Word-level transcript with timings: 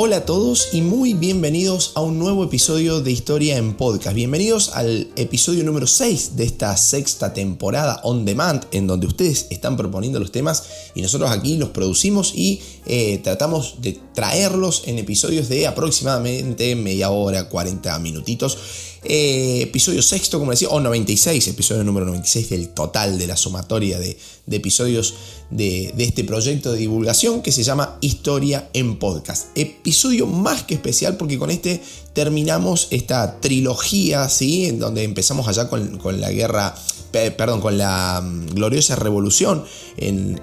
Hola 0.00 0.18
a 0.18 0.24
todos 0.24 0.68
y 0.72 0.80
muy 0.80 1.14
bienvenidos 1.14 1.90
a 1.96 2.02
un 2.02 2.20
nuevo 2.20 2.44
episodio 2.44 3.00
de 3.00 3.10
Historia 3.10 3.56
en 3.56 3.74
Podcast. 3.74 4.14
Bienvenidos 4.14 4.70
al 4.76 5.08
episodio 5.16 5.64
número 5.64 5.88
6 5.88 6.36
de 6.36 6.44
esta 6.44 6.76
sexta 6.76 7.34
temporada 7.34 7.98
on 8.04 8.24
demand 8.24 8.64
en 8.70 8.86
donde 8.86 9.08
ustedes 9.08 9.48
están 9.50 9.76
proponiendo 9.76 10.20
los 10.20 10.30
temas 10.30 10.68
y 10.94 11.02
nosotros 11.02 11.32
aquí 11.32 11.56
los 11.56 11.70
producimos 11.70 12.32
y 12.32 12.60
eh, 12.86 13.18
tratamos 13.24 13.82
de 13.82 13.98
traerlos 14.14 14.84
en 14.86 15.00
episodios 15.00 15.48
de 15.48 15.66
aproximadamente 15.66 16.76
media 16.76 17.10
hora, 17.10 17.48
40 17.48 17.98
minutitos. 17.98 18.56
Eh, 19.10 19.62
episodio 19.62 20.02
sexto, 20.02 20.38
como 20.38 20.50
decía, 20.50 20.68
o 20.68 20.80
96, 20.80 21.48
episodio 21.48 21.82
número 21.82 22.04
96 22.04 22.50
del 22.50 22.68
total 22.68 23.18
de 23.18 23.26
la 23.26 23.38
sumatoria 23.38 23.98
de, 23.98 24.18
episodios 24.50 25.14
de, 25.48 25.94
este 25.96 26.24
proyecto 26.24 26.72
de 26.72 26.78
divulgación 26.78 27.40
que 27.40 27.50
se 27.50 27.62
llama 27.62 27.96
Historia 28.02 28.68
en 28.74 28.98
Podcast. 28.98 29.46
Episodio 29.54 30.26
más 30.26 30.64
que 30.64 30.74
especial 30.74 31.16
porque 31.16 31.38
con 31.38 31.50
este 31.50 31.82
terminamos 32.12 32.88
esta 32.90 33.40
trilogía, 33.40 34.28
¿sí? 34.28 34.66
En 34.66 34.78
donde 34.78 35.04
empezamos 35.04 35.48
allá 35.48 35.70
con, 35.70 35.96
con 35.96 36.20
la 36.20 36.30
guerra 36.30 36.74
perdón, 37.10 37.60
con 37.60 37.78
la 37.78 38.20
mm, 38.22 38.54
gloriosa 38.54 38.96
revolución 38.96 39.64
en, 39.96 40.38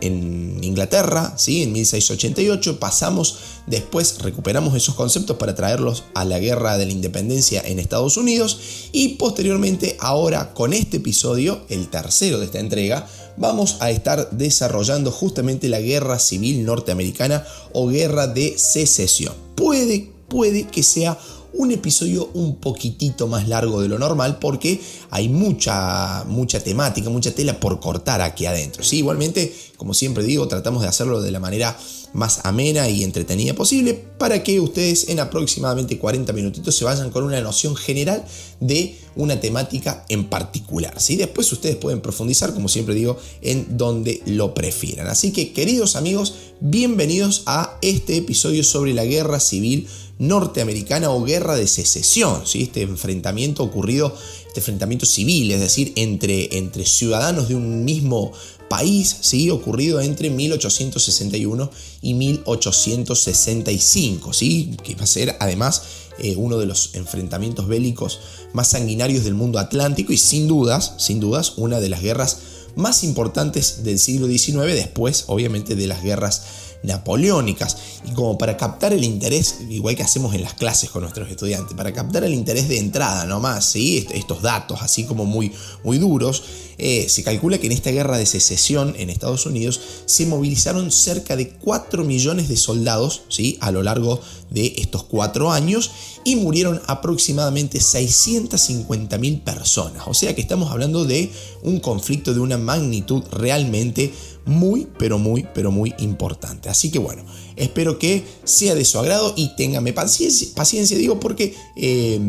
Inglaterra, 0.61 1.33
¿sí? 1.37 1.63
en 1.63 1.73
1688, 1.73 2.79
pasamos 2.79 3.37
después, 3.67 4.19
recuperamos 4.19 4.75
esos 4.75 4.95
conceptos 4.95 5.37
para 5.37 5.55
traerlos 5.55 6.03
a 6.13 6.25
la 6.25 6.39
guerra 6.39 6.77
de 6.77 6.85
la 6.85 6.91
independencia 6.91 7.61
en 7.65 7.79
Estados 7.79 8.17
Unidos 8.17 8.59
y 8.91 9.15
posteriormente, 9.15 9.97
ahora 9.99 10.53
con 10.53 10.73
este 10.73 10.97
episodio, 10.97 11.61
el 11.69 11.87
tercero 11.89 12.39
de 12.39 12.45
esta 12.45 12.59
entrega, 12.59 13.07
vamos 13.37 13.77
a 13.79 13.91
estar 13.91 14.29
desarrollando 14.31 15.11
justamente 15.11 15.69
la 15.69 15.81
guerra 15.81 16.19
civil 16.19 16.65
norteamericana 16.65 17.45
o 17.73 17.87
guerra 17.87 18.27
de 18.27 18.57
secesión. 18.57 19.33
Puede, 19.55 20.11
puede 20.27 20.67
que 20.67 20.83
sea 20.83 21.17
un 21.57 21.71
episodio 21.71 22.29
un 22.33 22.55
poquitito 22.57 23.27
más 23.27 23.47
largo 23.47 23.81
de 23.81 23.87
lo 23.87 23.97
normal 23.97 24.37
porque 24.39 24.81
hay 25.09 25.29
mucha, 25.29 26.23
mucha 26.25 26.59
temática, 26.59 27.09
mucha 27.09 27.31
tela 27.31 27.59
por 27.59 27.79
cortar 27.79 28.21
aquí 28.21 28.45
adentro. 28.45 28.83
¿sí? 28.83 28.97
Igualmente, 28.97 29.53
como 29.77 29.93
siempre 29.93 30.23
digo, 30.23 30.47
tratamos 30.47 30.81
de 30.81 30.89
hacerlo 30.89 31.21
de 31.21 31.31
la 31.31 31.39
manera 31.39 31.77
más 32.15 32.39
amena 32.45 32.89
y 32.89 33.03
entretenida 33.03 33.53
posible 33.53 33.93
para 33.93 34.41
que 34.41 34.59
ustedes 34.59 35.09
en 35.09 35.19
aproximadamente 35.19 35.99
40 35.99 36.31
minutitos 36.33 36.75
se 36.75 36.85
vayan 36.85 37.11
con 37.11 37.25
una 37.25 37.41
noción 37.41 37.75
general 37.75 38.23
de 38.61 38.97
una 39.15 39.39
temática 39.39 40.05
en 40.09 40.25
particular. 40.25 40.99
¿sí? 40.99 41.17
Después 41.17 41.51
ustedes 41.51 41.75
pueden 41.75 42.01
profundizar, 42.01 42.53
como 42.53 42.69
siempre 42.69 42.95
digo, 42.95 43.17
en 43.41 43.77
donde 43.77 44.21
lo 44.25 44.53
prefieran. 44.53 45.07
Así 45.07 45.31
que, 45.31 45.51
queridos 45.51 45.95
amigos, 45.97 46.35
bienvenidos 46.61 47.43
a 47.45 47.77
este 47.81 48.15
episodio 48.15 48.63
sobre 48.63 48.93
la 48.93 49.03
guerra 49.03 49.41
civil 49.41 49.87
norteamericana 50.17 51.11
o 51.11 51.23
guerra 51.23 51.55
de 51.55 51.67
secesión, 51.67 52.47
¿sí? 52.47 52.63
este 52.63 52.83
enfrentamiento 52.83 53.63
ocurrido, 53.63 54.15
este 54.47 54.61
enfrentamiento 54.61 55.05
civil, 55.05 55.51
es 55.51 55.59
decir, 55.59 55.91
entre, 55.97 56.57
entre 56.57 56.85
ciudadanos 56.85 57.49
de 57.49 57.55
un 57.55 57.83
mismo 57.83 58.31
país, 58.67 59.17
¿sí? 59.21 59.49
ocurrido 59.49 60.01
entre 60.01 60.29
1861 60.29 61.71
y 62.01 62.13
1865, 62.13 64.33
¿sí? 64.33 64.75
que 64.83 64.95
va 64.95 65.03
a 65.03 65.07
ser 65.07 65.35
además 65.39 65.83
eh, 66.19 66.35
uno 66.37 66.57
de 66.57 66.65
los 66.65 66.95
enfrentamientos 66.95 67.67
bélicos 67.67 68.19
más 68.53 68.69
sanguinarios 68.69 69.23
del 69.23 69.33
mundo 69.33 69.59
atlántico 69.59 70.13
y 70.13 70.17
sin 70.17 70.47
dudas, 70.47 70.93
sin 70.97 71.19
dudas, 71.19 71.53
una 71.57 71.79
de 71.79 71.89
las 71.89 72.01
guerras 72.01 72.37
más 72.75 73.03
importantes 73.03 73.83
del 73.83 73.99
siglo 73.99 74.27
XIX, 74.27 74.73
después 74.73 75.25
obviamente 75.27 75.75
de 75.75 75.87
las 75.87 76.03
guerras 76.03 76.43
napoleónicas 76.85 77.77
y 78.05 78.11
como 78.11 78.37
para 78.37 78.57
captar 78.57 78.93
el 78.93 79.03
interés, 79.03 79.59
igual 79.69 79.95
que 79.95 80.03
hacemos 80.03 80.33
en 80.33 80.41
las 80.41 80.53
clases 80.53 80.89
con 80.89 81.01
nuestros 81.01 81.29
estudiantes, 81.29 81.75
para 81.75 81.93
captar 81.93 82.23
el 82.23 82.33
interés 82.33 82.67
de 82.67 82.79
entrada 82.79 83.25
nomás, 83.25 83.65
¿sí? 83.65 84.07
estos 84.13 84.41
datos 84.41 84.81
así 84.81 85.05
como 85.05 85.25
muy, 85.25 85.51
muy 85.83 85.97
duros, 85.97 86.43
eh, 86.77 87.07
se 87.09 87.23
calcula 87.23 87.57
que 87.57 87.67
en 87.67 87.71
esta 87.71 87.91
guerra 87.91 88.17
de 88.17 88.25
secesión 88.25 88.95
en 88.97 89.09
Estados 89.09 89.45
Unidos 89.45 89.79
se 90.05 90.25
movilizaron 90.25 90.91
cerca 90.91 91.35
de 91.35 91.49
4 91.49 92.03
millones 92.03 92.49
de 92.49 92.57
soldados 92.57 93.23
¿sí? 93.29 93.57
a 93.61 93.71
lo 93.71 93.81
largo 93.81 94.19
de 94.49 94.73
estos 94.77 95.03
cuatro 95.03 95.51
años 95.51 95.91
y 96.25 96.35
murieron 96.35 96.81
aproximadamente 96.87 97.79
650 97.79 99.17
mil 99.19 99.39
personas. 99.41 100.03
O 100.07 100.13
sea 100.13 100.35
que 100.35 100.41
estamos 100.41 100.71
hablando 100.71 101.05
de 101.05 101.31
un 101.61 101.79
conflicto 101.79 102.33
de 102.33 102.39
una 102.39 102.57
magnitud 102.57 103.23
realmente 103.31 104.11
muy, 104.45 104.87
pero 104.97 105.19
muy, 105.19 105.47
pero 105.53 105.71
muy 105.71 105.93
importante. 105.99 106.67
Así 106.67 106.91
que 106.91 106.97
bueno, 106.97 107.23
espero 107.55 107.99
que 107.99 108.25
sea 108.43 108.73
de 108.73 108.83
su 108.85 108.97
agrado 108.97 109.33
y 109.37 109.55
téngame 109.55 109.93
paciencia, 109.93 110.47
paciencia 110.55 110.97
digo, 110.97 111.19
porque 111.19 111.55
eh, 111.75 112.19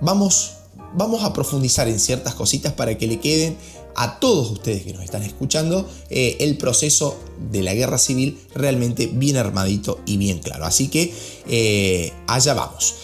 vamos, 0.00 0.54
vamos 0.96 1.22
a 1.22 1.32
profundizar 1.32 1.86
en 1.86 2.00
ciertas 2.00 2.34
cositas 2.34 2.72
para 2.72 2.98
que 2.98 3.06
le 3.06 3.20
queden 3.20 3.56
a 3.96 4.18
todos 4.18 4.50
ustedes 4.50 4.82
que 4.82 4.92
nos 4.92 5.04
están 5.04 5.22
escuchando 5.22 5.88
eh, 6.10 6.38
el 6.40 6.58
proceso 6.58 7.16
de 7.52 7.62
la 7.62 7.72
guerra 7.72 7.98
civil 7.98 8.36
realmente 8.52 9.06
bien 9.06 9.36
armadito 9.36 10.00
y 10.06 10.16
bien 10.16 10.40
claro. 10.40 10.64
Así 10.64 10.88
que 10.88 11.14
eh, 11.46 12.12
allá 12.26 12.54
vamos. 12.54 12.96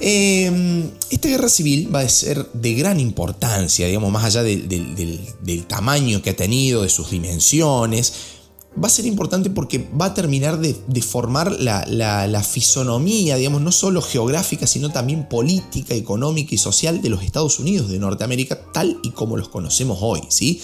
Em, 0.00 0.90
esta 1.10 1.28
guerra 1.28 1.48
civil 1.48 1.94
va 1.94 2.00
a 2.00 2.08
ser 2.08 2.50
de 2.52 2.74
gran 2.74 2.98
importancia, 2.98 3.86
digamos, 3.86 4.10
más 4.10 4.24
allá 4.24 4.42
del, 4.42 5.64
tamaño 5.68 6.20
que 6.20 6.30
ha 6.30 6.36
tenido, 6.36 6.82
de 6.82 6.88
sus 6.88 7.10
dimensiones. 7.10 8.12
Va 8.82 8.88
a 8.88 8.90
ser 8.90 9.06
importante 9.06 9.50
porque 9.50 9.88
va 10.00 10.06
a 10.06 10.14
terminar 10.14 10.58
de, 10.58 11.02
formar 11.02 11.52
la, 11.52 11.84
la, 11.86 12.42
fisonomía, 12.42 13.36
digamos, 13.36 13.62
no 13.62 13.70
solo 13.70 14.02
geográfica, 14.02 14.66
sino 14.66 14.90
también 14.90 15.28
política, 15.28 15.94
económica 15.94 16.56
y 16.56 16.58
social 16.58 17.00
de 17.00 17.10
los 17.10 17.22
Estados 17.22 17.60
Unidos 17.60 17.88
de 17.88 18.00
Norteamérica, 18.00 18.72
tal 18.72 18.98
y 19.04 19.10
como 19.10 19.36
los 19.36 19.48
conocemos 19.48 19.98
hoy, 20.00 20.22
¿sí? 20.28 20.60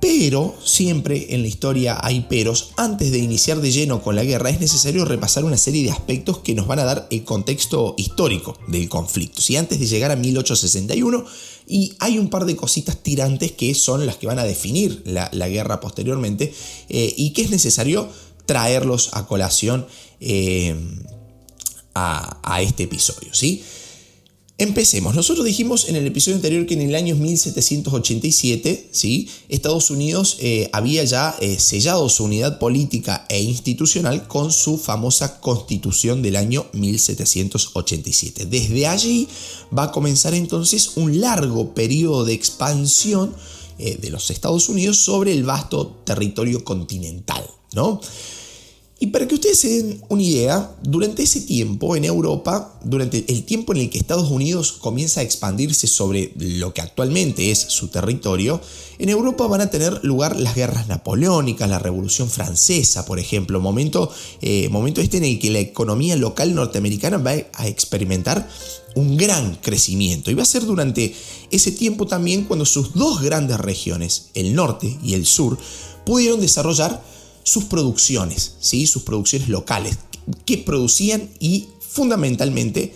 Pero 0.00 0.54
siempre 0.64 1.34
en 1.34 1.42
la 1.42 1.48
historia 1.48 1.98
hay 2.00 2.20
peros. 2.22 2.70
Antes 2.76 3.10
de 3.10 3.18
iniciar 3.18 3.60
de 3.60 3.72
lleno 3.72 4.02
con 4.02 4.14
la 4.14 4.24
guerra 4.24 4.50
es 4.50 4.60
necesario 4.60 5.04
repasar 5.04 5.44
una 5.44 5.56
serie 5.56 5.82
de 5.82 5.90
aspectos 5.90 6.38
que 6.38 6.54
nos 6.54 6.66
van 6.66 6.78
a 6.78 6.84
dar 6.84 7.08
el 7.10 7.24
contexto 7.24 7.94
histórico 7.96 8.56
del 8.68 8.88
conflicto. 8.88 9.42
Antes 9.58 9.80
de 9.80 9.86
llegar 9.86 10.10
a 10.10 10.16
1861 10.16 11.24
y 11.66 11.94
hay 11.98 12.18
un 12.18 12.30
par 12.30 12.44
de 12.44 12.56
cositas 12.56 12.96
tirantes 13.02 13.52
que 13.52 13.74
son 13.74 14.06
las 14.06 14.16
que 14.16 14.26
van 14.26 14.38
a 14.38 14.44
definir 14.44 15.02
la, 15.04 15.28
guerra 15.48 15.80
posteriormente 15.80 16.52
eh, 16.88 17.14
y 17.16 17.30
que 17.30 17.42
es 17.42 17.50
necesario 17.50 18.08
traerlos 18.46 19.10
a 19.12 19.26
colación 19.26 19.86
eh, 20.20 20.76
a, 21.94 22.38
a, 22.42 22.62
este 22.62 22.84
episodio. 22.84 23.34
¿sí? 23.34 23.62
Empecemos. 24.60 25.14
Nosotros 25.14 25.46
dijimos 25.46 25.88
en 25.88 25.94
el 25.94 26.04
episodio 26.04 26.34
anterior 26.34 26.66
que 26.66 26.74
en 26.74 26.80
el 26.80 26.96
año 26.96 27.14
1787, 27.14 28.88
¿sí? 28.90 29.28
Estados 29.48 29.88
Unidos 29.88 30.36
eh, 30.40 30.68
había 30.72 31.04
ya 31.04 31.36
eh, 31.40 31.60
sellado 31.60 32.08
su 32.08 32.24
unidad 32.24 32.58
política 32.58 33.24
e 33.28 33.40
institucional 33.40 34.26
con 34.26 34.50
su 34.50 34.76
famosa 34.76 35.38
constitución 35.40 36.22
del 36.22 36.34
año 36.34 36.66
1787. 36.72 38.46
Desde 38.46 38.88
allí 38.88 39.28
va 39.76 39.84
a 39.84 39.92
comenzar 39.92 40.34
entonces 40.34 40.96
un 40.96 41.20
largo 41.20 41.72
periodo 41.72 42.24
de 42.24 42.32
expansión 42.32 43.36
eh, 43.78 43.96
de 44.00 44.10
los 44.10 44.28
Estados 44.32 44.68
Unidos 44.68 44.96
sobre 44.96 45.34
el 45.34 45.44
vasto 45.44 46.00
territorio 46.04 46.64
continental. 46.64 47.48
¿no? 47.74 48.00
Y 49.00 49.08
para 49.08 49.28
que 49.28 49.36
ustedes 49.36 49.60
se 49.60 49.68
den 49.68 50.02
una 50.08 50.22
idea, 50.22 50.74
durante 50.82 51.22
ese 51.22 51.42
tiempo 51.42 51.94
en 51.94 52.04
Europa, 52.04 52.80
durante 52.82 53.24
el 53.28 53.44
tiempo 53.44 53.72
en 53.72 53.82
el 53.82 53.90
que 53.90 53.98
Estados 53.98 54.28
Unidos 54.28 54.72
comienza 54.72 55.20
a 55.20 55.22
expandirse 55.22 55.86
sobre 55.86 56.32
lo 56.36 56.74
que 56.74 56.80
actualmente 56.80 57.52
es 57.52 57.60
su 57.60 57.88
territorio, 57.88 58.60
en 58.98 59.08
Europa 59.08 59.46
van 59.46 59.60
a 59.60 59.70
tener 59.70 60.00
lugar 60.02 60.34
las 60.34 60.56
guerras 60.56 60.88
napoleónicas, 60.88 61.70
la 61.70 61.78
Revolución 61.78 62.28
Francesa, 62.28 63.06
por 63.06 63.20
ejemplo, 63.20 63.60
momento, 63.60 64.10
eh, 64.42 64.68
momento 64.68 65.00
este 65.00 65.18
en 65.18 65.24
el 65.24 65.38
que 65.38 65.50
la 65.50 65.60
economía 65.60 66.16
local 66.16 66.52
norteamericana 66.52 67.18
va 67.18 67.34
a 67.52 67.68
experimentar 67.68 68.48
un 68.96 69.16
gran 69.16 69.54
crecimiento. 69.62 70.32
Y 70.32 70.34
va 70.34 70.42
a 70.42 70.46
ser 70.46 70.64
durante 70.64 71.14
ese 71.52 71.70
tiempo 71.70 72.08
también 72.08 72.46
cuando 72.46 72.64
sus 72.64 72.94
dos 72.94 73.22
grandes 73.22 73.58
regiones, 73.60 74.30
el 74.34 74.56
norte 74.56 74.98
y 75.04 75.14
el 75.14 75.24
sur, 75.24 75.56
pudieron 76.04 76.40
desarrollar 76.40 77.00
sus 77.48 77.64
producciones, 77.64 78.54
¿sí? 78.60 78.86
sus 78.86 79.02
producciones 79.02 79.48
locales, 79.48 79.98
qué 80.44 80.58
producían 80.58 81.30
y 81.40 81.68
fundamentalmente 81.80 82.94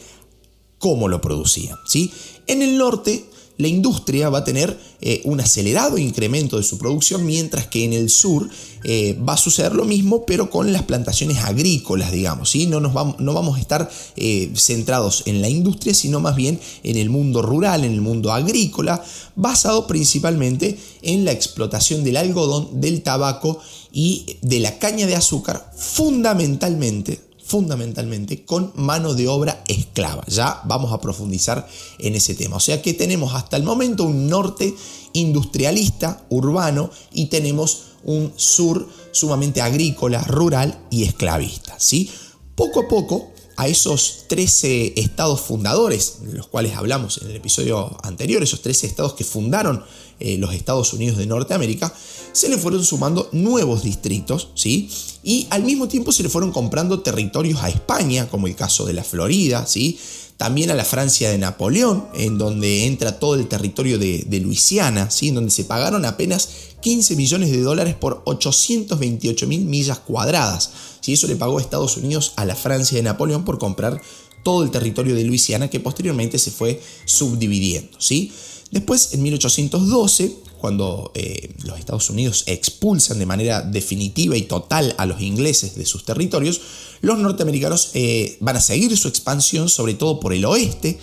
cómo 0.79 1.09
lo 1.09 1.21
producían. 1.21 1.77
¿sí? 1.87 2.13
En 2.47 2.63
el 2.63 2.77
norte 2.77 3.25
la 3.59 3.69
industria 3.69 4.29
va 4.29 4.39
a 4.39 4.45
tener 4.45 4.77
eh, 5.01 5.21
un 5.25 5.41
acelerado 5.41 5.99
incremento 5.99 6.57
de 6.57 6.63
su 6.63 6.79
producción, 6.79 7.25
mientras 7.25 7.67
que 7.67 7.85
en 7.85 7.93
el 7.93 8.09
sur 8.09 8.49
eh, 8.83 9.19
va 9.27 9.35
a 9.35 9.37
suceder 9.37 9.75
lo 9.75 9.85
mismo, 9.85 10.25
pero 10.27 10.51
con 10.51 10.73
las 10.73 10.83
plantaciones 10.83 11.39
agrícolas, 11.39 12.13
digamos. 12.13 12.51
¿sí? 12.51 12.67
No, 12.67 12.81
nos 12.81 12.93
vamos, 12.93 13.21
no 13.21 13.35
vamos 13.35 13.59
a 13.59 13.61
estar 13.61 13.91
eh, 14.17 14.51
centrados 14.57 15.23
en 15.27 15.41
la 15.43 15.49
industria, 15.49 15.95
sino 15.95 16.19
más 16.19 16.35
bien 16.35 16.59
en 16.83 16.97
el 16.97 17.11
mundo 17.11 17.43
rural, 17.43 17.85
en 17.85 17.93
el 17.93 18.01
mundo 18.01 18.33
agrícola, 18.33 19.03
basado 19.37 19.87
principalmente 19.87 20.79
en 21.03 21.25
la 21.25 21.33
explotación 21.33 22.05
del 22.05 22.17
algodón, 22.17 22.81
del 22.81 23.03
tabaco 23.03 23.61
y 23.93 24.39
de 24.43 24.61
la 24.61 24.79
caña 24.79 25.07
de 25.07 25.17
azúcar, 25.17 25.73
fundamentalmente 25.77 27.21
fundamentalmente 27.45 28.47
con 28.47 28.73
mano 28.77 29.13
de 29.13 29.29
obra 29.29 29.63
esclava. 29.69 30.25
Ya 30.27 30.63
vamos 30.65 30.91
a 30.91 31.03
profundizar 31.03 31.69
en 31.99 32.15
ese 32.15 32.35
tema. 32.35 32.57
O 32.57 32.61
sea 32.61 32.81
que 32.81 32.95
tenemos 32.95 33.35
hasta 33.35 33.59
el 33.59 33.63
momento 33.63 34.05
un 34.05 34.27
norte 34.27 34.75
industrialista, 35.13 36.25
urbano, 36.31 36.89
y 37.13 37.27
tenemos 37.27 37.83
un 38.05 38.33
sur 38.37 38.89
sumamente 39.11 39.61
agrícola, 39.61 40.23
rural 40.23 40.87
y 40.91 41.03
esclavista. 41.03 41.79
¿sí? 41.79 42.11
Poco 42.55 42.81
a 42.81 42.89
poco, 42.89 43.33
a 43.57 43.69
esos 43.69 44.25
13 44.29 44.95
estados 44.97 45.43
fundadores, 45.43 46.23
de 46.23 46.33
los 46.33 46.47
cuales 46.47 46.75
hablamos 46.75 47.21
en 47.21 47.31
el 47.31 47.37
episodio 47.37 47.99
anterior, 48.03 48.43
esos 48.43 48.63
13 48.63 48.87
estados 48.87 49.13
que 49.13 49.25
fundaron 49.25 49.85
eh, 50.21 50.39
los 50.39 50.55
Estados 50.55 50.93
Unidos 50.93 51.19
de 51.19 51.27
Norteamérica, 51.27 51.93
se 52.33 52.49
le 52.49 52.59
fueron 52.59 52.85
sumando 52.85 53.29
nuevos 53.33 53.83
distritos, 53.83 54.49
¿sí? 54.55 54.91
Y 55.23 55.47
al 55.51 55.65
mismo 55.65 55.89
tiempo 55.89 56.13
se 56.13 56.23
le 56.23 56.29
fueron 56.29 56.51
comprando 56.51 57.01
territorios 57.01 57.63
a 57.63 57.69
España, 57.69 58.29
como 58.29 58.47
el 58.47 58.57
caso 58.57 58.85
de 58.85 58.95
la 58.95 59.05
Florida, 59.05 59.67
¿sí? 59.67 59.99
También 60.37 60.71
a 60.71 60.75
la 60.75 60.85
Francia 60.85 61.31
de 61.31 61.39
Napoleón, 61.39 62.07
en 62.15 62.39
donde 62.39 62.87
entra 62.87 63.19
todo 63.19 63.37
el 63.37 63.47
territorio 63.47 63.99
de, 63.99 64.41
Luisiana, 64.43 65.11
¿sí? 65.11 65.29
En 65.29 65.37
donde 65.37 65.51
se 65.51 65.65
pagaron 65.65 66.05
apenas 66.05 66.49
15 66.83 67.17
millones 67.17 67.51
de 67.51 67.61
dólares 67.61 67.95
por 67.95 68.23
828 68.27 69.47
mil 69.47 69.65
millas 69.65 70.01
cuadradas. 70.01 70.71
¿sí? 71.01 71.15
Eso 71.15 71.29
le 71.29 71.37
pagó 71.37 71.61
Estados 71.61 71.97
Unidos 71.97 72.33
a 72.37 72.45
la 72.45 72.57
Francia 72.57 72.97
de 72.97 73.03
Napoleón 73.03 73.45
por 73.45 73.59
comprar 73.59 74.03
todo 74.43 74.65
el 74.65 74.71
territorio 74.71 75.15
de 75.15 75.25
Luisiana 75.25 75.71
que 75.71 75.81
posteriormente 75.81 76.39
se 76.39 76.51
fue 76.51 76.83
subdividiendo. 77.07 78.01
¿sí? 78.01 78.33
Después, 78.73 79.13
en 79.13 79.23
1812, 79.23 80.35
cuando 80.59 81.13
eh, 81.15 81.55
los 81.65 81.79
Estados 81.79 82.09
Unidos 82.09 82.45
expulsan 82.47 83.19
de 83.19 83.27
manera 83.27 83.61
definitiva 83.61 84.35
y 84.37 84.43
total 84.43 84.95
a 84.97 85.05
los 85.05 85.21
ingleses 85.21 85.75
de 85.75 85.85
sus 85.85 86.07
territorios, 86.07 86.61
los 87.03 87.19
norteamericanos 87.19 87.91
eh, 87.93 88.39
van 88.41 88.57
a 88.57 88.61
seguir 88.61 88.97
su 88.97 89.09
expansión, 89.09 89.69
sobre 89.69 89.93
todo 89.93 90.21
por 90.21 90.33
el 90.33 90.47
oeste, 90.47 90.99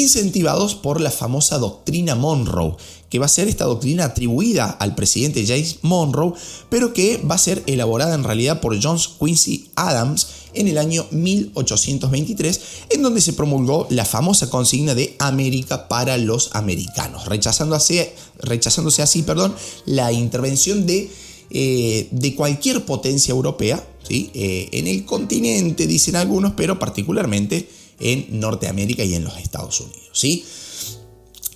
incentivados 0.00 0.74
por 0.74 1.00
la 1.00 1.10
famosa 1.10 1.58
doctrina 1.58 2.14
Monroe, 2.14 2.76
que 3.08 3.18
va 3.18 3.26
a 3.26 3.30
ser 3.30 3.48
esta 3.48 3.64
doctrina 3.64 4.04
atribuida 4.04 4.70
al 4.70 4.94
presidente 4.94 5.46
James 5.46 5.78
Monroe, 5.82 6.34
pero 6.68 6.92
que 6.92 7.18
va 7.18 7.36
a 7.36 7.38
ser 7.38 7.62
elaborada 7.66 8.14
en 8.14 8.24
realidad 8.24 8.60
por 8.60 8.76
John 8.82 8.98
Quincy 9.18 9.70
Adams 9.76 10.26
en 10.54 10.68
el 10.68 10.78
año 10.78 11.06
1823, 11.10 12.60
en 12.90 13.02
donde 13.02 13.20
se 13.20 13.32
promulgó 13.32 13.86
la 13.90 14.04
famosa 14.04 14.50
consigna 14.50 14.94
de 14.94 15.14
América 15.18 15.88
para 15.88 16.16
los 16.18 16.50
americanos, 16.54 17.26
rechazándose, 17.26 18.14
rechazándose 18.38 19.02
así 19.02 19.22
perdón, 19.22 19.54
la 19.84 20.12
intervención 20.12 20.86
de, 20.86 21.10
eh, 21.50 22.08
de 22.10 22.34
cualquier 22.34 22.84
potencia 22.84 23.32
europea 23.32 23.86
¿sí? 24.06 24.30
Eh, 24.34 24.68
en 24.72 24.86
el 24.86 25.04
continente, 25.04 25.86
dicen 25.86 26.16
algunos, 26.16 26.52
pero 26.54 26.78
particularmente 26.78 27.68
en 28.00 28.40
Norteamérica 28.40 29.04
y 29.04 29.14
en 29.14 29.24
los 29.24 29.36
Estados 29.38 29.80
Unidos. 29.80 30.10
¿sí? 30.12 30.44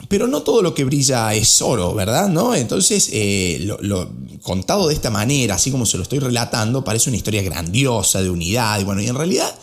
Pero 0.08 0.26
no 0.26 0.42
todo 0.42 0.62
lo 0.62 0.75
que 0.75 0.84
brilla 0.84 1.34
es 1.34 1.60
oro, 1.62 1.94
¿verdad? 1.94 2.28
¿No? 2.28 2.54
Entonces, 2.54 3.10
eh, 3.12 3.58
lo, 3.60 4.10
contado 4.42 4.88
de 4.88 4.94
esta 4.94 5.10
manera, 5.10 5.54
así 5.56 5.70
como 5.70 5.87
se 5.87 5.96
lo 5.96 6.02
estoy 6.02 6.19
relatando, 6.19 6.82
parece 6.82 7.10
una 7.10 7.16
historia 7.16 7.42
grandiosa 7.42 8.22
de 8.22 8.31
unidad. 8.31 8.81
Y 8.81 8.84
bueno, 8.84 9.02
y 9.02 9.06
en 9.06 9.14
realidad 9.14 9.54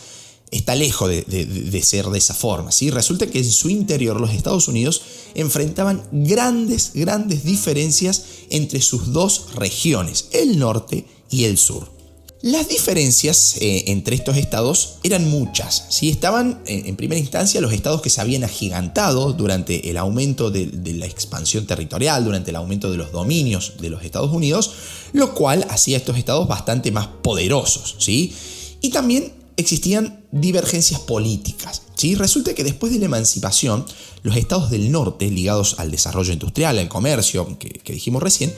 está 0.52 0.76
lejos 0.76 1.10
de, 1.10 1.82
ser 1.84 2.06
de 2.06 2.18
esa 2.18 2.34
forma. 2.34 2.72
¿sí? 2.72 2.90
Resulta 2.92 3.28
que 3.28 3.40
en 3.40 3.52
su 3.52 3.70
interior 3.70 4.22
los 4.22 4.32
Estados 4.32 4.68
Unidos 4.68 5.02
enfrentaban 5.36 6.04
grandes, 6.12 6.92
grandes 6.94 7.44
diferencias 7.44 8.24
entre 8.50 8.82
sus 8.82 9.12
dos 9.12 9.56
regiones, 9.56 10.30
el 10.32 10.60
norte 10.60 11.06
y 11.30 11.46
el 11.46 11.58
sur. 11.58 11.97
Las 12.48 12.70
diferencias 12.70 13.58
eh, 13.60 13.84
entre 13.88 14.16
estos 14.16 14.38
estados 14.38 15.00
eran 15.04 15.30
muchas. 15.30 15.84
¿sí? 15.90 16.08
Estaban, 16.08 16.62
eh, 16.66 16.84
en 16.86 16.96
primera 16.96 17.20
instancia, 17.20 17.60
los 17.60 17.74
estados 17.74 18.02
que 18.02 18.10
se 18.10 18.22
habían 18.22 18.46
agigantado 18.46 19.34
durante 19.34 19.90
el 19.90 19.98
aumento 19.98 20.50
de, 20.50 20.72
la 20.94 21.08
expansión 21.08 21.66
territorial, 21.66 22.24
durante 22.24 22.52
el 22.52 22.56
aumento 22.56 22.90
de 22.90 22.96
los 22.96 23.12
dominios 23.12 23.74
de 23.82 23.90
los 23.90 24.02
Estados 24.02 24.32
Unidos, 24.32 24.72
lo 25.12 25.34
cual 25.34 25.68
hacía 25.70 25.98
estos 25.98 26.18
estados 26.18 26.48
bastante 26.48 26.90
más 26.90 27.08
poderosos. 27.22 27.98
¿sí? 28.00 28.34
Y 28.80 28.92
también 28.92 29.34
existían 29.58 30.24
divergencias 30.32 31.02
políticas. 31.02 31.82
¿sí? 31.96 32.16
Resulta 32.16 32.54
que 32.54 32.64
después 32.64 32.94
de 32.94 33.00
la 33.00 33.08
emancipación, 33.08 33.86
los 34.24 34.38
estados 34.38 34.72
del 34.72 34.90
norte, 34.90 35.30
ligados 35.30 35.76
al 35.80 35.92
desarrollo 35.92 36.32
industrial, 36.32 36.80
al 36.80 36.88
comercio, 36.88 37.60
que 37.60 37.92
dijimos 37.92 38.24
recién, 38.24 38.54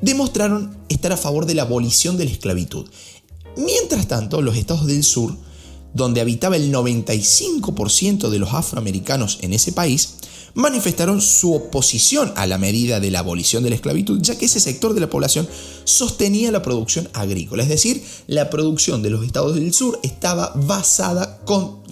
demostraron 0.00 0.76
estar 0.88 1.10
a 1.10 1.16
favor 1.16 1.44
de 1.44 1.54
la 1.54 1.62
abolición 1.62 2.16
de 2.16 2.26
la 2.26 2.30
esclavitud 2.30 2.88
Mientras 3.56 4.08
tanto, 4.08 4.40
los 4.40 4.56
estados 4.56 4.86
del 4.86 5.02
sur, 5.02 5.34
donde 5.94 6.20
habitaba 6.20 6.56
el 6.56 6.72
95% 6.72 8.30
de 8.30 8.38
los 8.38 8.54
afroamericanos 8.54 9.38
en 9.42 9.52
ese 9.52 9.72
país, 9.72 10.14
manifestaron 10.54 11.20
su 11.20 11.54
oposición 11.54 12.32
a 12.36 12.46
la 12.46 12.58
medida 12.58 13.00
de 13.00 13.10
la 13.10 13.20
abolición 13.20 13.62
de 13.62 13.70
la 13.70 13.76
esclavitud, 13.76 14.20
ya 14.20 14.36
que 14.36 14.46
ese 14.46 14.60
sector 14.60 14.94
de 14.94 15.00
la 15.00 15.08
población 15.08 15.48
sostenía 15.84 16.50
la 16.50 16.62
producción 16.62 17.08
agrícola, 17.12 17.62
es 17.62 17.68
decir, 17.68 18.02
la 18.26 18.50
producción 18.50 19.02
de 19.02 19.10
los 19.10 19.24
estados 19.24 19.54
del 19.54 19.72
sur 19.72 19.98
estaba 20.02 20.52
basada 20.54 21.40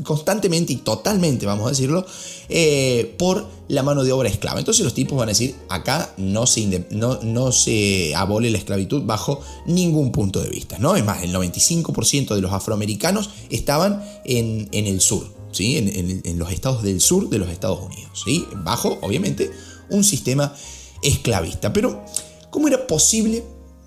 constantemente 0.02 0.72
y 0.72 0.76
totalmente, 0.76 1.46
vamos 1.46 1.66
a 1.66 1.70
decirlo, 1.70 2.06
eh, 2.48 3.14
por 3.18 3.46
la 3.68 3.82
mano 3.82 4.02
de 4.02 4.12
obra 4.12 4.28
esclava. 4.28 4.58
Entonces 4.58 4.84
los 4.84 4.94
tipos 4.94 5.16
van 5.18 5.28
a 5.28 5.32
decir, 5.32 5.54
acá 5.68 6.12
no 6.16 6.46
se, 6.46 8.14
abole 8.14 8.50
la 8.50 8.58
esclavitud 8.58 9.02
bajo 9.04 9.40
ningún 9.66 10.10
punto 10.12 10.40
de 10.40 10.50
vista. 10.50 10.78
¿no? 10.78 10.96
Es 10.96 11.04
más, 11.04 11.22
el 11.22 11.32
95% 11.32 12.34
de 12.34 12.40
los 12.40 12.52
afroamericanos 12.52 13.30
estaban 13.48 14.04
en 14.24 14.68
el 14.72 15.00
sur. 15.00 15.39
En, 15.58 16.38
los 16.38 16.52
estados 16.52 16.82
del 16.82 17.00
sur 17.00 17.28
de 17.28 17.38
los 17.38 17.50
Estados 17.50 17.80
Unidos, 17.80 18.22
¿sí? 18.24 18.46
bajo, 18.64 18.98
obviamente, 19.02 19.50
un 19.90 20.04
sistema 20.04 20.54
esclavista. 21.02 21.72
Pero, 21.72 22.04
¿cómo 22.50 22.68
era 22.68 22.86
posible, 22.86 23.44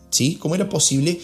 ¿sí? 0.10 0.36
¿Cómo 0.36 0.56
era 0.56 0.70
posible 0.70 1.20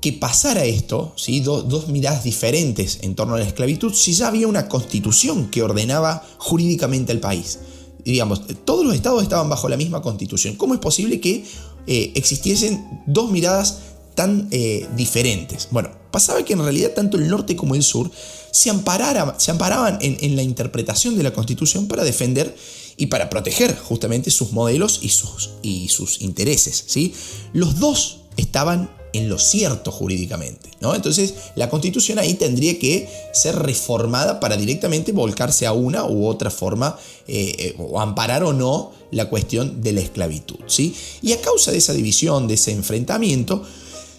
que 0.00 0.12
pasara 0.12 0.64
esto, 0.64 1.14
¿sí? 1.16 1.40
dos 1.40 1.88
miradas 1.88 2.24
diferentes 2.24 2.98
en 3.02 3.14
torno 3.14 3.34
a 3.34 3.38
la 3.38 3.46
esclavitud, 3.46 3.94
si 3.94 4.12
ya 4.12 4.28
había 4.28 4.48
una 4.48 4.68
constitución 4.68 5.50
que 5.50 5.62
ordenaba 5.62 6.26
jurídicamente 6.38 7.12
al 7.12 7.20
país? 7.20 7.60
Digamos, 8.04 8.42
todos 8.66 8.84
los 8.84 8.94
estados 8.94 9.22
estaban 9.22 9.48
bajo 9.48 9.68
la 9.68 9.78
misma 9.78 10.02
constitución. 10.02 10.56
¿Cómo 10.56 10.74
es 10.74 10.80
posible 10.80 11.20
que 11.20 11.44
eh, 11.86 12.12
existiesen 12.14 13.02
dos 13.06 13.30
miradas 13.30 13.78
tan 14.14 14.48
eh, 14.50 14.86
diferentes? 14.96 15.68
Bueno, 15.70 15.90
pasaba 16.10 16.44
que 16.44 16.52
en 16.52 16.62
realidad 16.62 16.92
tanto 16.92 17.16
el 17.16 17.28
norte 17.28 17.56
como 17.56 17.74
el 17.74 17.82
sur 17.82 18.10
se, 18.50 18.70
se 18.70 19.50
amparaban 19.50 19.98
en, 20.00 20.36
la 20.36 20.42
interpretación 20.42 21.16
de 21.16 21.22
la 21.22 21.32
Constitución 21.32 21.88
para 21.88 22.04
defender 22.04 22.54
y 22.96 23.06
para 23.06 23.28
proteger 23.28 23.76
justamente 23.76 24.30
sus 24.30 24.52
modelos 24.52 25.00
y 25.02 25.08
sus, 25.08 25.50
y 25.62 25.88
sus 25.88 26.20
intereses. 26.20 26.84
¿sí? 26.86 27.12
Los 27.52 27.80
dos 27.80 28.20
estaban 28.36 28.90
en 29.12 29.28
lo 29.28 29.38
cierto 29.38 29.90
jurídicamente. 29.90 30.70
¿no? 30.80 30.94
Entonces 30.94 31.34
la 31.54 31.70
constitución 31.70 32.18
ahí 32.18 32.34
tendría 32.34 32.78
que 32.78 33.08
ser 33.32 33.56
reformada 33.56 34.40
para 34.40 34.56
directamente 34.56 35.12
volcarse 35.12 35.66
a 35.66 35.72
una 35.72 36.04
u 36.04 36.26
otra 36.26 36.50
forma 36.50 36.98
eh, 37.26 37.54
eh, 37.58 37.76
o 37.78 38.00
amparar 38.00 38.44
o 38.44 38.52
no 38.52 38.92
la 39.10 39.28
cuestión 39.28 39.82
de 39.82 39.92
la 39.92 40.00
esclavitud. 40.00 40.58
¿sí? 40.66 40.94
Y 41.22 41.32
a 41.32 41.40
causa 41.40 41.70
de 41.70 41.78
esa 41.78 41.92
división, 41.92 42.46
de 42.48 42.54
ese 42.54 42.72
enfrentamiento, 42.72 43.64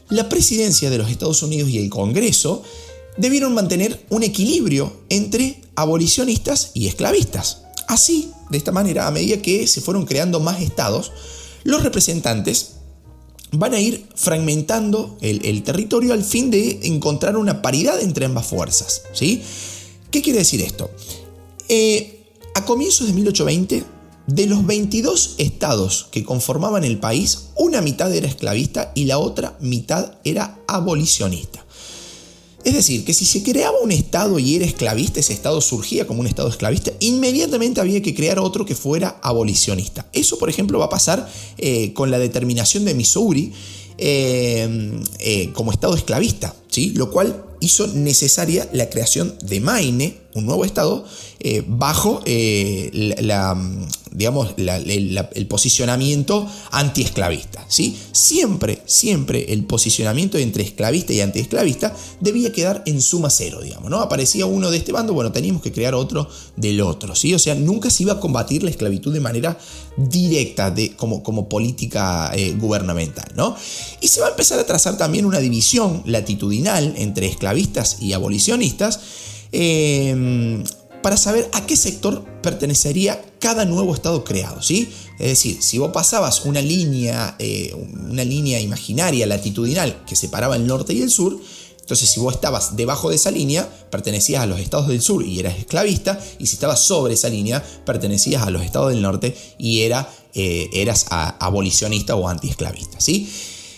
la 0.10 0.30
presidencia 0.30 0.90
de 0.90 0.98
los 0.98 1.10
Estados 1.10 1.42
Unidos 1.44 1.70
y 1.70 1.78
el 1.78 1.90
Congreso 1.90 2.64
debieron 3.18 3.54
mantener 3.54 4.06
un 4.10 4.24
equilibrio 4.24 4.94
entre 5.10 5.62
abolicionistas 5.76 6.72
y 6.74 6.88
esclavistas. 6.88 7.64
Así, 7.88 8.32
de 8.50 8.58
esta 8.58 8.72
manera, 8.72 9.08
a 9.08 9.12
medida 9.12 9.42
que 9.42 9.68
se 9.68 9.82
fueron 9.82 10.06
creando 10.06 10.40
más 10.40 10.62
estados, 10.62 11.12
los 11.64 11.84
representantes 11.84 12.72
van 13.52 13.74
a 13.74 13.80
ir 13.80 14.06
fragmentando 14.16 15.18
el, 15.22 15.64
territorio 15.64 16.14
al 16.14 16.24
fin 16.24 16.52
de 16.52 16.80
encontrar 16.84 17.38
una 17.38 17.62
paridad 17.62 18.02
entre 18.02 18.26
ambas 18.26 18.48
fuerzas. 18.48 19.04
¿sí? 19.14 19.42
¿Qué 20.12 20.22
quiere 20.22 20.40
decir 20.40 20.62
esto? 20.62 20.90
Eh, 21.70 22.24
a 22.54 22.66
comienzos 22.66 23.08
de 23.08 23.14
1820, 23.14 23.84
de 24.28 24.48
los 24.48 24.66
22 24.66 25.36
estados 25.38 26.08
que 26.12 26.24
conformaban 26.24 26.84
el 26.84 27.00
país, 27.00 27.50
una 27.56 27.82
mitad 27.82 28.14
era 28.14 28.28
esclavista 28.28 28.92
y 28.96 29.06
la 29.06 29.20
otra 29.20 29.58
mitad 29.60 30.16
era 30.24 30.60
abolicionista. 30.68 31.66
Es 32.66 32.74
decir, 32.74 33.06
que 33.06 33.14
si 33.14 33.26
se 33.26 33.44
creaba 33.44 33.80
un 33.80 33.92
Estado 33.92 34.40
y 34.40 34.56
era 34.56 34.66
esclavista, 34.66 35.20
ese 35.20 35.34
Estado 35.34 35.62
surgía 35.62 36.08
como 36.08 36.22
un 36.22 36.28
Estado 36.28 36.50
esclavista, 36.50 36.92
inmediatamente 37.00 37.80
había 37.80 38.02
que 38.02 38.16
crear 38.16 38.40
otro 38.40 38.66
que 38.66 38.74
fuera 38.74 39.20
abolicionista. 39.22 40.10
Eso, 40.14 40.40
por 40.40 40.50
ejemplo, 40.50 40.80
va 40.80 40.86
a 40.86 40.90
pasar 40.90 41.30
eh, 41.60 41.94
con 41.94 42.10
la 42.10 42.18
determinación 42.18 42.84
de 42.84 42.96
Missouri 42.96 43.54
eh, 44.00 45.00
eh, 45.20 45.52
como 45.54 45.72
Estado 45.72 45.96
esclavista, 45.96 46.56
¿sí? 46.70 46.90
lo 46.96 47.12
cual 47.12 47.46
hizo 47.60 47.86
necesaria 47.86 48.68
la 48.74 48.90
creación 48.90 49.38
de 49.44 49.60
Maine, 49.60 50.18
un 50.36 50.46
nuevo 50.46 50.66
Estado, 50.66 51.06
bajo 51.68 52.22
la, 52.26 53.56
digamos, 54.16 54.54
el, 54.58 55.48
posicionamiento 55.48 56.48
antiesclavista. 56.72 57.66
¿sí? 57.68 57.98
Siempre, 58.12 58.82
siempre 58.86 59.54
el 59.54 59.66
posicionamiento 59.66 60.38
entre 60.38 60.64
esclavista 60.64 61.14
y 61.14 61.22
antiesclavista 61.22 61.96
debía 62.22 62.52
quedar 62.52 62.84
en 62.86 63.02
suma 63.02 63.30
cero, 63.30 63.62
digamos. 63.62 63.90
¿no? 63.90 64.00
Aparecía 64.00 64.46
uno 64.46 64.72
de 64.72 64.78
este 64.78 64.92
bando, 64.92 65.14
bueno, 65.14 65.32
teníamos 65.32 65.62
que 65.62 65.72
crear 65.72 65.94
otro 65.94 66.30
del 66.56 66.82
otro. 66.82 67.16
¿sí? 67.16 67.34
O 67.34 67.40
sea, 67.40 67.56
nunca 67.56 67.90
se 67.90 68.04
iba 68.04 68.14
a 68.14 68.20
combatir 68.20 68.64
la 68.64 68.70
esclavitud 68.70 69.14
de 69.14 69.20
manera 69.20 69.58
directa 69.98 70.72
de, 70.72 70.96
como, 70.96 71.22
como 71.22 71.50
política 71.50 72.32
eh, 72.34 72.56
gubernamental. 72.58 73.32
¿no? 73.36 73.56
Y 74.02 74.08
se 74.08 74.22
va 74.22 74.28
a 74.28 74.30
empezar 74.32 74.60
a 74.60 74.66
trazar 74.66 74.98
también 74.98 75.26
una 75.26 75.40
división 75.40 76.04
latitudinal 76.06 76.94
entre 76.98 77.28
esclavistas 77.28 77.98
y 78.02 78.14
abolicionistas. 78.14 79.00
Eh, 79.52 80.64
para 81.06 81.18
saber 81.18 81.48
a 81.54 81.68
qué 81.68 81.78
sector 81.78 82.26
pertenecería 82.42 83.24
cada 83.38 83.64
nuevo 83.64 83.94
estado 83.94 84.24
creado, 84.24 84.64
¿sí? 84.64 84.90
Es 85.20 85.28
decir, 85.28 85.62
si 85.62 85.78
vos 85.78 85.92
pasabas 85.92 86.46
una 86.46 86.62
línea, 86.62 87.36
eh, 87.38 87.76
una 88.10 88.24
línea 88.24 88.60
imaginaria 88.60 89.28
latitudinal 89.28 90.04
que 90.08 90.16
separaba 90.16 90.56
el 90.56 90.66
norte 90.66 90.94
y 90.96 91.04
el 91.04 91.12
sur, 91.12 91.40
entonces 91.80 92.10
si 92.10 92.20
vos 92.20 92.34
estabas 92.34 92.76
debajo 92.76 93.12
de 93.12 93.18
esa 93.18 93.30
línea, 93.30 93.70
pertenecías 93.92 94.42
a 94.42 94.48
los 94.48 94.60
estados 94.60 94.88
del 94.88 95.00
sur 95.00 95.24
y 95.24 95.40
eras 95.40 95.60
esclavista, 95.60 96.20
y 96.40 96.48
si 96.48 96.56
estabas 96.56 96.80
sobre 96.80 97.14
esa 97.14 97.30
línea, 97.30 97.64
pertenecías 97.86 98.42
a 98.42 98.50
los 98.50 98.64
estados 98.64 98.90
del 98.90 99.04
norte 99.04 99.38
y 99.60 99.82
era, 99.82 100.12
eh, 100.34 100.72
eras 100.74 101.06
abolicionista 101.12 102.16
o 102.16 102.28
antiesclavista, 102.28 103.00
¿sí? 103.00 103.30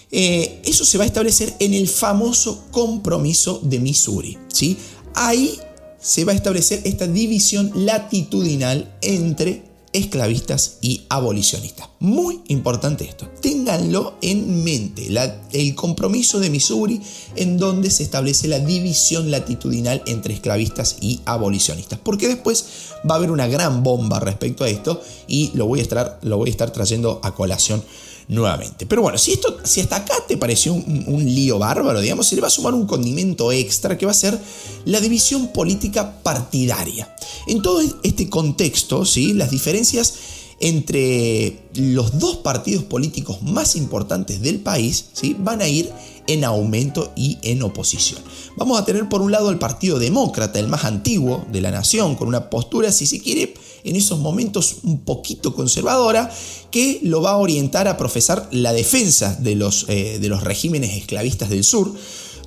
Eh, 0.10 0.62
eso 0.64 0.86
se 0.86 0.98
va 0.98 1.04
a 1.04 1.08
establecer 1.08 1.54
en 1.60 1.74
el 1.74 1.90
famoso 1.90 2.64
compromiso 2.72 3.60
de 3.62 3.80
Missouri, 3.80 4.38
¿sí? 4.48 4.78
Ahí 5.20 5.60
se 6.00 6.26
va 6.26 6.34
a 6.34 6.36
establecer 6.36 6.82
esta 6.84 7.08
división 7.08 7.72
latitudinal 7.74 8.96
entre 9.02 9.64
esclavistas 9.92 10.78
y 10.80 11.08
abolicionistas. 11.10 11.90
Muy 12.00 12.42
importante 12.50 13.06
esto, 13.06 13.28
ténganlo 13.42 14.14
en 14.22 14.64
mente, 14.64 15.08
el 15.54 15.74
compromiso 15.74 16.40
de 16.40 16.52
Missouri 16.52 17.02
en 17.36 17.58
donde 17.58 17.90
se 17.90 18.04
establece 18.04 18.48
la 18.48 18.60
división 18.60 19.32
latitudinal 19.32 20.04
entre 20.06 20.36
esclavistas 20.36 20.98
y 21.02 21.22
abolicionistas, 21.26 21.98
porque 21.98 22.28
después 22.28 22.66
va 23.10 23.16
a 23.16 23.18
haber 23.18 23.32
una 23.32 23.48
gran 23.48 23.82
bomba 23.82 24.20
respecto 24.20 24.66
a 24.66 24.70
esto 24.70 25.02
y 25.28 25.50
lo 25.56 25.66
voy 25.66 25.80
a 25.80 25.82
estar, 25.82 26.20
lo 26.22 26.38
voy 26.38 26.50
a 26.50 26.52
estar 26.52 26.70
trayendo 26.70 27.20
a 27.24 27.34
colación 27.34 27.84
nuevamente. 28.28 28.86
Pero 28.86 29.02
bueno, 29.02 29.18
si, 29.18 29.34
esto, 29.34 29.58
si 29.64 29.82
hasta 29.82 29.98
acá 29.98 30.16
te 30.28 30.38
pareció 30.38 30.74
un, 30.74 31.26
lío 31.26 31.60
bárbaro, 31.60 32.02
digamos, 32.02 32.28
se 32.28 32.36
le 32.36 32.42
va 32.42 32.48
a 32.48 32.52
sumar 32.52 32.74
un 32.74 32.86
condimento 32.86 33.52
extra 33.52 33.98
que 33.98 34.06
va 34.06 34.12
a 34.12 34.16
ser 34.16 34.40
la 34.86 35.00
división 35.00 35.48
política 35.54 36.22
partidaria. 36.22 37.14
En 37.48 37.62
todo 37.62 37.82
este 38.04 38.30
contexto, 38.30 39.06
¿sí? 39.06 39.34
las 39.34 39.52
diferencias 39.52 40.14
entre 40.60 41.60
los 41.76 42.18
dos 42.18 42.38
partidos 42.38 42.84
políticos 42.84 43.44
más 43.44 43.76
importantes 43.76 44.42
del 44.42 44.60
país 44.60 45.06
¿sí? 45.14 45.36
van 45.38 45.62
a 45.62 45.68
ir 45.68 45.92
en 46.26 46.44
aumento 46.44 47.14
y 47.16 47.38
en 47.44 47.62
oposición. 47.64 48.20
Vamos 48.58 48.80
a 48.80 48.84
tener 48.84 49.08
por 49.08 49.22
un 49.22 49.32
lado 49.32 49.50
el 49.50 49.60
Partido 49.60 50.00
Demócrata, 50.00 50.60
el 50.60 50.68
más 50.68 50.84
antiguo 50.84 51.46
de 51.52 51.62
la 51.62 51.72
nación, 51.72 52.16
con 52.16 52.28
una 52.28 52.50
postura, 52.50 52.92
si 52.92 53.06
se 53.06 53.22
quiere, 53.22 53.54
en 53.88 53.96
esos 53.96 54.20
momentos 54.20 54.78
un 54.84 55.00
poquito 55.00 55.56
conservadora, 55.56 56.30
que 56.72 57.00
lo 57.04 57.22
va 57.22 57.32
a 57.32 57.38
orientar 57.38 57.88
a 57.88 57.98
profesar 57.98 58.50
la 58.52 58.74
defensa 58.74 59.36
de 59.40 59.56
los, 59.56 59.86
eh, 59.88 60.20
de 60.20 60.28
los 60.28 60.44
regímenes 60.44 60.96
esclavistas 60.96 61.50
del 61.50 61.64
sur, 61.64 61.94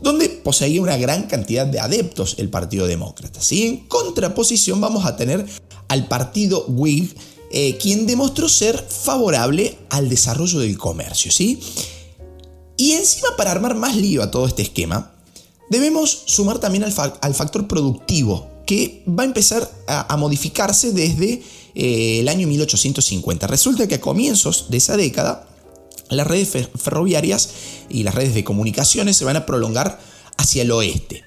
donde 0.03 0.29
poseía 0.29 0.83
una 0.83 0.99
gran 0.99 1.25
cantidad 1.25 1.67
de 1.67 1.81
adeptos 1.81 2.37
el 2.39 2.51
Partido 2.51 2.87
Demócrata. 2.87 3.41
¿sí? 3.41 3.67
En 3.67 3.77
contraposición 3.89 4.81
vamos 4.81 5.07
a 5.07 5.17
tener 5.17 5.47
al 5.89 6.09
Partido 6.09 6.67
Whig, 6.69 7.15
eh, 7.53 7.79
quien 7.79 8.07
demostró 8.07 8.49
ser 8.49 8.79
favorable 8.79 9.79
al 9.89 10.09
desarrollo 10.09 10.61
del 10.61 10.77
comercio. 10.77 11.33
¿sí? 11.33 11.59
Y 12.77 12.93
encima 12.93 13.29
para 13.37 13.51
armar 13.51 13.75
más 13.75 13.97
lío 13.97 14.23
a 14.23 14.31
todo 14.31 14.47
este 14.47 14.63
esquema, 14.63 15.13
debemos 15.71 16.23
sumar 16.27 16.59
también 16.59 16.85
al, 16.85 16.93
al 17.21 17.35
factor 17.35 17.67
productivo 17.67 18.51
que 18.71 19.03
va 19.05 19.25
a 19.25 19.27
empezar 19.27 19.69
a, 19.89 20.17
modificarse 20.17 20.93
desde 20.93 21.43
eh, 21.75 22.21
el 22.21 22.29
año 22.29 22.47
1850. 22.47 23.49
Resulta 23.49 23.89
que 23.89 23.97
a 23.97 24.01
comienzos 24.01 24.67
de 24.71 24.77
esa 24.77 24.97
década, 24.97 25.49
las 26.09 26.25
redes 26.25 26.69
ferroviarias 26.77 27.51
y 27.89 28.05
las 28.05 28.15
redes 28.15 28.33
de 28.33 28.45
comunicaciones 28.45 29.17
se 29.17 29.25
van 29.25 29.35
a 29.35 29.45
prolongar 29.45 29.99
hacia 30.37 30.63
el 30.63 30.71
oeste. 30.71 31.25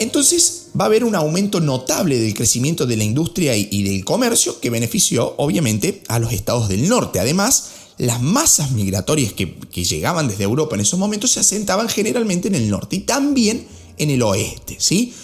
Entonces 0.00 0.70
va 0.76 0.86
a 0.86 0.86
haber 0.86 1.04
un 1.04 1.14
aumento 1.14 1.60
notable 1.60 2.18
del 2.18 2.34
crecimiento 2.34 2.86
de 2.86 2.96
la 2.96 3.04
industria 3.04 3.56
y, 3.56 3.84
del 3.84 4.04
comercio 4.04 4.58
que 4.58 4.70
benefició 4.70 5.36
obviamente 5.36 6.02
a 6.08 6.18
los 6.18 6.32
estados 6.32 6.68
del 6.68 6.88
norte. 6.88 7.20
Además, 7.20 7.70
las 7.98 8.20
masas 8.20 8.72
migratorias 8.72 9.32
que, 9.32 9.54
que, 9.54 9.84
llegaban 9.84 10.26
desde 10.26 10.42
Europa 10.42 10.74
en 10.74 10.80
esos 10.80 10.98
momentos 10.98 11.30
se 11.30 11.38
asentaban 11.38 11.88
generalmente 11.88 12.48
en 12.48 12.56
el 12.56 12.68
norte 12.68 12.96
y 12.96 13.00
también 13.00 13.68
en 13.96 14.10
el 14.10 14.22
oeste. 14.22 14.74
¿sí? 14.80 15.14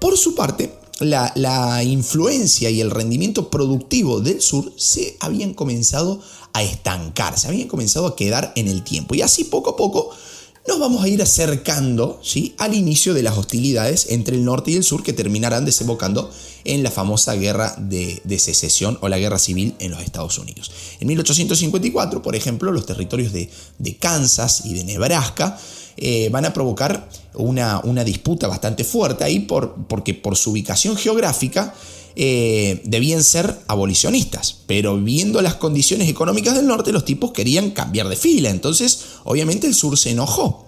Por 0.00 0.18
su 0.18 0.34
parte, 0.34 0.79
la, 1.00 1.82
influencia 1.82 2.70
y 2.70 2.80
el 2.80 2.90
rendimiento 2.90 3.50
productivo 3.50 4.20
del 4.20 4.40
sur 4.40 4.72
se 4.76 5.16
habían 5.20 5.54
comenzado 5.54 6.20
a 6.52 6.62
estancar, 6.62 7.38
se 7.38 7.48
habían 7.48 7.68
comenzado 7.68 8.06
a 8.06 8.16
quedar 8.16 8.52
en 8.56 8.68
el 8.68 8.82
tiempo. 8.82 9.14
Y 9.14 9.22
así 9.22 9.44
poco 9.44 9.70
a 9.70 9.76
poco 9.76 10.10
nos 10.68 10.78
vamos 10.78 11.02
a 11.02 11.08
ir 11.08 11.22
acercando 11.22 12.20
¿sí? 12.22 12.54
al 12.58 12.74
inicio 12.74 13.14
de 13.14 13.22
las 13.22 13.38
hostilidades 13.38 14.06
entre 14.10 14.36
el 14.36 14.44
norte 14.44 14.70
y 14.70 14.76
el 14.76 14.84
sur 14.84 15.02
que 15.02 15.12
terminarán 15.12 15.64
desembocando 15.64 16.30
en 16.64 16.82
la 16.82 16.90
famosa 16.90 17.34
guerra 17.34 17.74
de, 17.78 18.20
secesión 18.38 18.98
o 19.00 19.08
la 19.08 19.18
guerra 19.18 19.38
civil 19.38 19.74
en 19.78 19.90
los 19.92 20.02
Estados 20.02 20.38
Unidos. 20.38 20.70
En 21.00 21.08
1854, 21.08 22.22
por 22.22 22.36
ejemplo, 22.36 22.72
los 22.72 22.86
territorios 22.86 23.32
de, 23.32 23.50
de 23.78 23.96
Kansas 23.96 24.66
y 24.66 24.74
de 24.74 24.84
Nebraska 24.84 25.58
eh, 26.00 26.30
van 26.30 26.46
a 26.46 26.52
provocar 26.52 27.08
una, 27.34 27.80
una, 27.84 28.04
disputa 28.04 28.48
bastante 28.48 28.84
fuerte 28.84 29.22
ahí 29.22 29.40
por, 29.40 29.74
porque 29.86 30.14
por 30.14 30.34
su 30.36 30.52
ubicación 30.52 30.96
geográfica 30.96 31.74
eh, 32.16 32.80
debían 32.84 33.22
ser 33.22 33.60
abolicionistas, 33.68 34.60
pero 34.66 34.96
viendo 34.96 35.42
las 35.42 35.56
condiciones 35.56 36.08
económicas 36.08 36.54
del 36.54 36.66
norte 36.66 36.90
los 36.90 37.04
tipos 37.04 37.32
querían 37.32 37.70
cambiar 37.70 38.08
de 38.08 38.16
fila, 38.16 38.50
entonces 38.50 39.04
obviamente 39.24 39.66
el 39.66 39.74
sur 39.74 39.98
se 39.98 40.10
enojó. 40.10 40.66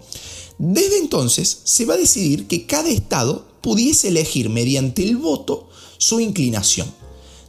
Desde 0.59 0.99
entonces 0.99 1.62
se 1.65 1.87
va 1.87 1.95
a 1.95 1.99
decidir 1.99 2.47
que 2.47 2.67
cada 2.67 2.91
estado 2.91 3.47
pudiese 3.62 4.09
elegir 4.09 4.51
mediante 4.51 5.03
el 5.03 5.17
voto 5.17 5.69
su 5.97 6.21
inclinación. 6.21 6.93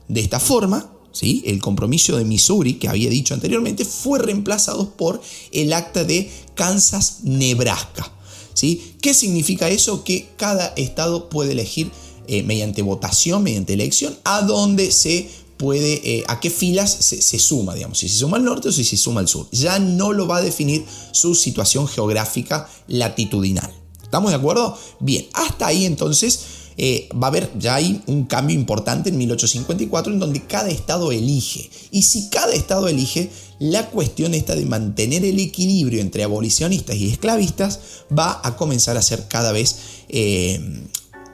De 0.08 0.22
esta 0.22 0.40
forma, 0.40 0.93
el 1.22 1.62
compromiso 1.62 2.18
de 2.18 2.26
Missouri, 2.26 2.76
que 2.76 2.88
había 2.88 3.10
dicho 3.10 3.34
anteriormente, 3.34 3.86
fue 3.86 4.20
reemplazado 4.20 4.92
por 4.92 5.22
el 5.52 5.74
acta 5.74 6.04
de 6.04 6.30
Kansas-Nebraska. 6.56 8.12
¿sí? 8.54 8.96
¿Qué 9.02 9.14
significa 9.14 9.70
eso? 9.70 10.04
Que 10.04 10.30
cada 10.38 10.68
estado 10.76 11.30
puede 11.30 11.54
elegir 11.54 11.92
eh, 12.28 12.44
mediante 12.44 12.82
votación, 12.82 13.44
mediante 13.44 13.74
elección, 13.74 14.18
a 14.24 14.42
dónde 14.42 14.92
se 14.92 15.30
puede, 15.58 16.02
eh, 16.04 16.24
a 16.28 16.40
qué 16.40 16.50
filas 16.50 16.92
se, 16.92 17.22
se, 17.22 17.40
suma, 17.40 17.76
digamos, 17.76 18.00
si 18.00 18.10
se 18.10 18.18
suma 18.18 18.38
al 18.38 18.44
norte 18.44 18.70
o 18.70 18.72
si 18.72 18.84
se 18.84 18.98
suma 18.98 19.22
al 19.22 19.28
sur. 19.28 19.48
Ya 19.52 19.80
no 19.80 20.14
lo 20.14 20.28
va 20.28 20.38
a 20.38 20.42
definir 20.42 20.84
su 21.12 21.36
situación 21.36 21.88
geográfica 21.88 22.68
latitudinal. 22.88 23.72
¿Estamos 24.02 24.32
de 24.32 24.38
acuerdo? 24.38 24.78
Bien, 25.00 25.26
hasta 25.34 25.68
ahí 25.68 25.86
entonces 25.86 26.40
eh, 26.78 27.10
va 27.12 27.28
a 27.28 27.30
haber 27.30 27.52
ya 27.58 27.76
hay 27.76 28.02
un 28.08 28.26
cambio 28.26 28.56
importante 28.56 29.10
en 29.10 29.18
1854 29.18 30.14
en 30.14 30.20
donde 30.20 30.42
cada 30.42 30.70
estado 30.70 31.12
elige. 31.12 31.70
Y 31.92 32.04
si 32.04 32.30
cada 32.30 32.54
estado 32.54 32.88
elige, 32.88 33.30
la 33.60 33.88
cuestión 33.90 34.34
esta 34.34 34.56
de 34.56 34.66
mantener 34.66 35.24
el 35.26 35.40
equilibrio 35.40 36.02
entre 36.02 36.24
abolicionistas 36.24 36.96
y 36.96 37.10
esclavistas 37.10 37.80
va 38.18 38.42
a 38.44 38.56
comenzar 38.56 38.98
a 38.98 39.02
ser 39.02 39.28
cada 39.28 39.52
vez 39.52 39.76
eh, 40.10 40.60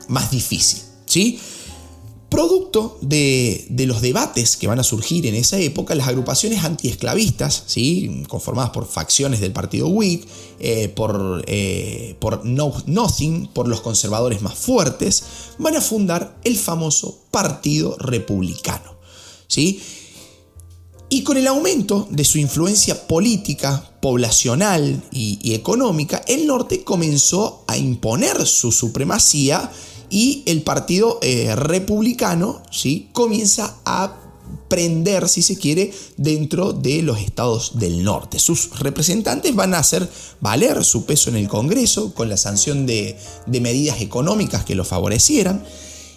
más 0.08 0.32
difícil. 0.32 0.80
¿sí? 1.06 1.40
Producto 2.30 3.00
de, 3.02 3.66
los 3.88 4.02
debates 4.02 4.56
que 4.56 4.68
van 4.68 4.80
a 4.80 4.84
surgir 4.84 5.26
en 5.26 5.34
esa 5.34 5.58
época, 5.58 5.96
las 5.96 6.08
agrupaciones 6.08 6.64
antiesclavistas, 6.64 7.64
¿sí? 7.66 8.24
conformadas 8.28 8.70
por 8.70 8.88
facciones 8.88 9.40
del 9.40 9.52
partido 9.52 9.88
Whig, 9.88 10.28
eh, 10.60 10.90
por, 10.90 11.44
eh, 11.48 12.16
por 12.20 12.46
Nothing, 12.46 13.48
por 13.48 13.68
los 13.68 13.82
conservadores 13.82 14.44
más 14.44 14.54
fuertes, 14.54 15.24
van 15.58 15.76
a 15.76 15.82
fundar 15.82 16.38
el 16.44 16.56
famoso 16.56 17.18
Partido 17.32 17.98
Republicano. 17.98 18.96
¿sí? 19.48 19.82
Y 21.10 21.24
con 21.24 21.38
el 21.38 21.48
aumento 21.48 22.08
de 22.12 22.26
su 22.26 22.38
influencia 22.38 23.08
política, 23.08 23.92
poblacional 24.04 25.02
y 25.12 25.56
económica, 25.56 26.24
el 26.28 26.46
norte 26.46 26.84
comenzó 26.84 27.64
a 27.66 27.76
imponer 27.76 28.46
su 28.46 28.72
supremacía 28.72 29.72
y 30.10 30.44
el 30.46 30.64
partido 30.64 31.20
eh, 31.22 31.56
republicano 31.56 32.62
¿sí? 32.72 33.10
comienza 33.14 33.76
a 33.86 34.16
prender, 34.68 35.28
si 35.28 35.42
se 35.42 35.58
quiere, 35.58 35.92
dentro 36.18 36.74
de 36.74 37.02
los 37.02 37.20
estados 37.20 37.80
del 37.80 38.04
norte. 38.04 38.40
Sus 38.40 38.80
representantes 38.80 39.56
van 39.56 39.74
a 39.74 39.80
hacer 39.80 40.10
valer 40.42 40.84
su 40.84 41.06
peso 41.06 41.30
en 41.30 41.36
el 41.36 41.48
Congreso 41.48 42.14
con 42.14 42.30
la 42.30 42.38
sanción 42.38 42.86
de, 42.86 43.18
medidas 43.48 44.02
económicas 44.02 44.64
que 44.64 44.76
lo 44.76 44.86
favorecieran. 44.86 45.64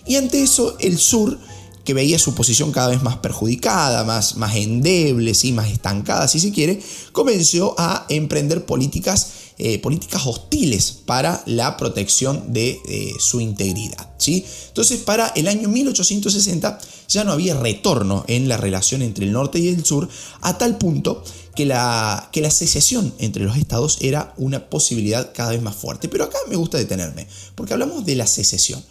Y 0.06 0.16
ante 0.16 0.42
eso, 0.42 0.76
el 0.80 0.99
sur 0.99 1.38
que 1.84 1.94
veía 1.94 2.18
su 2.18 2.34
posición 2.34 2.70
cada 2.70 2.88
vez 2.88 3.02
más 3.02 3.16
perjudicada, 3.16 4.04
más, 4.04 4.37
más 4.37 4.54
endeble, 4.54 5.34
¿sí? 5.34 5.52
más 5.52 5.68
estancada, 5.68 6.28
si 6.28 6.38
se 6.38 6.52
quiere, 6.52 6.80
comenzó 7.11 7.75
a 7.76 8.06
emprender 8.08 8.64
políticas, 8.66 9.32
eh, 9.64 9.78
políticas 9.78 10.26
hostiles 10.26 10.90
para 11.07 11.40
la 11.47 11.76
protección 11.76 12.52
de 12.52 12.81
eh, 12.88 13.12
su 13.21 13.40
integridad. 13.40 14.11
¿sí? 14.19 14.45
Entonces, 14.66 14.99
para 15.02 15.28
el 15.37 15.47
año 15.47 15.69
1860 15.69 16.81
ya 17.07 17.23
no 17.23 17.31
había 17.31 17.54
retorno 17.54 18.25
en 18.26 18.49
la 18.49 18.57
relación 18.57 19.02
entre 19.02 19.25
el 19.25 19.31
norte 19.31 19.61
y 19.61 19.69
el 19.69 19.85
sur, 19.85 20.09
a 20.40 20.59
tal 20.59 20.78
punto 20.78 21.23
que 21.54 21.64
la, 21.64 22.28
que 22.33 22.40
la 22.40 22.50
secesión 22.50 23.14
entre 23.21 23.45
los 23.45 23.57
estados 23.57 23.99
era 24.00 24.35
una 24.37 24.69
posibilidad 24.69 25.33
cada 25.33 25.52
vez 25.52 25.62
más 25.62 25.76
fuerte. 25.76 26.09
Pero 26.09 26.25
acá 26.25 26.38
me 26.49 26.57
gusta 26.57 26.76
detenerme, 26.76 27.28
porque 27.54 27.73
hablamos 27.73 28.04
de 28.04 28.16
la 28.16 28.26
secesión. 28.26 28.83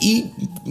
Y 0.00 0.26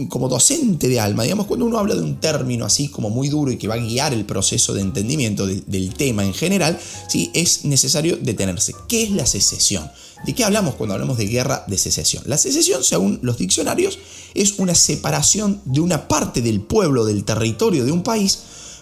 como 0.08 0.28
docente 0.28 0.88
de 0.88 1.00
alma, 1.00 1.24
digamos, 1.24 1.46
cuando 1.46 1.66
uno 1.66 1.78
habla 1.78 1.94
de 1.94 2.02
un 2.02 2.18
término 2.18 2.64
así 2.64 2.88
como 2.88 3.10
muy 3.10 3.28
duro 3.28 3.50
y 3.50 3.58
que 3.58 3.68
va 3.68 3.74
a 3.74 3.78
guiar 3.78 4.14
el 4.14 4.24
proceso 4.24 4.72
de 4.72 4.80
entendimiento 4.80 5.46
del, 5.46 5.94
tema 5.94 6.24
en 6.24 6.32
general, 6.32 6.78
¿sí? 7.08 7.30
es 7.34 7.64
necesario 7.64 8.16
detenerse. 8.16 8.74
¿Qué 8.88 9.02
es 9.02 9.10
la 9.10 9.26
secesión? 9.26 9.90
¿De 10.24 10.34
qué 10.34 10.44
hablamos 10.44 10.74
cuando 10.74 10.94
hablamos 10.94 11.18
de 11.18 11.26
guerra 11.26 11.64
de 11.66 11.76
secesión? 11.76 12.22
La 12.26 12.38
secesión, 12.38 12.82
según 12.82 13.18
los 13.22 13.38
diccionarios, 13.38 13.98
es 14.34 14.58
una 14.58 14.74
separación 14.74 15.60
de 15.64 15.80
una 15.80 16.08
parte 16.08 16.40
del 16.40 16.60
pueblo, 16.60 17.04
del 17.04 17.24
territorio 17.24 17.84
de 17.84 17.92
un 17.92 18.02
país, 18.02 18.38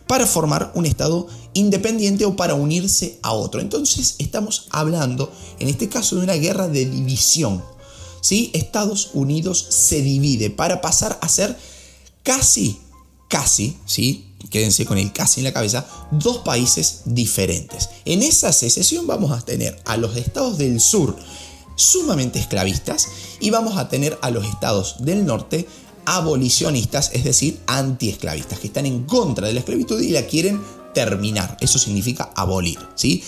para 0.07 0.26
formar 0.26 0.71
un 0.75 0.87
Estado 0.87 1.26
independiente 1.55 2.25
o 2.25 2.37
para 2.37 2.55
unirse 2.55 3.19
a 3.23 3.33
otro. 3.33 3.61
Entonces 3.61 4.14
estamos 4.19 4.69
hablando, 4.71 5.33
en 5.59 5.69
este 5.69 5.88
caso, 5.88 6.16
de 6.16 6.23
una 6.23 6.35
guerra 6.35 6.69
de 6.69 6.87
división 6.87 7.62
¿sí? 8.26 8.50
Estados 8.54 9.11
Unidos 9.14 9.64
se 9.71 10.02
divide 10.02 10.50
para 10.50 10.80
pasar 10.80 11.16
a 11.23 11.28
ser 11.28 11.56
casi, 12.25 12.80
casi, 13.28 13.76
¿sí? 13.87 14.35
quédense 14.50 14.85
con 14.85 14.99
el 14.99 15.12
casi 15.12 15.38
en 15.40 15.45
la 15.45 15.52
cabeza, 15.52 15.87
dos 16.11 16.38
países 16.38 17.02
diferentes. 17.04 17.88
En 18.04 18.25
esa 18.25 18.52
secesión 18.52 19.06
vamos 19.06 19.30
a 19.30 19.45
tener 19.45 19.80
a 19.85 19.97
los 19.97 20.16
estados 20.16 20.59
del 20.59 20.80
sur 20.80 21.16
sumamente 21.76 22.40
esclavistas 22.40 23.06
y 23.38 23.50
vamos 23.50 23.76
a 23.76 23.88
tener 23.88 24.18
a 24.23 24.30
los 24.30 24.45
estados 24.45 24.97
del 24.99 25.25
norte 25.25 25.68
abolicionistas, 26.04 27.11
es 27.12 27.23
decir, 27.23 27.61
antiesclavistas, 27.68 28.59
que 28.59 28.66
están 28.66 28.87
en 28.87 29.04
contra 29.04 29.47
de 29.47 29.52
la 29.52 29.61
esclavitud 29.61 30.00
y 30.00 30.11
la 30.11 30.26
quieren 30.26 30.61
terminar. 30.95 31.56
Eso 31.61 31.78
significa 31.78 32.33
abolir, 32.35 32.78
¿sí? 32.97 33.23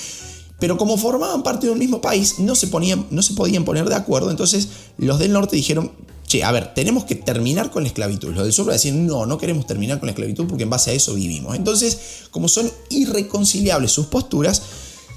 Pero 0.58 0.76
como 0.76 0.96
formaban 0.96 1.42
parte 1.42 1.66
de 1.66 1.72
un 1.72 1.78
mismo 1.78 2.00
país, 2.00 2.38
no 2.38 2.54
se, 2.54 2.66
ponían, 2.66 3.06
no 3.10 3.22
se 3.22 3.34
podían 3.34 3.64
poner 3.64 3.88
de 3.88 3.94
acuerdo. 3.94 4.30
Entonces 4.30 4.68
los 4.96 5.18
del 5.18 5.32
norte 5.32 5.56
dijeron, 5.56 5.92
che, 6.26 6.44
a 6.44 6.52
ver, 6.52 6.74
tenemos 6.74 7.04
que 7.04 7.14
terminar 7.14 7.70
con 7.70 7.84
la 7.84 7.88
esclavitud. 7.88 8.34
Los 8.34 8.44
del 8.44 8.52
sur 8.52 8.66
decían, 8.66 9.06
no, 9.06 9.24
no 9.26 9.38
queremos 9.38 9.66
terminar 9.66 9.98
con 10.00 10.08
la 10.08 10.12
esclavitud 10.12 10.46
porque 10.46 10.64
en 10.64 10.70
base 10.70 10.90
a 10.90 10.94
eso 10.94 11.14
vivimos. 11.14 11.56
Entonces, 11.56 11.98
como 12.30 12.48
son 12.48 12.70
irreconciliables 12.90 13.92
sus 13.92 14.06
posturas, 14.06 14.62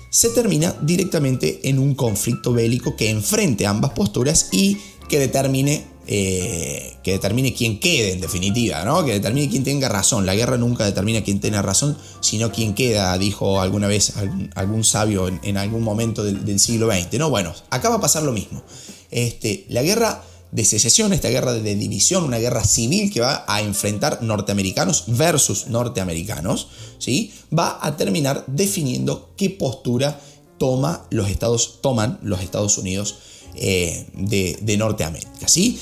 se 0.10 0.30
termina 0.30 0.76
directamente 0.82 1.70
en 1.70 1.80
un 1.80 1.96
conflicto 1.96 2.54
bélico 2.54 2.96
que 2.96 3.10
enfrente 3.10 3.66
ambas 3.66 3.92
posturas 3.92 4.50
y 4.52 4.78
que 5.08 5.20
determine 5.20 5.86
eh, 6.14 6.98
que 7.04 7.14
determine 7.14 7.54
quién 7.54 7.80
quede 7.80 8.12
en 8.12 8.20
definitiva, 8.20 8.84
¿no? 8.84 9.06
que 9.06 9.14
determine 9.14 9.50
quién 9.50 9.64
tenga 9.64 9.88
razón. 9.88 10.26
La 10.26 10.36
guerra 10.36 10.58
nunca 10.58 10.84
determina 10.84 11.24
quién 11.24 11.40
tenga 11.40 11.62
razón, 11.62 11.98
sino 12.20 12.52
quién 12.52 12.74
queda, 12.74 13.18
dijo 13.18 13.62
alguna 13.62 13.88
vez 13.88 14.12
algún, 14.56 14.84
sabio 14.84 15.30
en, 15.30 15.56
algún 15.56 15.84
momento 15.84 16.22
del, 16.26 16.60
siglo 16.60 16.92
XX. 16.92 17.18
¿no? 17.18 17.30
Bueno, 17.30 17.54
acá 17.70 17.88
va 17.88 17.96
a 17.96 18.02
pasar 18.02 18.24
lo 18.24 18.34
mismo. 18.34 18.62
Este, 19.10 19.66
la 19.70 19.84
guerra 19.84 20.22
de 20.52 20.66
secesión, 20.66 21.14
esta 21.14 21.30
guerra 21.30 21.54
de 21.54 21.76
división, 21.76 22.26
una 22.26 22.40
guerra 22.40 22.66
civil 22.66 23.10
que 23.10 23.22
va 23.22 23.46
a 23.48 23.62
enfrentar 23.62 24.22
norteamericanos 24.22 25.06
versus 25.08 25.68
norteamericanos, 25.68 26.68
¿sí? 27.00 27.32
va 27.58 27.80
a 27.82 27.96
terminar 27.96 28.44
definiendo 28.48 29.34
qué 29.38 29.50
postura 29.50 30.20
toma 30.58 31.08
los 31.10 31.30
Estados, 31.30 31.80
toman 31.82 32.20
los 32.22 32.42
Estados 32.42 32.78
Unidos 32.78 33.16
eh, 33.56 34.08
de, 34.14 34.78
Norteamérica. 34.78 35.48
¿sí? 35.48 35.80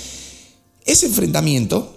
Ese 0.90 1.06
enfrentamiento 1.06 1.96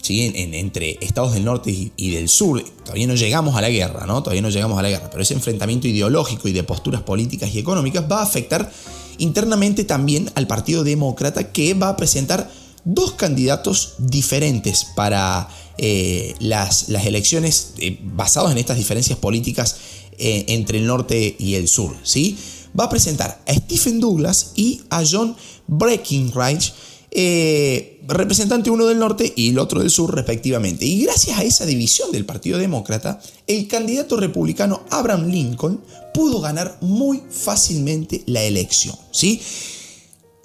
¿sí? 0.00 0.32
entre 0.34 0.96
estados 1.02 1.34
del 1.34 1.44
norte 1.44 1.92
y, 1.94 2.10
del 2.10 2.30
sur, 2.30 2.64
todavía 2.82 3.06
no 3.06 3.14
llegamos 3.14 3.54
a 3.54 3.60
la 3.60 3.68
guerra, 3.68 4.06
¿no? 4.06 4.22
todavía 4.22 4.40
no 4.40 4.48
llegamos 4.48 4.78
a 4.78 4.82
la 4.82 4.88
guerra, 4.88 5.10
pero 5.10 5.22
ese 5.22 5.34
enfrentamiento 5.34 5.88
ideológico 5.88 6.48
y 6.48 6.52
de 6.52 6.62
posturas 6.62 7.02
políticas 7.02 7.54
y 7.54 7.58
económicas 7.58 8.10
va 8.10 8.20
a 8.20 8.22
afectar 8.22 8.72
internamente 9.18 9.84
también 9.84 10.30
al 10.36 10.46
Partido 10.46 10.84
Demócrata 10.84 11.52
que 11.52 11.74
va 11.74 11.90
a 11.90 11.96
presentar 11.98 12.50
dos 12.86 13.12
candidatos 13.12 13.96
diferentes 13.98 14.86
para 14.96 15.50
eh, 15.76 16.34
las, 16.40 16.88
las, 16.88 17.04
elecciones 17.04 17.74
eh, 17.76 17.98
basados 18.02 18.50
en 18.50 18.56
estas 18.56 18.78
diferencias 18.78 19.18
políticas 19.18 19.76
entre 20.20 20.78
el 20.78 20.86
norte 20.86 21.36
y 21.38 21.56
el 21.56 21.68
sur. 21.68 21.94
¿sí? 22.04 22.38
va 22.78 22.84
a 22.84 22.88
presentar 22.88 23.40
a 23.46 23.52
Stephen 23.52 24.00
Douglas 24.00 24.52
y 24.56 24.80
a 24.90 25.02
John 25.08 25.36
Breckinridge, 25.66 26.72
eh, 27.10 28.00
representante 28.06 28.70
uno 28.70 28.86
del 28.86 28.98
norte 28.98 29.32
y 29.34 29.50
el 29.50 29.58
otro 29.58 29.80
del 29.80 29.90
sur 29.90 30.14
respectivamente. 30.14 30.84
Y 30.84 31.04
gracias 31.04 31.38
a 31.38 31.42
esa 31.42 31.66
división 31.66 32.12
del 32.12 32.24
Partido 32.24 32.58
Demócrata, 32.58 33.20
el 33.46 33.66
candidato 33.68 34.16
republicano 34.16 34.82
Abraham 34.90 35.28
Lincoln 35.28 35.80
pudo 36.12 36.40
ganar 36.40 36.78
muy 36.80 37.22
fácilmente 37.30 38.22
la 38.26 38.42
elección. 38.42 38.96
¿sí? 39.10 39.40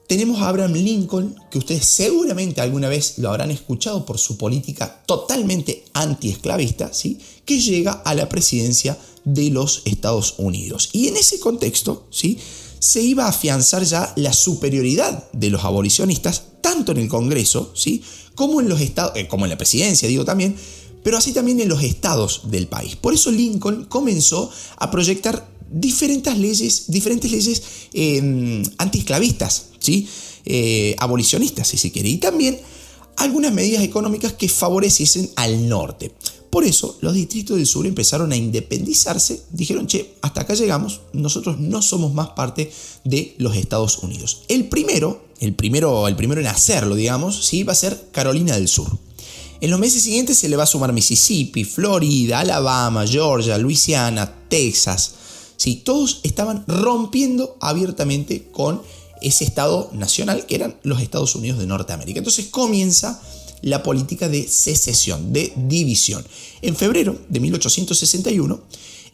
Tenemos 0.07 0.41
a 0.41 0.49
Abraham 0.49 0.73
Lincoln, 0.73 1.35
que 1.49 1.57
ustedes 1.57 1.85
seguramente 1.85 2.61
alguna 2.61 2.89
vez 2.89 3.17
lo 3.17 3.29
habrán 3.29 3.51
escuchado 3.51 4.05
por 4.05 4.17
su 4.17 4.37
política 4.37 5.01
totalmente 5.05 5.85
antiesclavista, 5.93 6.93
¿sí? 6.93 7.19
que 7.45 7.59
llega 7.59 7.93
a 7.93 8.13
la 8.13 8.29
presidencia 8.29 8.97
de 9.23 9.49
los 9.49 9.81
Estados 9.85 10.35
Unidos. 10.37 10.89
Y 10.91 11.07
en 11.07 11.17
ese 11.17 11.39
contexto, 11.39 12.07
¿sí? 12.09 12.37
Se 12.83 13.01
iba 13.01 13.23
a 13.23 13.29
afianzar 13.29 13.85
ya 13.85 14.11
la 14.17 14.33
superioridad 14.33 15.31
de 15.31 15.49
los 15.49 15.63
abolicionistas, 15.63 16.43
tanto 16.59 16.91
en 16.91 16.97
el 16.97 17.07
Congreso, 17.07 17.71
¿sí? 17.73 18.03
como 18.35 18.59
en 18.59 18.67
los 18.67 18.81
estados, 18.81 19.13
eh, 19.15 19.25
como 19.25 19.45
en 19.45 19.51
la 19.51 19.57
presidencia, 19.57 20.05
digo 20.09 20.25
también, 20.25 20.53
pero 21.01 21.17
así 21.17 21.31
también 21.31 21.61
en 21.61 21.69
los 21.69 21.81
estados 21.81 22.41
del 22.51 22.67
país. 22.67 22.97
Por 22.97 23.13
eso 23.13 23.31
Lincoln 23.31 23.85
comenzó 23.85 24.51
a 24.75 24.91
proyectar 24.91 25.47
diferentes 25.71 26.37
leyes, 26.37 26.83
diferentes 26.87 27.31
leyes 27.31 27.63
em, 27.93 28.63
antiesclavistas, 28.77 29.67
¿sí? 29.79 30.05
Eh, 30.43 30.93
abolicionistas, 30.99 31.69
si 31.69 31.77
se 31.77 31.89
quiere, 31.89 32.09
y 32.09 32.17
también 32.17 32.59
algunas 33.15 33.53
medidas 33.53 33.81
económicas 33.81 34.33
que 34.33 34.49
favoreciesen 34.49 35.29
al 35.37 35.69
norte. 35.69 36.13
Por 36.53 36.65
eso 36.65 36.99
los 37.01 37.15
distritos 37.15 37.57
del 37.57 37.65
sur 37.65 37.87
empezaron 37.87 38.31
a 38.31 38.35
independizarse, 38.35 39.41
dijeron, 39.49 39.87
che, 39.87 40.13
hasta 40.21 40.41
acá 40.41 40.53
llegamos, 40.53 41.01
nosotros 41.11 41.59
no 41.59 41.81
somos 41.81 42.13
más 42.13 42.29
parte 42.29 42.71
de 43.03 43.33
los 43.39 43.55
Estados 43.55 43.97
Unidos. 43.97 44.43
El 44.49 44.69
primero, 44.69 45.23
el 45.39 45.55
primero, 45.55 46.07
el 46.07 46.15
primero 46.15 46.41
en 46.41 46.45
hacerlo, 46.45 46.93
digamos, 46.93 47.43
sí, 47.43 47.63
va 47.63 47.73
a 47.73 47.75
ser 47.75 48.09
Carolina 48.11 48.53
del 48.53 48.67
Sur. 48.67 48.99
En 49.61 49.71
los 49.71 49.79
meses 49.79 50.03
siguientes 50.03 50.37
se 50.37 50.47
le 50.47 50.55
va 50.55 50.61
a 50.61 50.67
sumar 50.67 50.93
Mississippi, 50.93 51.63
Florida, 51.63 52.41
Alabama, 52.41 53.07
Georgia, 53.07 53.57
Luisiana, 53.57 54.31
Texas. 54.47 55.15
Sí, 55.57 55.77
todos 55.77 56.19
estaban 56.21 56.65
rompiendo 56.67 57.57
abiertamente 57.61 58.49
con 58.51 58.83
ese 59.23 59.43
Estado 59.43 59.89
nacional 59.91 60.45
que 60.45 60.53
eran 60.53 60.77
los 60.83 61.01
Estados 61.01 61.33
Unidos 61.33 61.57
de 61.57 61.65
Norteamérica. 61.65 62.19
Entonces 62.19 62.45
comienza 62.49 63.19
la 63.63 63.81
política 63.81 64.29
de 64.29 64.47
secesión, 64.47 65.33
de 65.33 65.53
división. 65.55 66.23
En 66.61 66.75
febrero 66.75 67.17
de 67.29 67.39
1861, 67.39 68.61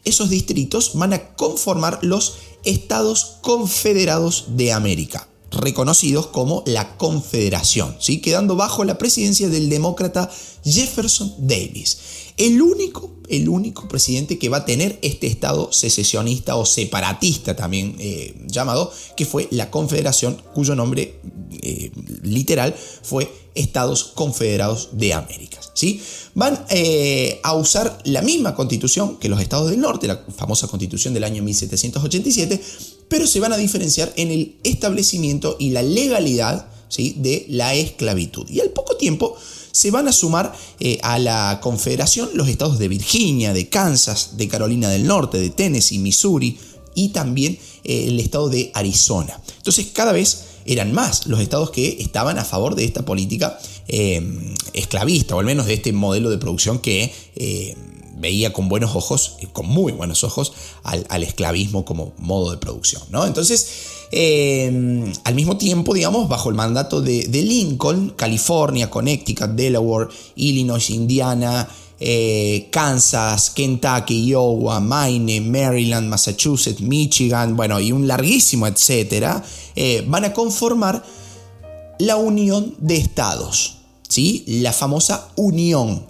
esos 0.03 0.29
distritos 0.29 0.91
van 0.95 1.13
a 1.13 1.35
conformar 1.35 1.99
los 2.01 2.35
Estados 2.65 3.37
Confederados 3.41 4.45
de 4.49 4.73
América, 4.73 5.29
reconocidos 5.51 6.27
como 6.27 6.63
la 6.65 6.97
Confederación, 6.97 7.95
¿sí? 7.99 8.19
quedando 8.19 8.55
bajo 8.55 8.83
la 8.83 8.97
presidencia 8.97 9.47
del 9.49 9.69
demócrata 9.69 10.29
Jefferson 10.65 11.33
Davis 11.37 11.99
el 12.39 12.61
único, 12.61 13.11
el 13.27 13.49
único 13.49 13.87
presidente 13.87 14.39
que 14.39 14.49
va 14.49 14.57
a 14.57 14.65
tener 14.65 14.97
este 15.01 15.27
Estado 15.27 15.71
secesionista 15.71 16.55
o 16.55 16.65
separatista 16.65 17.55
también 17.55 17.95
eh, 17.99 18.33
llamado, 18.47 18.91
que 19.15 19.25
fue 19.25 19.47
la 19.51 19.69
Confederación, 19.69 20.41
cuyo 20.53 20.73
nombre 20.73 21.19
eh, 21.61 21.91
literal 22.23 22.73
fue 23.03 23.29
Estados 23.55 24.05
Confederados 24.05 24.89
de 24.93 25.13
América. 25.13 25.59
¿sí? 25.73 26.01
Van 26.33 26.65
eh, 26.69 27.41
a 27.43 27.55
usar 27.55 27.99
la 28.05 28.21
misma 28.21 28.55
constitución 28.55 29.17
que 29.17 29.27
los 29.27 29.41
Estados 29.41 29.69
del 29.69 29.81
Norte, 29.81 30.07
la 30.07 30.23
famosa 30.35 30.67
constitución 30.67 31.13
del 31.13 31.25
año 31.25 31.43
1787, 31.43 32.61
pero 33.09 33.27
se 33.27 33.41
van 33.41 33.51
a 33.51 33.57
diferenciar 33.57 34.13
en 34.15 34.31
el 34.31 34.55
establecimiento 34.63 35.57
y 35.59 35.71
la 35.71 35.83
legalidad 35.83 36.69
¿sí? 36.87 37.15
de 37.17 37.45
la 37.49 37.75
esclavitud. 37.75 38.49
Y 38.49 38.61
al 38.61 38.69
poco 38.69 38.95
tiempo 38.95 39.35
se 39.71 39.91
van 39.91 40.07
a 40.07 40.11
sumar 40.11 40.53
eh, 40.79 40.99
a 41.03 41.19
la 41.19 41.59
confederación 41.61 42.29
los 42.33 42.47
estados 42.47 42.79
de 42.79 42.87
Virginia, 42.87 43.53
de 43.53 43.69
Kansas, 43.69 44.37
de 44.37 44.47
Carolina 44.47 44.89
del 44.89 45.05
Norte, 45.05 45.39
de 45.39 45.49
Tennessee, 45.49 45.99
Missouri 45.99 46.57
y 46.95 47.09
también 47.09 47.57
eh, 47.83 48.05
el 48.07 48.19
estado 48.19 48.49
de 48.49 48.71
Arizona. 48.73 49.39
Entonces 49.57 49.87
cada 49.93 50.11
vez 50.11 50.45
eran 50.65 50.93
más 50.93 51.25
los 51.27 51.39
estados 51.39 51.71
que 51.71 51.97
estaban 51.99 52.37
a 52.37 52.45
favor 52.45 52.75
de 52.75 52.85
esta 52.85 53.03
política 53.03 53.57
eh, 53.87 54.55
esclavista, 54.73 55.35
o 55.35 55.39
al 55.39 55.45
menos 55.45 55.65
de 55.65 55.73
este 55.73 55.91
modelo 55.93 56.29
de 56.29 56.37
producción 56.37 56.79
que 56.79 57.11
eh, 57.35 57.75
veía 58.17 58.53
con 58.53 58.69
buenos 58.69 58.95
ojos, 58.95 59.37
con 59.53 59.65
muy 59.67 59.93
buenos 59.93 60.23
ojos, 60.23 60.53
al, 60.83 61.23
esclavismo 61.23 61.85
como 61.85 62.13
modo 62.17 62.51
de 62.51 62.57
producción. 62.57 63.01
¿no? 63.09 63.25
Entonces, 63.25 63.67
eh, 64.11 65.13
al 65.23 65.35
mismo 65.35 65.57
tiempo, 65.57 65.93
digamos, 65.93 66.27
bajo 66.27 66.49
el 66.49 66.55
mandato 66.55 67.01
de, 67.01 67.27
Lincoln, 67.27 68.13
California, 68.15 68.89
Connecticut, 68.89 69.49
Delaware, 69.51 70.09
Illinois, 70.35 70.89
Indiana, 70.89 71.67
Kansas, 72.71 73.49
Kentucky, 73.49 74.25
Iowa, 74.29 74.79
Maine, 74.79 75.41
Maryland, 75.41 76.07
Massachusetts, 76.07 76.79
Michigan, 76.79 77.57
bueno, 77.57 77.79
y 77.79 77.91
un 77.91 78.07
larguísimo 78.07 78.67
etcétera, 78.67 79.43
van 80.07 80.23
a 80.23 80.31
conformar 80.31 81.03
la 81.99 82.15
unión 82.15 82.73
de 82.79 82.95
estados, 82.95 83.79
¿sí? 84.07 84.43
la 84.47 84.71
famosa 84.73 85.27
unión. 85.35 86.05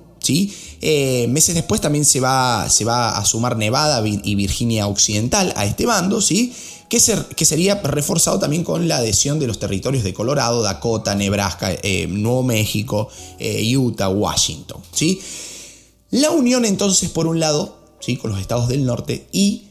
Eh, 0.82 1.28
meses 1.30 1.56
después 1.56 1.82
también 1.82 2.06
se 2.06 2.20
va, 2.20 2.70
se 2.70 2.86
va 2.86 3.18
a 3.18 3.26
sumar 3.26 3.58
Nevada 3.58 4.02
y 4.06 4.36
Virginia 4.36 4.88
Occidental 4.88 5.54
a 5.56 5.66
este 5.66 5.86
bando, 5.86 6.22
¿sí? 6.22 6.54
que, 6.88 7.00
que 7.36 7.46
sería 7.46 7.76
reforzado 7.76 8.40
también 8.40 8.64
con 8.64 8.88
la 8.88 8.98
adhesión 8.98 9.40
de 9.40 9.48
los 9.48 9.60
territorios 9.60 10.04
de 10.04 10.14
Colorado, 10.14 10.62
Dakota, 10.62 11.16
Nebraska, 11.16 11.72
eh, 11.84 12.08
Nuevo 12.08 12.44
México, 12.44 13.10
eh, 13.40 13.76
Utah, 13.76 14.10
Washington. 14.10 14.82
¿sí? 14.94 15.22
La 16.12 16.32
unión 16.32 16.66
entonces, 16.66 17.10
por 17.10 17.28
un 17.28 17.40
lado, 17.40 17.78
¿sí? 18.00 18.18
con 18.18 18.32
los 18.32 18.40
estados 18.40 18.68
del 18.68 18.86
norte 18.86 19.28
y 19.32 19.66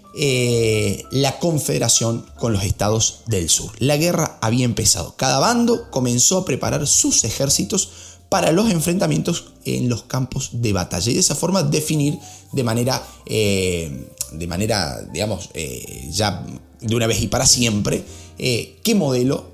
la 1.13 1.39
confederación 1.39 2.27
con 2.41 2.53
los 2.53 2.65
estados 2.65 3.21
del 3.27 3.49
sur. 3.49 3.71
La 3.79 3.97
guerra 3.97 4.37
había 4.41 4.65
empezado. 4.65 5.15
Cada 5.17 5.39
bando 5.39 5.93
comenzó 5.93 6.39
a 6.39 6.45
preparar 6.45 6.89
sus 6.89 7.23
ejércitos 7.23 8.08
para 8.29 8.53
los 8.53 8.71
enfrentamientos 8.71 9.53
en 9.65 9.89
los 9.89 10.03
campos 10.03 10.51
de 10.53 10.73
batalla. 10.73 11.11
Y 11.11 11.15
de 11.15 11.21
esa 11.21 11.35
forma 11.35 11.63
definir 11.63 12.19
de 12.53 12.65
manera, 12.65 13.03
eh, 13.27 14.09
de 14.33 14.47
manera 14.47 15.03
digamos, 15.13 15.51
eh, 15.55 16.09
ya 16.11 16.45
de 16.81 16.95
una 16.95 17.07
vez 17.07 17.23
y 17.23 17.29
para 17.29 17.47
siempre, 17.47 18.05
qué 18.39 18.95
modelo 18.95 19.51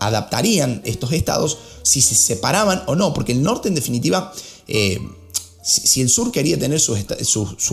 adaptarían 0.00 0.82
estos 0.84 1.12
estados, 1.12 1.58
si 1.82 2.00
se 2.00 2.16
separaban 2.16 2.82
o 2.86 2.96
no, 2.96 3.14
porque 3.14 3.30
el 3.30 3.44
norte 3.44 3.68
en 3.68 3.76
definitiva 3.76 4.32
si 5.68 6.00
el 6.00 6.08
sur 6.08 6.32
quería 6.32 6.58
tener 6.58 6.80
su, 6.80 6.96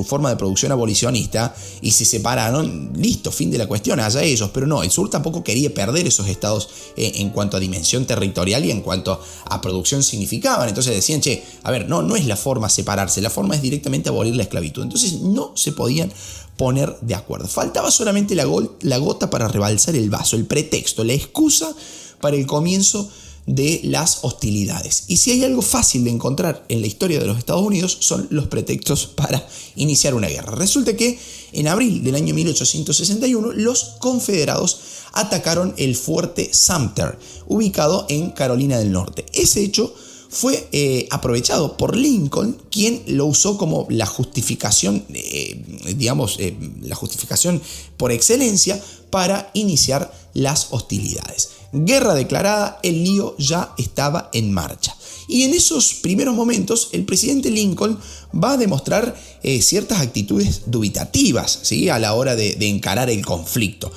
forma 0.04 0.30
de 0.30 0.36
producción 0.36 0.74
abolicionista 0.74 1.56
y 1.80 1.92
se 1.92 2.04
separaron, 2.04 2.92
listo, 2.94 3.32
fin 3.32 3.50
de 3.50 3.58
la 3.58 3.68
cuestión, 3.68 4.02
allá 4.02 4.22
ellos, 4.22 4.50
pero 4.54 4.68
no, 4.68 4.84
el 4.84 4.92
sur 4.92 5.10
tampoco 5.10 5.46
quería 5.46 5.74
perder 5.74 6.06
esos 6.06 6.28
estados 6.28 6.68
eh, 6.98 7.14
en 7.16 7.30
cuanto 7.30 7.56
a 7.56 7.60
dimensión 7.62 8.06
territorial 8.06 8.66
y 8.66 8.72
en 8.72 8.82
cuanto 8.82 9.22
a 9.46 9.62
producción 9.62 10.04
significaban. 10.04 10.68
Entonces 10.68 10.94
decían, 10.94 11.22
che, 11.22 11.42
a 11.64 11.72
ver, 11.72 11.88
no, 11.88 12.02
no 12.02 12.18
es 12.18 12.26
la 12.26 12.36
forma 12.36 12.68
separarse, 12.68 13.22
la 13.22 13.30
forma 13.30 13.56
es 13.56 13.62
directamente 13.62 14.10
abolir 14.10 14.36
la 14.36 14.44
esclavitud. 14.44 14.84
Entonces 14.84 15.22
no 15.22 15.54
se 15.56 15.72
podían 15.72 16.12
poner 16.58 16.98
de 17.00 17.16
acuerdo. 17.16 17.48
Faltaba 17.48 17.92
solamente 17.92 18.36
la, 18.36 18.46
la 18.82 18.98
gota 18.98 19.30
para 19.30 19.48
rebalsar 19.48 19.96
el 19.96 20.10
vaso, 20.10 20.36
el 20.36 20.46
pretexto, 20.46 21.06
la 21.06 21.14
excusa 21.14 21.74
para 22.20 22.36
el 22.36 22.46
comienzo 22.46 23.10
de 23.46 23.82
las 23.84 24.20
hostilidades. 24.24 25.04
Y 25.08 25.18
si 25.18 25.32
hay 25.32 25.44
algo 25.44 25.62
fácil 25.62 26.04
de 26.04 26.10
encontrar 26.10 26.66
en 26.68 26.82
la 26.82 26.88
historia 26.88 27.20
de 27.20 27.28
los 27.28 27.38
Estados 27.38 27.62
Unidos 27.62 27.98
son 28.00 28.28
los 28.32 28.48
pretextos 28.48 29.06
para 29.08 29.48
iniciar 29.76 30.16
una 30.16 30.28
guerra. 30.28 30.56
Resulta 30.56 30.96
que 30.96 31.20
en 31.52 31.68
abril 31.68 32.04
del 32.04 32.16
año 32.16 32.34
1861 32.34 33.54
los 33.54 33.96
confederados 34.00 34.80
atacaron 35.14 35.74
el 35.78 35.96
fuerte 35.96 36.50
Sumter, 36.54 37.18
ubicado 37.48 38.06
en 38.10 38.32
Carolina 38.32 38.78
del 38.78 38.92
Norte. 38.92 39.26
Ese 39.34 39.62
hecho 39.62 39.94
fue 40.30 40.68
eh, 40.74 41.08
aprovechado 41.12 41.78
por 41.78 41.96
Lincoln, 41.96 42.58
quien 42.70 43.04
lo 43.08 43.26
usó 43.26 43.58
como 43.58 43.88
la 43.90 44.06
justificación, 44.06 45.06
eh, 45.14 45.64
digamos, 45.96 46.38
eh, 46.40 46.58
la 46.82 46.96
justificación 46.96 47.62
por 47.96 48.12
excelencia 48.12 48.82
para 49.10 49.50
iniciar 49.54 50.14
las 50.34 50.68
hostilidades. 50.72 51.52
Guerra 51.76 52.14
declarada, 52.14 52.80
el 52.84 53.04
lío 53.04 53.36
ya 53.38 53.74
estaba 53.78 54.30
en 54.34 54.52
marcha. 54.52 54.96
Y 55.28 55.44
en 55.44 55.54
esos 55.54 55.96
primeros 55.96 56.36
momentos 56.36 56.90
el 56.92 57.06
presidente 57.06 57.50
Lincoln 57.50 58.00
va 58.34 58.54
a 58.54 58.58
demostrar 58.58 59.16
ciertas 59.60 60.00
actitudes 60.00 60.64
dubitativas 60.68 61.60
¿sí? 61.64 61.90
a 61.90 61.98
la 62.00 62.14
hora 62.14 62.36
de, 62.36 62.56
de 62.56 62.68
encarar 62.68 63.10
el 63.10 63.26
conflicto. 63.26 63.92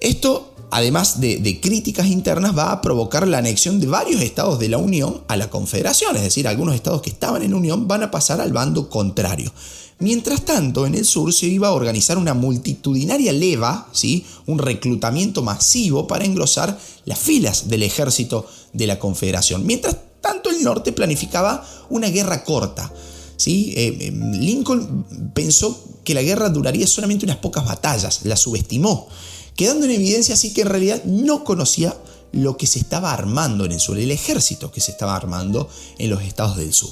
Esto 0.00 0.54
además 0.74 1.20
de, 1.20 1.60
críticas 1.60 2.06
internas, 2.06 2.58
va 2.58 2.72
a 2.72 2.82
provocar 2.82 3.28
la 3.28 3.38
anexión 3.38 3.78
de 3.78 3.86
varios 3.86 4.20
estados 4.20 4.58
de 4.58 4.68
la 4.68 4.76
Unión 4.76 5.22
a 5.28 5.36
la 5.36 5.48
Confederación, 5.48 6.16
es 6.16 6.22
decir, 6.22 6.48
algunos 6.48 6.74
estados 6.74 7.00
que 7.00 7.10
estaban 7.10 7.44
en 7.44 7.54
Unión 7.54 7.86
van 7.86 8.02
a 8.02 8.10
pasar 8.10 8.40
al 8.40 8.52
bando 8.52 8.90
contrario. 8.90 9.52
Mientras 10.00 10.44
tanto, 10.44 10.86
en 10.86 10.94
el 10.94 11.04
sur 11.04 11.32
se 11.32 11.46
iba 11.46 11.68
a 11.68 11.72
organizar 11.72 12.18
una 12.18 12.34
multitudinaria 12.34 13.32
leva, 13.32 13.88
¿sí? 13.92 14.26
un 14.46 14.58
reclutamiento 14.58 15.42
masivo 15.42 16.06
para 16.06 16.24
engrosar 16.24 16.78
las 17.04 17.18
filas 17.18 17.68
del 17.68 17.82
ejército 17.82 18.46
de 18.72 18.86
la 18.86 18.98
Confederación. 18.98 19.64
Mientras 19.64 19.96
tanto, 20.20 20.50
el 20.50 20.62
norte 20.62 20.92
planificaba 20.92 21.66
una 21.90 22.08
guerra 22.08 22.44
corta. 22.44 22.92
¿sí? 23.36 23.72
Eh, 23.76 23.96
eh, 24.00 24.10
Lincoln 24.10 25.32
pensó 25.32 25.78
que 26.02 26.14
la 26.14 26.22
guerra 26.22 26.48
duraría 26.48 26.86
solamente 26.86 27.24
unas 27.24 27.38
pocas 27.38 27.64
batallas, 27.64 28.24
la 28.24 28.36
subestimó 28.36 29.08
quedando 29.56 29.84
en 29.84 29.92
evidencia 29.92 30.34
así 30.34 30.52
que 30.52 30.62
en 30.62 30.68
realidad 30.68 31.02
no 31.04 31.44
conocía 31.44 31.96
lo 32.32 32.56
que 32.56 32.66
se 32.66 32.80
estaba 32.80 33.12
armando 33.12 33.64
en 33.64 33.72
el 33.72 33.80
sur, 33.80 33.98
el 33.98 34.10
ejército 34.10 34.72
que 34.72 34.80
se 34.80 34.90
estaba 34.90 35.14
armando 35.14 35.68
en 35.98 36.10
los 36.10 36.22
estados 36.22 36.56
del 36.56 36.72
sur. 36.72 36.90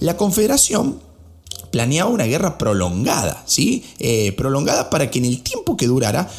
La 0.00 0.16
Confederación 0.16 1.00
planeaba 1.70 2.10
una 2.10 2.24
guerra 2.24 2.58
prolongada, 2.58 3.42
¿sí? 3.46 3.84
Eh, 3.98 4.32
prolongada 4.32 4.90
para 4.90 5.10
que 5.10 5.18
en 5.18 5.24
el 5.26 5.42
tiempo 5.42 5.76
que 5.76 5.86
durara 5.86 6.30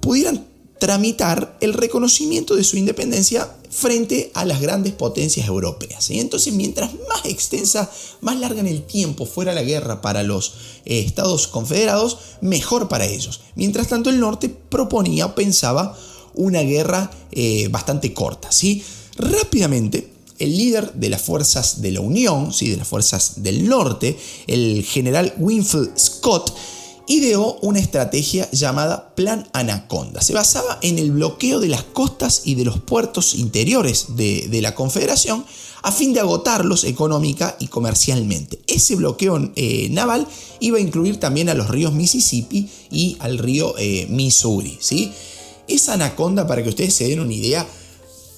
pudieran 0.00 0.46
tramitar 0.78 1.56
el 1.60 1.74
reconocimiento 1.74 2.56
de 2.56 2.64
su 2.64 2.76
independencia 2.76 3.48
frente 3.70 4.32
a 4.34 4.44
las 4.44 4.60
grandes 4.60 4.94
potencias 4.94 5.46
europeas. 5.46 6.10
Y 6.10 6.18
entonces, 6.18 6.54
mientras 6.54 6.90
más 7.08 7.24
extensa, 7.26 7.88
más 8.20 8.38
larga 8.40 8.60
en 8.60 8.66
el 8.66 8.82
tiempo 8.82 9.26
fuera 9.26 9.52
la 9.52 9.62
guerra 9.62 10.00
para 10.00 10.22
los 10.22 10.54
eh, 10.84 11.00
Estados 11.00 11.46
Confederados, 11.46 12.18
mejor 12.40 12.88
para 12.88 13.06
ellos. 13.06 13.42
Mientras 13.54 13.88
tanto, 13.88 14.10
el 14.10 14.18
norte 14.18 14.48
proponía 14.48 15.26
o 15.26 15.34
pensaba 15.34 15.96
una 16.34 16.62
guerra 16.62 17.10
eh, 17.30 17.68
bastante 17.68 18.12
corta. 18.12 18.50
¿sí? 18.50 18.82
Rápidamente, 19.16 20.10
el 20.40 20.56
líder 20.56 20.92
de 20.94 21.10
las 21.10 21.22
fuerzas 21.22 21.80
de 21.80 21.92
la 21.92 22.00
Unión, 22.00 22.52
¿sí? 22.52 22.68
de 22.68 22.76
las 22.78 22.88
fuerzas 22.88 23.42
del 23.42 23.68
norte, 23.68 24.18
el 24.46 24.84
general 24.84 25.34
Winfield 25.38 25.96
Scott, 25.96 26.56
ideó 27.10 27.58
una 27.62 27.80
estrategia 27.80 28.48
llamada 28.52 29.14
Plan 29.16 29.48
Anaconda. 29.52 30.22
Se 30.22 30.32
basaba 30.32 30.78
en 30.80 30.98
el 30.98 31.10
bloqueo 31.10 31.58
de 31.58 31.68
las 31.68 31.82
costas 31.82 32.42
y 32.44 32.54
de 32.54 32.64
los 32.64 32.78
puertos 32.78 33.34
interiores 33.34 34.16
de, 34.16 34.60
la 34.62 34.76
Confederación 34.76 35.44
a 35.82 35.90
fin 35.90 36.12
de 36.12 36.20
agotarlos 36.20 36.84
económica 36.84 37.56
y 37.58 37.66
comercialmente. 37.66 38.60
Ese 38.68 38.94
bloqueo 38.94 39.50
eh, 39.56 39.88
naval 39.90 40.26
iba 40.60 40.78
a 40.78 40.80
incluir 40.80 41.18
también 41.18 41.48
a 41.48 41.54
los 41.54 41.68
ríos 41.68 41.92
Mississippi 41.92 42.70
y 42.90 43.16
al 43.18 43.38
río 43.38 43.74
eh, 43.76 44.06
Missouri. 44.08 44.78
¿sí? 44.80 45.12
Esa 45.66 45.94
anaconda, 45.94 46.46
para 46.46 46.62
que 46.62 46.68
ustedes 46.68 46.94
se 46.94 47.08
den 47.08 47.18
una 47.18 47.34
idea, 47.34 47.66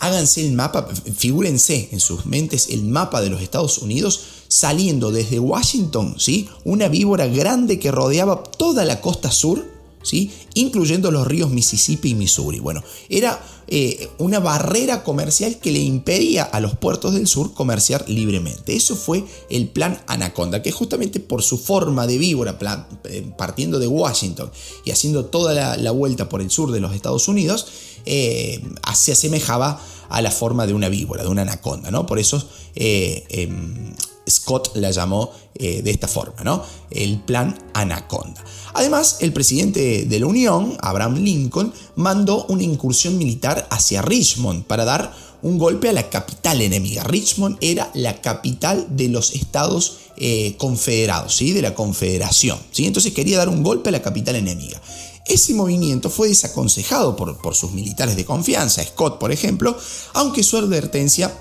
háganse 0.03 0.45
el 0.45 0.53
mapa, 0.53 0.89
figúrense 1.17 1.89
en 1.93 2.01
sus 2.01 2.27
mentes 2.27 2.69
el 2.71 2.83
mapa 2.83 3.21
de 3.21 3.31
los 3.31 3.41
Estados 3.41 3.79
Unidos 3.79 4.21
saliendo 4.49 5.13
desde 5.13 5.39
Washington, 5.39 6.17
¿sí? 6.19 6.49
Una 6.65 6.89
víbora 6.89 7.29
grande 7.29 7.79
que 7.79 7.93
rodeaba 7.93 8.43
toda 8.43 8.85
la 8.85 9.01
costa 9.01 9.31
sur, 9.31 9.65
¿sí? 10.03 10.33
Incluyendo 10.55 11.13
los 11.13 11.27
ríos 11.27 11.51
Mississippi 11.51 12.11
y 12.11 12.15
Missouri. 12.17 12.59
Bueno, 12.59 12.83
era 13.09 13.41
eh, 13.69 14.11
una 14.19 14.41
barrera 14.41 15.05
comercial 15.05 15.59
que 15.59 15.73
le 15.73 15.79
impedía 15.79 16.43
a 16.43 16.61
los 16.61 16.77
puertos 16.77 17.15
del 17.15 17.27
sur 17.27 17.55
comerciar 17.55 18.05
libremente. 18.09 18.75
Eso 18.75 18.97
fue 18.97 19.25
el 19.49 19.69
plan 19.69 20.03
Anaconda, 20.09 20.63
que 20.63 20.73
justamente 20.73 21.21
por 21.21 21.43
su 21.43 21.57
forma 21.57 22.07
de 22.07 22.19
víbora, 22.19 22.59
eh, 23.05 23.33
partiendo 23.39 23.79
de 23.79 23.87
Washington 23.87 24.51
y 24.85 24.91
haciendo 24.91 25.27
toda 25.27 25.77
la, 25.77 25.91
vuelta 25.93 26.29
por 26.29 26.43
el 26.43 26.51
sur 26.51 26.73
de 26.73 26.81
los 26.81 26.95
Estados 26.95 27.29
Unidos, 27.29 27.67
eh, 28.07 28.63
se 28.95 29.13
asemejaba 29.13 29.81
a 30.09 30.23
la 30.23 30.31
forma 30.31 30.67
de 30.67 30.75
una 30.75 30.89
víbora, 30.89 31.23
de 31.23 31.29
una 31.29 31.43
anaconda, 31.43 31.91
¿no? 31.91 32.07
Por 32.07 32.19
eso 32.19 32.47
em, 32.75 33.95
Scott 34.29 34.77
la 34.77 34.91
llamó 34.91 35.31
eh, 35.55 35.83
de 35.83 35.91
esta 35.91 36.09
forma, 36.09 36.43
¿no? 36.45 36.65
El 36.91 37.21
plan 37.21 37.59
Anaconda. 37.75 38.43
Además, 38.75 39.19
el 39.21 39.33
presidente 39.33 40.05
de 40.07 40.19
la 40.21 40.27
Unión, 40.27 40.77
Abraham 40.81 41.17
Lincoln, 41.17 41.73
mandó 41.97 42.47
una 42.47 42.63
incursión 42.63 43.19
militar 43.19 43.67
hacia 43.71 44.03
Richmond 44.03 44.65
para 44.65 44.85
dar 44.85 45.13
un 45.43 45.59
golpe 45.59 45.89
a 45.89 45.93
la 45.93 46.09
capital 46.09 46.63
enemiga. 46.63 47.05
Richmond 47.05 47.59
era 47.61 47.91
la 47.95 48.21
capital 48.21 48.87
de 48.91 49.09
los 49.09 49.35
estados 49.35 49.99
eh, 50.17 50.55
confederados, 50.57 51.35
¿sí? 51.35 51.53
de 51.53 51.63
la 51.63 51.75
confederación. 51.75 52.59
¿sí? 52.71 52.87
Entonces 52.87 53.13
quería 53.13 53.39
dar 53.39 53.49
un 53.49 53.63
golpe 53.63 53.89
a 53.89 53.93
la 53.93 54.03
capital 54.03 54.37
enemiga. 54.37 54.81
Ese 55.27 55.55
movimiento 55.55 56.11
fue 56.11 56.29
desaconsejado 56.29 57.17
por, 57.17 57.39
por 57.39 57.55
sus 57.55 57.73
militares 57.73 58.17
de 58.17 58.25
confianza, 58.25 58.85
Scott 58.85 59.19
por 59.19 59.33
ejemplo, 59.33 59.77
aunque 60.15 60.43
su 60.43 60.57
advertencia 60.57 61.33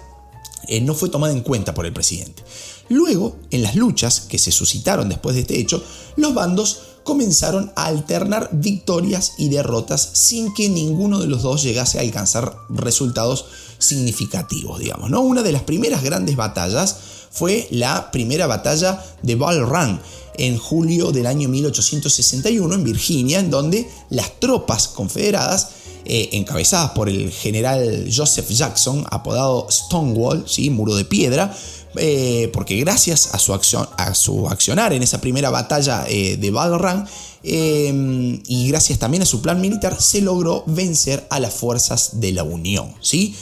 eh, 0.67 0.81
no 0.81 0.93
fue 0.93 1.09
tomada 1.09 1.33
en 1.33 1.41
cuenta 1.41 1.73
por 1.73 1.85
el 1.85 1.93
presidente. 1.93 2.43
Luego, 2.89 3.37
en 3.49 3.63
las 3.63 3.75
luchas 3.75 4.21
que 4.21 4.37
se 4.37 4.51
suscitaron 4.51 5.09
después 5.09 5.35
de 5.35 5.41
este 5.41 5.59
hecho, 5.59 5.83
los 6.17 6.33
bandos 6.33 6.81
comenzaron 7.03 7.71
a 7.75 7.85
alternar 7.85 8.49
victorias 8.51 9.33
y 9.37 9.49
derrotas 9.49 10.09
sin 10.13 10.53
que 10.53 10.69
ninguno 10.69 11.19
de 11.19 11.27
los 11.27 11.41
dos 11.41 11.63
llegase 11.63 11.97
a 11.97 12.01
alcanzar 12.01 12.55
resultados 12.69 13.45
significativos, 13.79 14.79
digamos. 14.79 15.09
¿no? 15.09 15.21
Una 15.21 15.41
de 15.41 15.51
las 15.51 15.63
primeras 15.63 16.03
grandes 16.03 16.35
batallas 16.35 16.95
fue 17.31 17.67
la 17.71 18.11
primera 18.11 18.45
batalla 18.45 19.03
de 19.23 19.35
Bull 19.35 19.65
Run 19.67 19.99
en 20.41 20.57
julio 20.57 21.11
del 21.11 21.27
año 21.27 21.47
1861 21.49 22.73
en 22.73 22.83
Virginia, 22.83 23.39
en 23.39 23.51
donde 23.51 23.87
las 24.09 24.39
tropas 24.39 24.87
confederadas 24.87 25.69
eh, 26.03 26.29
encabezadas 26.31 26.91
por 26.91 27.09
el 27.09 27.31
general 27.31 28.09
Joseph 28.11 28.49
Jackson, 28.49 29.05
apodado 29.11 29.67
Stonewall, 29.69 30.43
¿sí? 30.47 30.71
muro 30.71 30.95
de 30.95 31.05
piedra, 31.05 31.55
eh, 31.95 32.49
porque 32.53 32.75
gracias 32.77 33.35
a 33.35 33.39
su, 33.39 33.53
acción, 33.53 33.87
a 33.97 34.15
su 34.15 34.47
accionar 34.47 34.93
en 34.93 35.03
esa 35.03 35.21
primera 35.21 35.51
batalla 35.51 36.05
eh, 36.07 36.37
de 36.37 36.49
Battle 36.49 36.79
Run, 36.79 37.07
y 37.43 38.67
gracias 38.67 38.97
también 38.97 39.21
a 39.21 39.27
su 39.27 39.41
plan 39.41 39.61
militar, 39.61 40.01
se 40.01 40.21
logró 40.21 40.63
vencer 40.65 41.27
a 41.29 41.39
las 41.39 41.53
fuerzas 41.53 42.19
de 42.19 42.31
la 42.31 42.43
Unión. 42.43 42.95
¿sí? 43.01 43.35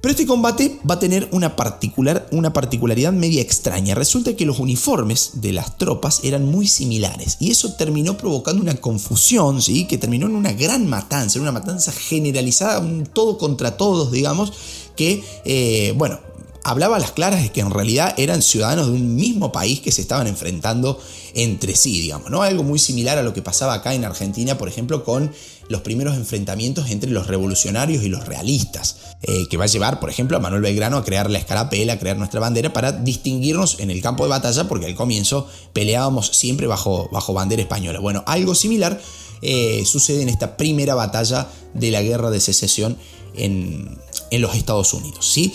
Pero 0.00 0.12
este 0.12 0.26
combate 0.26 0.78
va 0.88 0.94
a 0.94 0.98
tener 1.00 1.28
una, 1.32 1.56
particular, 1.56 2.28
una 2.30 2.52
particularidad 2.52 3.12
media 3.12 3.42
extraña. 3.42 3.96
Resulta 3.96 4.36
que 4.36 4.46
los 4.46 4.60
uniformes 4.60 5.32
de 5.34 5.52
las 5.52 5.76
tropas 5.76 6.20
eran 6.22 6.46
muy 6.46 6.68
similares 6.68 7.36
y 7.40 7.50
eso 7.50 7.74
terminó 7.74 8.16
provocando 8.16 8.62
una 8.62 8.76
confusión, 8.76 9.60
¿sí? 9.60 9.86
que 9.86 9.98
terminó 9.98 10.26
en 10.26 10.36
una 10.36 10.52
gran 10.52 10.86
matanza, 10.86 11.38
en 11.38 11.42
una 11.42 11.52
matanza 11.52 11.90
generalizada, 11.90 12.78
un 12.78 13.06
todo 13.06 13.38
contra 13.38 13.76
todos, 13.76 14.12
digamos, 14.12 14.52
que, 14.94 15.24
eh, 15.44 15.92
bueno, 15.96 16.20
hablaba 16.62 16.96
a 16.96 16.98
las 17.00 17.12
claras 17.12 17.42
de 17.42 17.50
que 17.50 17.60
en 17.60 17.70
realidad 17.70 18.14
eran 18.18 18.42
ciudadanos 18.42 18.86
de 18.86 18.92
un 18.92 19.16
mismo 19.16 19.52
país 19.52 19.80
que 19.80 19.90
se 19.90 20.02
estaban 20.02 20.26
enfrentando 20.26 21.00
entre 21.34 21.74
sí, 21.74 22.00
digamos, 22.00 22.30
¿no? 22.30 22.42
Algo 22.42 22.62
muy 22.62 22.78
similar 22.78 23.18
a 23.18 23.22
lo 23.22 23.32
que 23.32 23.42
pasaba 23.42 23.74
acá 23.74 23.94
en 23.94 24.04
Argentina, 24.04 24.58
por 24.58 24.68
ejemplo, 24.68 25.04
con 25.04 25.32
los 25.68 25.82
primeros 25.82 26.16
enfrentamientos 26.16 26.90
entre 26.90 27.10
los 27.10 27.26
revolucionarios 27.26 28.02
y 28.02 28.08
los 28.08 28.26
realistas, 28.26 28.96
eh, 29.22 29.46
que 29.48 29.56
va 29.56 29.64
a 29.64 29.68
llevar, 29.68 30.00
por 30.00 30.10
ejemplo, 30.10 30.36
a 30.36 30.40
Manuel 30.40 30.62
Belgrano 30.62 30.96
a 30.96 31.04
crear 31.04 31.30
la 31.30 31.38
escarapela, 31.38 31.94
a 31.94 31.98
crear 31.98 32.16
nuestra 32.16 32.40
bandera 32.40 32.72
para 32.72 32.92
distinguirnos 32.92 33.80
en 33.80 33.90
el 33.90 34.00
campo 34.00 34.24
de 34.24 34.30
batalla, 34.30 34.68
porque 34.68 34.86
al 34.86 34.94
comienzo 34.94 35.48
peleábamos 35.72 36.28
siempre 36.28 36.66
bajo, 36.66 37.08
bajo 37.12 37.34
bandera 37.34 37.62
española. 37.62 38.00
Bueno, 38.00 38.24
algo 38.26 38.54
similar 38.54 39.00
eh, 39.42 39.84
sucede 39.84 40.22
en 40.22 40.28
esta 40.28 40.56
primera 40.56 40.94
batalla 40.94 41.48
de 41.74 41.90
la 41.90 42.02
guerra 42.02 42.30
de 42.30 42.40
secesión 42.40 42.96
en, 43.34 43.98
en 44.30 44.40
los 44.40 44.54
Estados 44.54 44.94
Unidos, 44.94 45.30
¿sí? 45.30 45.52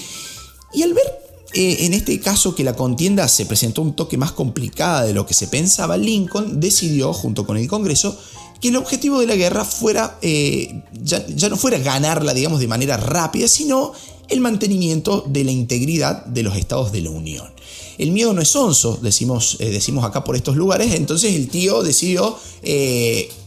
Y 0.73 0.83
al 0.83 0.93
ver 0.93 1.22
eh, 1.53 1.85
en 1.85 1.93
este 1.93 2.19
caso 2.19 2.55
que 2.55 2.63
la 2.63 2.75
contienda 2.75 3.27
se 3.27 3.45
presentó 3.45 3.81
un 3.81 3.95
toque 3.95 4.17
más 4.17 4.31
complicada 4.31 5.03
de 5.03 5.13
lo 5.13 5.25
que 5.25 5.33
se 5.33 5.47
pensaba, 5.47 5.97
Lincoln 5.97 6.59
decidió, 6.59 7.13
junto 7.13 7.45
con 7.45 7.57
el 7.57 7.67
Congreso, 7.67 8.17
que 8.59 8.69
el 8.69 8.75
objetivo 8.75 9.19
de 9.19 9.27
la 9.27 9.35
guerra 9.35 9.63
fuera, 9.63 10.17
eh, 10.21 10.83
ya, 10.93 11.49
no 11.49 11.57
fuera 11.57 11.77
ganarla, 11.77 12.33
digamos, 12.33 12.59
de 12.59 12.67
manera 12.67 12.97
rápida, 12.97 13.47
sino 13.47 13.91
el 14.29 14.39
mantenimiento 14.39 15.23
de 15.27 15.43
la 15.43 15.51
integridad 15.51 16.25
de 16.25 16.43
los 16.43 16.55
estados 16.55 16.91
de 16.91 17.01
la 17.01 17.11
Unión. 17.11 17.51
El 17.99 18.11
miedo 18.11 18.33
no 18.33 18.41
es 18.41 18.55
onzo, 18.55 18.97
decimos, 19.03 19.57
eh, 19.59 19.69
decimos 19.69 20.03
acá 20.03 20.23
por 20.23 20.35
estos 20.35 20.55
lugares, 20.55 20.95
entonces 20.95 21.35
el 21.35 21.49
tío 21.49 21.83
decidió 21.83 22.35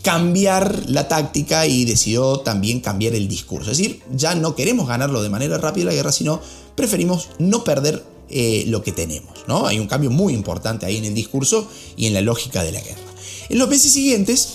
cambiar 0.03 0.85
la 0.89 1.09
táctica 1.09 1.67
y 1.67 1.85
decidió 1.85 2.39
también 2.41 2.79
cambiar 2.79 3.15
el 3.15 3.27
discurso. 3.27 3.73
Es 3.73 3.79
decir, 3.79 4.01
ya 4.15 4.37
no 4.37 4.55
queremos 4.55 4.87
ganarlo 4.87 5.23
de 5.23 5.31
manera 5.31 5.59
rápida 5.59 5.87
la 5.87 5.95
guerra, 5.95 6.13
sino 6.13 6.41
preferimos 6.77 7.31
no 7.39 7.65
perder 7.65 8.05
eh, 8.29 8.65
lo 8.69 8.83
que 8.83 8.93
tenemos. 8.93 9.31
¿no? 9.49 9.67
Hay 9.67 9.81
un 9.81 9.89
cambio 9.89 10.11
muy 10.11 10.35
importante 10.35 10.87
ahí 10.87 10.99
en 10.99 11.05
el 11.05 11.15
discurso 11.15 11.69
y 11.97 12.07
en 12.07 12.15
la 12.15 12.21
lógica 12.21 12.63
de 12.63 12.73
la 12.73 12.81
guerra. 12.81 13.01
En 13.49 13.59
los 13.59 13.69
meses 13.69 13.93
siguientes, 13.93 14.49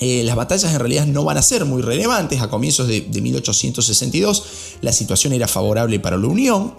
eh, 0.00 0.22
las 0.24 0.36
batallas 0.36 0.72
en 0.72 0.78
realidad 0.78 1.06
no 1.06 1.24
van 1.24 1.38
a 1.38 1.42
ser 1.42 1.64
muy 1.64 1.82
relevantes. 1.82 2.40
A 2.40 2.48
comienzos 2.48 2.86
de, 2.86 3.00
de 3.00 3.20
1862 3.20 4.44
la 4.82 4.92
situación 4.92 5.32
era 5.32 5.48
favorable 5.48 5.98
para 5.98 6.16
la 6.16 6.26
Unión, 6.26 6.74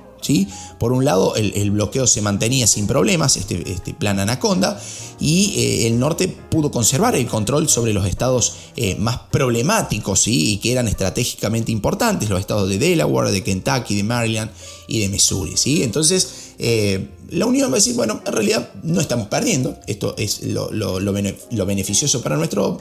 por 0.80 0.92
un 0.92 1.06
lado, 1.06 1.36
el, 1.36 1.72
bloqueo 1.72 2.08
se 2.08 2.22
mantenía 2.22 2.68
sin 2.68 2.88
problemas, 2.88 3.38
este, 3.38 3.72
este 3.72 3.94
plan 3.94 4.20
Anaconda, 4.20 4.82
y 5.20 5.54
eh, 5.58 5.88
el 5.88 6.00
norte 6.00 6.28
pudo 6.28 6.72
conservar 6.72 7.16
el 7.16 7.28
control 7.28 7.68
sobre 7.68 7.94
los 7.94 8.06
estados 8.06 8.56
eh, 8.76 8.96
más 8.96 9.20
problemáticos 9.32 10.28
y 10.28 10.58
que 10.58 10.72
eran 10.72 10.88
estratégicamente 10.88 11.72
importantes, 11.72 12.30
los 12.30 12.40
estados 12.40 12.70
de 12.70 12.78
Delaware, 12.78 13.32
de 13.32 13.44
Kentucky, 13.44 13.96
de 13.96 14.04
Maryland 14.04 14.52
y 14.88 15.00
de 15.00 15.10
Missouri. 15.10 15.58
¿sí? 15.58 15.84
Entonces, 15.84 16.49
eh, 16.60 17.08
la 17.30 17.46
Unión 17.46 17.70
va 17.70 17.76
a 17.76 17.76
decir, 17.76 17.96
bueno, 17.96 18.22
en 18.26 18.34
realidad 18.34 18.70
no 18.84 19.02
estamos 19.02 19.28
perdiendo, 19.28 19.78
esto 19.88 20.16
es 20.18 20.44
lo, 20.44 21.66
beneficioso 21.66 22.22
para 22.22 22.38
nuestro, 22.38 22.80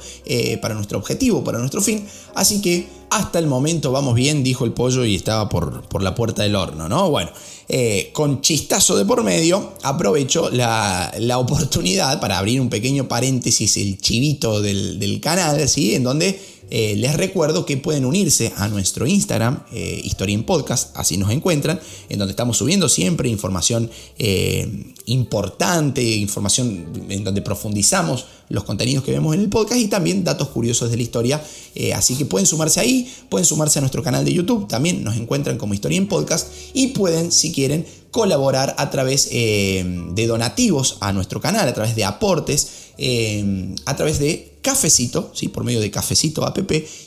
para 0.61 0.75
nuestro 0.75 0.99
objetivo, 0.99 1.45
para 1.45 1.59
nuestro 1.59 1.81
fin, 1.81 2.07
así 2.35 2.61
que 2.61 2.87
hasta 3.11 3.39
el 3.39 3.47
momento 3.47 3.93
vamos 3.93 4.15
bien, 4.15 4.43
dijo 4.43 4.65
el 4.65 4.73
pollo 4.73 5.05
y 5.05 5.15
estaba 5.15 5.49
por, 5.49 5.83
por 5.89 6.03
la 6.03 6.15
puerta 6.15 6.43
del 6.43 6.57
horno, 6.57 6.89
¿no? 6.89 7.11
Bueno, 7.11 7.31
eh, 7.71 8.09
con 8.15 8.41
chistazo 8.41 8.97
de 8.97 9.05
por 9.05 9.23
medio, 9.23 9.75
aprovecho 9.83 10.49
la, 10.49 11.13
oportunidad 11.37 12.19
para 12.19 12.39
abrir 12.39 12.63
un 12.63 12.71
pequeño 12.71 13.09
paréntesis, 13.09 13.77
el 13.77 13.99
chivito 13.99 14.63
del, 14.63 15.21
canal, 15.21 15.69
¿sí? 15.69 15.95
En 15.95 16.03
donde 16.03 16.41
eh, 16.71 16.97
les 16.97 17.17
recuerdo 17.17 17.65
que 17.65 17.77
pueden 17.79 18.05
unirse 18.05 18.53
a 18.57 18.69
nuestro 18.69 19.07
Instagram, 19.07 19.63
eh, 19.73 20.01
Historia 20.05 20.35
en 20.35 20.45
Podcast, 20.45 20.95
así 20.97 21.17
nos 21.17 21.31
encuentran, 21.31 21.81
en 22.09 22.19
donde 22.19 22.33
estamos 22.33 22.59
subiendo 22.59 22.89
siempre 22.89 23.29
información 23.29 23.91
eh, 24.19 24.93
importante, 25.07 26.03
información 26.03 26.87
en 27.09 27.25
donde 27.25 27.41
profundizamos 27.41 28.27
los 28.51 28.65
contenidos 28.65 29.05
que 29.05 29.13
vemos 29.13 29.35
en 29.35 29.41
el 29.41 29.49
podcast 29.49 29.81
y 29.81 29.89
también 29.89 30.25
datos 30.25 30.49
curiosos 30.49 30.91
de 30.91 30.97
la 30.97 31.03
historia. 31.03 31.43
así 31.95 32.17
que 32.17 32.25
pueden 32.25 32.47
sumarse 32.47 32.81
ahí, 32.81 33.11
pueden 33.29 33.45
sumarse 33.45 33.79
a 33.79 33.83
nuestro 33.83 34.03
canal 34.03 34.25
de 34.25 34.33
YouTube, 34.33 34.67
también 34.69 35.05
nos 35.05 35.17
encuentran 35.17 35.59
como 35.59 35.75
Historia 35.75 35.99
en 35.99 36.09
Podcast 36.09 36.49
y 36.73 36.89
pueden, 36.89 37.31
si 37.31 37.53
quieren, 37.53 37.87
colaborar 38.11 38.75
a 38.79 38.91
través 38.91 39.29
de 39.31 40.27
donativos 40.27 40.97
a 41.01 41.13
nuestro 41.13 41.43
canal, 41.43 41.69
a 41.69 41.75
través 41.75 41.95
de 41.95 42.05
aportes, 42.05 42.69
a 43.85 43.97
través 43.97 44.19
de 44.19 44.58
Cafecito, 44.69 45.31
¿sí? 45.33 45.49
por 45.49 45.65
medio 45.65 45.81
de 45.81 45.91
Cafecito 45.91 46.45
app 46.45 46.59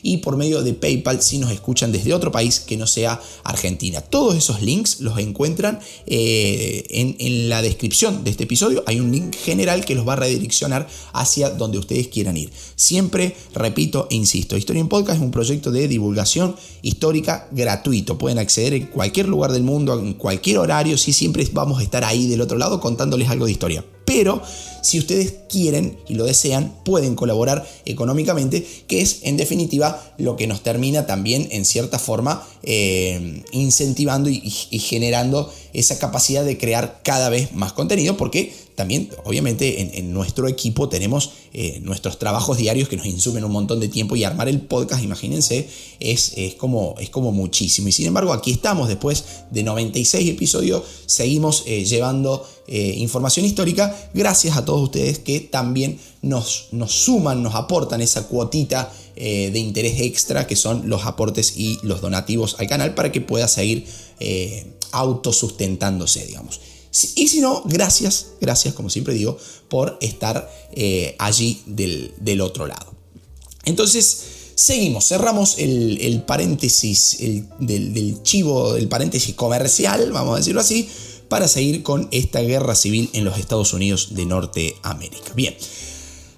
y 0.01 0.17
por 0.17 0.35
medio 0.35 0.63
de 0.63 0.73
PayPal 0.73 1.21
si 1.21 1.37
nos 1.37 1.51
escuchan 1.51 1.91
desde 1.91 2.11
otro 2.11 2.31
país 2.31 2.59
que 2.59 2.75
no 2.75 2.87
sea 2.87 3.21
Argentina. 3.43 4.01
Todos 4.01 4.35
esos 4.35 4.63
links 4.63 4.99
los 4.99 5.19
encuentran 5.19 5.79
eh, 6.07 6.83
en, 6.89 7.49
la 7.49 7.61
descripción 7.61 8.23
de 8.23 8.31
este 8.31 8.45
episodio. 8.45 8.83
Hay 8.87 8.99
un 8.99 9.11
link 9.11 9.35
general 9.35 9.85
que 9.85 9.93
los 9.93 10.07
va 10.07 10.13
a 10.13 10.15
redireccionar 10.15 10.87
hacia 11.13 11.51
donde 11.51 11.77
ustedes 11.77 12.07
quieran 12.07 12.35
ir. 12.35 12.51
Siempre, 12.75 13.35
repito 13.53 14.07
e 14.09 14.15
insisto, 14.15 14.57
Historia 14.57 14.81
en 14.81 14.87
Podcast 14.87 15.19
es 15.19 15.23
un 15.23 15.29
proyecto 15.29 15.69
de 15.69 15.87
divulgación 15.87 16.55
histórica 16.81 17.47
gratuito. 17.51 18.17
Pueden 18.17 18.39
acceder 18.39 18.73
en 18.73 18.87
cualquier 18.87 19.27
lugar 19.27 19.51
del 19.51 19.61
mundo, 19.61 19.99
en 19.99 20.15
cualquier 20.15 20.57
horario, 20.57 20.97
si 20.97 21.13
siempre 21.13 21.47
vamos 21.53 21.79
a 21.79 21.83
estar 21.83 22.03
ahí 22.03 22.25
del 22.27 22.41
otro 22.41 22.57
lado 22.57 22.79
contándoles 22.79 23.29
algo 23.29 23.45
de 23.45 23.51
historia. 23.51 23.85
Pero 24.13 24.41
si 24.81 24.99
ustedes 24.99 25.35
quieren 25.47 25.97
y 26.05 26.15
lo 26.15 26.25
desean, 26.25 26.73
pueden 26.83 27.15
colaborar 27.15 27.65
económicamente, 27.85 28.67
que 28.87 28.99
es 28.99 29.19
en 29.23 29.37
definitiva 29.37 30.03
lo 30.17 30.35
que 30.35 30.47
nos 30.47 30.63
termina 30.63 31.05
también 31.05 31.47
en 31.51 31.63
cierta 31.63 31.97
forma 31.97 32.45
eh, 32.63 33.43
incentivando 33.53 34.29
y, 34.29 34.49
generando 34.79 35.53
esa 35.73 35.97
capacidad 35.97 36.43
de 36.43 36.57
crear 36.57 36.99
cada 37.03 37.29
vez 37.29 37.53
más 37.53 37.71
contenido, 37.71 38.17
porque 38.17 38.53
también 38.75 39.09
obviamente 39.23 39.97
en, 39.99 40.11
nuestro 40.11 40.47
equipo 40.47 40.89
tenemos 40.89 41.31
eh, 41.53 41.79
nuestros 41.83 42.19
trabajos 42.19 42.57
diarios 42.57 42.89
que 42.89 42.97
nos 42.97 43.05
insumen 43.05 43.45
un 43.45 43.51
montón 43.51 43.79
de 43.79 43.87
tiempo 43.87 44.15
y 44.15 44.23
armar 44.23 44.49
el 44.49 44.59
podcast, 44.61 45.03
imagínense, 45.03 45.69
es, 45.99 46.33
es, 46.35 46.55
como, 46.55 46.95
es 46.99 47.09
como 47.09 47.31
muchísimo. 47.31 47.87
Y 47.87 47.91
sin 47.91 48.07
embargo 48.07 48.33
aquí 48.33 48.51
estamos 48.51 48.87
después 48.89 49.23
de 49.51 49.63
96 49.63 50.29
episodios, 50.29 50.83
seguimos 51.05 51.63
eh, 51.65 51.85
llevando 51.85 52.45
información 52.71 53.45
histórica 53.45 53.93
gracias 54.13 54.55
a 54.55 54.63
todos 54.63 54.81
ustedes 54.83 55.19
que 55.19 55.41
también 55.41 55.99
nos, 56.21 56.69
nos 56.71 56.91
suman, 56.93 57.43
nos 57.43 57.55
aportan 57.55 58.01
esa 58.01 58.27
cuotita 58.27 58.91
eh, 59.15 59.51
de 59.51 59.59
interés 59.59 59.99
extra 59.99 60.47
que 60.47 60.55
son 60.55 60.89
los 60.89 61.05
aportes 61.05 61.57
y 61.57 61.79
los 61.83 61.99
donativos 61.99 62.55
al 62.59 62.67
canal 62.67 62.95
para 62.95 63.11
que 63.11 63.19
pueda 63.19 63.47
seguir 63.47 63.85
eh, 64.19 64.65
autosustentándose, 64.91 66.25
digamos. 66.25 66.61
Y 67.15 67.27
si 67.27 67.41
no, 67.41 67.61
gracias, 67.65 68.27
gracias 68.39 68.73
como 68.73 68.89
siempre 68.89 69.13
digo, 69.13 69.37
por 69.69 69.97
estar 70.01 70.49
eh, 70.71 71.15
allí 71.19 71.61
del, 71.65 72.41
otro 72.41 72.67
lado. 72.67 72.93
Entonces, 73.65 74.23
seguimos, 74.55 75.07
cerramos 75.07 75.57
el, 75.57 76.23
paréntesis 76.25 77.17
del, 77.59 77.93
del 77.93 78.23
chivo, 78.23 78.75
el 78.75 78.87
paréntesis 78.87 79.35
comercial, 79.35 80.11
vamos 80.11 80.35
a 80.35 80.37
decirlo 80.37 80.61
así, 80.61 80.89
para 81.31 81.47
seguir 81.47 81.81
con 81.81 82.09
esta 82.11 82.41
guerra 82.41 82.75
civil 82.75 83.09
en 83.13 83.23
los 83.23 83.37
Estados 83.37 83.73
Unidos 83.73 84.09
de 84.15 84.25
Norteamérica. 84.25 85.31
Bien. 85.33 85.55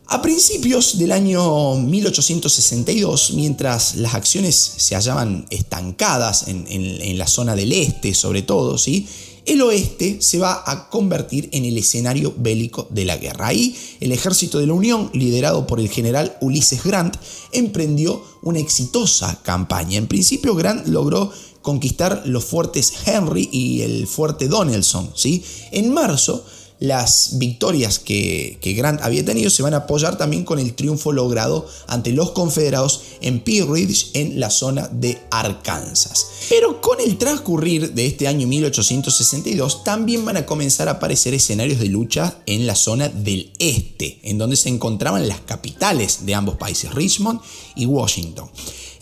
A 0.06 0.22
principios 0.22 1.00
del 1.00 1.12
año 1.12 1.74
1862, 1.78 3.32
mientras 3.34 3.96
las 3.96 4.14
acciones 4.14 4.56
se 4.56 4.94
hallaban 4.94 5.48
estancadas 5.50 6.46
en, 6.48 7.18
la 7.18 7.26
zona 7.26 7.56
del 7.56 7.72
este, 7.72 8.14
sobre 8.14 8.44
todo, 8.44 8.78
¿sí? 8.78 9.08
el 9.48 9.64
oeste 9.64 10.22
se 10.22 10.38
va 10.38 10.64
a 10.64 10.90
convertir 10.90 11.50
en 11.54 11.66
el 11.66 11.76
escenario 11.80 12.32
bélico 12.38 12.88
de 12.92 13.06
la 13.06 13.18
guerra. 13.18 13.48
Ahí 13.48 13.76
el 14.00 14.12
ejército 14.12 14.60
de 14.60 14.68
la 14.68 14.74
Unión, 14.74 15.10
liderado 15.14 15.66
por 15.66 15.80
el 15.80 15.90
general 15.90 16.38
Ulises 16.40 16.84
Grant, 16.84 17.18
emprendió 17.52 18.24
una 18.44 18.60
exitosa 18.60 19.42
campaña. 19.42 19.98
En 19.98 20.06
principio 20.06 20.54
Grant 20.54 20.86
logró 20.86 21.32
conquistar 21.64 22.22
los 22.26 22.44
fuertes 22.44 22.94
Henry 23.08 23.50
y 23.52 23.82
el 23.82 24.06
fuerte 24.06 24.48
Donelson. 24.48 25.10
¿sí? 25.16 25.44
En 25.72 25.92
marzo 25.92 26.46
las 26.84 27.38
victorias 27.38 27.98
que, 27.98 28.60
Grant 28.78 29.02
había 29.04 29.24
tenido 29.24 29.50
se 29.50 29.64
van 29.64 29.74
a 29.74 29.78
apoyar 29.78 30.18
también 30.18 30.44
con 30.44 30.60
el 30.60 30.74
triunfo 30.74 31.14
logrado 31.14 31.66
ante 31.88 32.12
los 32.12 32.32
confederados 32.32 33.04
en 33.22 33.40
Pea 33.40 33.64
Ridge 33.66 34.12
en 34.16 34.38
la 34.42 34.50
zona 34.50 34.90
de 34.92 35.22
Arkansas. 35.32 36.28
Pero 36.50 36.82
con 36.82 37.00
el 37.00 37.18
transcurrir 37.18 37.94
de 37.94 38.06
este 38.06 38.28
año 38.28 38.48
1862 38.48 39.86
también 39.86 40.26
van 40.26 40.36
a 40.36 40.46
comenzar 40.46 40.90
a 40.90 40.94
aparecer 40.94 41.34
escenarios 41.34 41.80
de 41.80 41.86
lucha 41.86 42.40
en 42.46 42.68
la 42.68 42.76
zona 42.76 43.08
del 43.08 43.54
este, 43.60 44.20
en 44.24 44.38
donde 44.38 44.58
se 44.58 44.68
encontraban 44.68 45.30
las 45.30 45.40
capitales 45.40 46.26
de 46.26 46.36
ambos 46.36 46.58
países, 46.58 46.94
Richmond 46.94 47.40
y 47.78 47.86
Washington. 47.86 48.50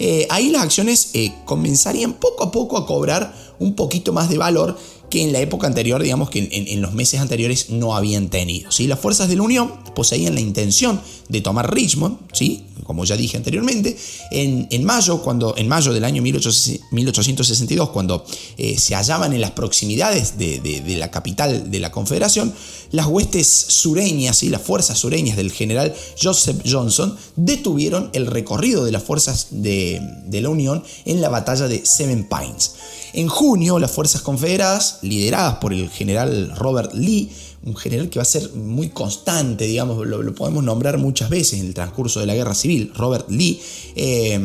Eh, 0.03 0.25
ahí 0.31 0.49
las 0.49 0.63
acciones 0.63 1.11
eh, 1.13 1.31
comenzarían 1.45 2.13
poco 2.13 2.43
a 2.43 2.51
poco 2.51 2.75
a 2.75 2.87
cobrar 2.87 3.35
un 3.59 3.75
poquito 3.75 4.11
más 4.13 4.29
de 4.29 4.39
valor 4.39 4.75
que 5.11 5.21
en 5.21 5.31
la 5.31 5.39
época 5.41 5.67
anterior, 5.67 6.01
digamos 6.01 6.31
que 6.31 6.49
en, 6.51 6.81
los 6.81 6.93
meses 6.93 7.19
anteriores 7.19 7.69
no 7.69 7.95
habían 7.95 8.29
tenido. 8.29 8.71
¿sí? 8.71 8.87
Las 8.87 8.99
fuerzas 8.99 9.29
de 9.29 9.35
la 9.35 9.43
Unión 9.43 9.71
poseían 9.93 10.33
la 10.33 10.41
intención 10.41 10.99
de 11.29 11.41
tomar 11.41 11.71
Richmond, 11.71 12.17
¿sí? 12.33 12.63
como 12.83 13.05
ya 13.05 13.15
dije 13.15 13.37
anteriormente, 13.37 13.95
en, 14.31 14.83
mayo, 14.83 15.21
cuando, 15.21 15.55
en 15.57 15.67
mayo 15.67 15.93
del 15.93 16.05
año 16.05 16.23
1862, 16.23 17.89
cuando 17.89 18.25
eh, 18.57 18.77
se 18.79 18.95
hallaban 18.95 19.33
en 19.33 19.41
las 19.41 19.51
proximidades 19.51 20.37
de, 20.39 20.95
la 20.97 21.11
capital 21.11 21.69
de 21.69 21.79
la 21.79 21.91
Confederación, 21.91 22.53
las 22.91 23.07
huestes 23.07 23.47
sureñas 23.47 24.43
y 24.43 24.49
las 24.49 24.61
fuerzas 24.61 24.99
sureñas 24.99 25.37
del 25.37 25.51
general 25.51 25.93
Joseph 26.21 26.61
Johnson 26.69 27.17
detuvieron 27.35 28.09
el 28.13 28.27
recorrido 28.27 28.85
de 28.85 28.91
las 28.91 29.03
fuerzas 29.03 29.47
de, 29.51 30.01
la 30.31 30.49
Unión 30.49 30.83
en 31.05 31.21
la 31.21 31.29
batalla 31.29 31.67
de 31.67 31.85
Seven 31.85 32.27
Pines. 32.27 32.75
En 33.13 33.27
junio, 33.27 33.79
las 33.79 33.91
fuerzas 33.91 34.21
confederadas, 34.21 34.99
lideradas 35.01 35.55
por 35.55 35.73
el 35.73 35.89
general 35.89 36.53
Robert 36.55 36.93
Lee, 36.93 37.29
un 37.63 37.75
general 37.75 38.09
que 38.09 38.17
va 38.17 38.23
a 38.23 38.25
ser 38.25 38.53
muy 38.53 38.89
constante, 38.89 39.65
digamos, 39.65 40.07
lo, 40.07 40.33
podemos 40.33 40.63
nombrar 40.63 40.97
muchas 40.97 41.29
veces 41.29 41.59
en 41.59 41.67
el 41.67 41.73
transcurso 41.73 42.19
de 42.19 42.25
la 42.25 42.33
guerra 42.33 42.55
civil, 42.55 42.91
Robert 42.95 43.29
Lee, 43.29 43.61
eh, 43.95 44.39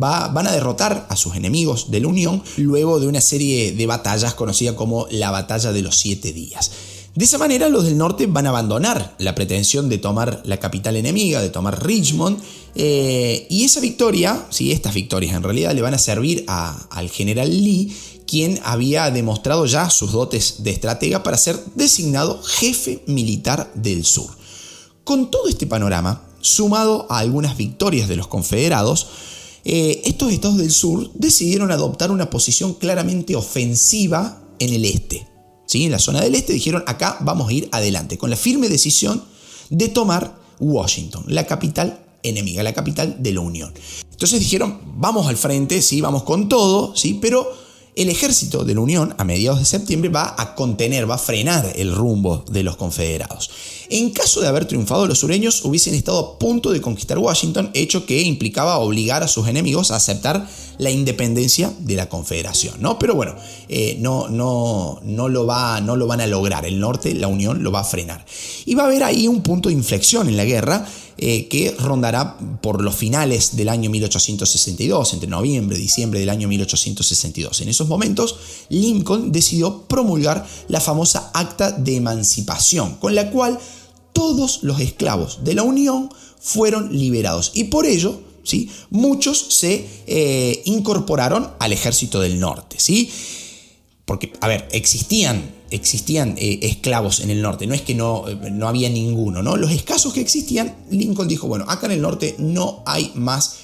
va, 0.00 0.28
van 0.28 0.46
a 0.46 0.52
derrotar 0.52 1.06
a 1.08 1.16
sus 1.16 1.34
enemigos 1.34 1.90
de 1.90 2.00
la 2.00 2.08
Unión 2.08 2.42
luego 2.58 3.00
de 3.00 3.08
una 3.08 3.20
serie 3.20 3.72
de 3.72 3.86
batallas 3.86 4.34
conocida 4.34 4.76
como 4.76 5.06
la 5.10 5.30
Batalla 5.30 5.72
de 5.72 5.82
los 5.82 5.96
Siete 5.96 6.32
Días. 6.32 6.70
De 7.14 7.26
esa 7.26 7.36
manera 7.36 7.68
los 7.68 7.84
del 7.84 7.98
norte 7.98 8.26
van 8.26 8.46
a 8.46 8.48
abandonar 8.48 9.14
la 9.18 9.34
pretensión 9.34 9.90
de 9.90 9.98
tomar 9.98 10.42
la 10.46 10.58
capital 10.58 10.96
enemiga, 10.96 11.42
de 11.42 11.50
tomar 11.50 11.84
Richmond, 11.84 12.40
eh, 12.74 13.46
y 13.50 13.64
esa 13.64 13.80
victoria, 13.80 14.46
sí, 14.48 14.72
estas 14.72 14.94
victorias 14.94 15.36
en 15.36 15.42
realidad 15.42 15.74
le 15.74 15.82
van 15.82 15.92
a 15.92 15.98
servir 15.98 16.46
al 16.46 17.10
general 17.10 17.50
Lee, 17.50 17.94
quien 18.26 18.58
había 18.64 19.10
demostrado 19.10 19.66
ya 19.66 19.90
sus 19.90 20.12
dotes 20.12 20.62
de 20.62 20.70
estratega 20.70 21.22
para 21.22 21.36
ser 21.36 21.62
designado 21.74 22.42
jefe 22.42 23.02
militar 23.06 23.70
del 23.74 24.06
sur. 24.06 24.30
Con 25.04 25.30
todo 25.30 25.48
este 25.48 25.66
panorama, 25.66 26.26
sumado 26.40 27.06
a 27.10 27.18
algunas 27.18 27.58
victorias 27.58 28.08
de 28.08 28.16
los 28.16 28.28
confederados, 28.28 29.08
eh, 29.64 30.00
estos 30.06 30.32
estados 30.32 30.56
del 30.56 30.72
sur 30.72 31.10
decidieron 31.12 31.70
adoptar 31.72 32.10
una 32.10 32.30
posición 32.30 32.72
claramente 32.72 33.36
ofensiva 33.36 34.42
en 34.58 34.72
el 34.72 34.86
este. 34.86 35.31
En 35.74 35.90
la 35.90 35.98
zona 35.98 36.20
del 36.20 36.34
este 36.34 36.52
dijeron, 36.52 36.84
acá 36.86 37.16
vamos 37.20 37.48
a 37.48 37.52
ir 37.52 37.68
adelante, 37.72 38.18
con 38.18 38.30
la 38.30 38.36
firme 38.36 38.68
decisión 38.68 39.24
de 39.70 39.88
tomar 39.88 40.36
Washington, 40.60 41.24
la 41.28 41.46
capital 41.46 42.04
enemiga, 42.22 42.62
la 42.62 42.74
capital 42.74 43.16
de 43.20 43.32
la 43.32 43.40
Unión. 43.40 43.72
Entonces 44.10 44.38
dijeron, 44.40 44.80
vamos 44.96 45.26
al 45.26 45.36
frente, 45.36 45.80
sí, 45.80 46.00
vamos 46.00 46.24
con 46.24 46.48
todo, 46.48 46.94
sí, 46.94 47.18
pero 47.20 47.50
el 47.94 48.08
ejército 48.08 48.64
de 48.64 48.74
la 48.74 48.80
Unión 48.80 49.14
a 49.18 49.24
mediados 49.24 49.58
de 49.58 49.66
septiembre 49.66 50.08
va 50.08 50.34
a 50.38 50.54
contener, 50.54 51.10
va 51.10 51.16
a 51.16 51.18
frenar 51.18 51.72
el 51.76 51.94
rumbo 51.94 52.44
de 52.50 52.62
los 52.62 52.76
confederados. 52.76 53.50
En 53.90 54.10
caso 54.10 54.40
de 54.40 54.48
haber 54.48 54.64
triunfado, 54.64 55.06
los 55.06 55.18
sureños 55.18 55.62
hubiesen 55.66 55.94
estado 55.94 56.18
a 56.18 56.38
punto 56.38 56.70
de 56.70 56.80
conquistar 56.80 57.18
Washington, 57.18 57.70
hecho 57.74 58.06
que 58.06 58.22
implicaba 58.22 58.78
obligar 58.78 59.22
a 59.22 59.28
sus 59.28 59.46
enemigos 59.46 59.90
a 59.90 59.96
aceptar 59.96 60.48
la 60.78 60.90
independencia 60.90 61.70
de 61.80 61.96
la 61.96 62.08
confederación. 62.08 62.80
¿no? 62.80 62.98
Pero 62.98 63.14
bueno, 63.14 63.34
eh, 63.68 63.98
no, 64.00 64.28
no, 64.28 64.98
no, 65.02 65.28
lo 65.28 65.44
va, 65.44 65.82
no 65.82 65.96
lo 65.96 66.06
van 66.06 66.22
a 66.22 66.26
lograr. 66.26 66.64
El 66.64 66.80
norte, 66.80 67.14
la 67.14 67.28
Unión, 67.28 67.62
lo 67.62 67.70
va 67.70 67.80
a 67.80 67.84
frenar. 67.84 68.24
Y 68.64 68.74
va 68.74 68.84
a 68.84 68.86
haber 68.86 69.04
ahí 69.04 69.28
un 69.28 69.42
punto 69.42 69.68
de 69.68 69.74
inflexión 69.74 70.28
en 70.28 70.38
la 70.38 70.46
guerra 70.46 70.86
eh, 71.24 71.46
que 71.46 71.70
rondará 71.78 72.36
por 72.60 72.82
los 72.82 72.96
finales 72.96 73.54
del 73.54 73.68
año 73.68 73.90
1862, 73.90 75.12
entre 75.12 75.30
noviembre 75.30 75.78
y 75.78 75.82
diciembre 75.82 76.18
del 76.18 76.30
año 76.30 76.48
1862. 76.48 77.60
En 77.60 77.68
esos 77.68 77.86
momentos, 77.86 78.34
Lincoln 78.70 79.30
decidió 79.30 79.82
promulgar 79.82 80.44
la 80.66 80.80
famosa 80.80 81.30
Acta 81.32 81.70
de 81.70 81.94
Emancipación, 81.94 82.96
con 82.96 83.14
la 83.14 83.30
cual 83.30 83.56
todos 84.12 84.64
los 84.64 84.80
esclavos 84.80 85.44
de 85.44 85.54
la 85.54 85.62
Unión 85.62 86.10
fueron 86.40 86.92
liberados 86.92 87.52
y 87.54 87.64
por 87.64 87.86
ello 87.86 88.20
¿sí? 88.42 88.68
muchos 88.90 89.38
se 89.38 89.86
eh, 90.08 90.60
incorporaron 90.64 91.52
al 91.60 91.72
ejército 91.72 92.20
del 92.20 92.40
norte. 92.40 92.80
¿sí? 92.80 93.12
Porque, 94.04 94.32
a 94.40 94.48
ver, 94.48 94.68
existían, 94.72 95.54
existían 95.72 96.36
eh, 96.38 96.60
esclavos 96.62 97.20
en 97.20 97.30
el 97.30 97.42
norte, 97.42 97.66
no 97.66 97.74
es 97.74 97.82
que 97.82 97.94
no, 97.94 98.28
eh, 98.28 98.50
no, 98.50 98.68
había 98.68 98.88
ninguno, 98.88 99.42
¿no? 99.42 99.56
Los 99.56 99.72
escasos 99.72 100.12
que 100.12 100.20
existían, 100.20 100.74
Lincoln 100.90 101.28
dijo, 101.28 101.48
bueno, 101.48 101.64
acá 101.68 101.86
en 101.86 101.92
el 101.92 102.02
norte 102.02 102.36
no 102.38 102.82
hay 102.86 103.12
más, 103.14 103.56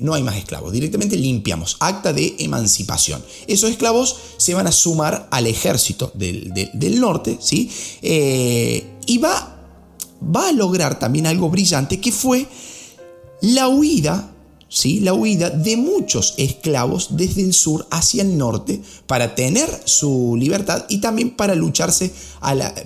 no 0.00 0.12
hay 0.12 0.22
más 0.22 0.36
esclavos, 0.36 0.72
directamente 0.72 1.16
limpiamos, 1.16 1.76
acta 1.80 2.12
de 2.12 2.36
emancipación. 2.40 3.24
Esos 3.46 3.70
esclavos 3.70 4.16
se 4.36 4.52
van 4.52 4.66
a 4.66 4.72
sumar 4.72 5.28
al 5.30 5.46
ejército 5.46 6.12
del, 6.14 6.52
del 6.74 7.00
norte, 7.00 7.38
¿sí? 7.40 7.70
y 8.02 9.18
va 9.18 9.56
va 10.22 10.48
a 10.48 10.52
lograr 10.52 10.98
también 10.98 11.26
algo 11.26 11.48
brillante 11.48 12.00
que 12.00 12.12
fue 12.12 12.46
la 13.40 13.68
huida, 13.68 14.30
¿sí? 14.70 15.00
la 15.00 15.12
huida 15.12 15.50
de 15.50 15.76
muchos 15.76 16.34
esclavos 16.38 17.08
desde 17.10 17.42
el 17.42 17.52
sur 17.52 17.86
hacia 17.90 18.22
el 18.22 18.38
norte 18.38 18.80
para 19.06 19.34
tener 19.34 19.68
su 19.84 20.36
libertad 20.38 20.86
y 20.88 20.98
también 20.98 21.36
para 21.36 21.54
lucharse 21.54 22.10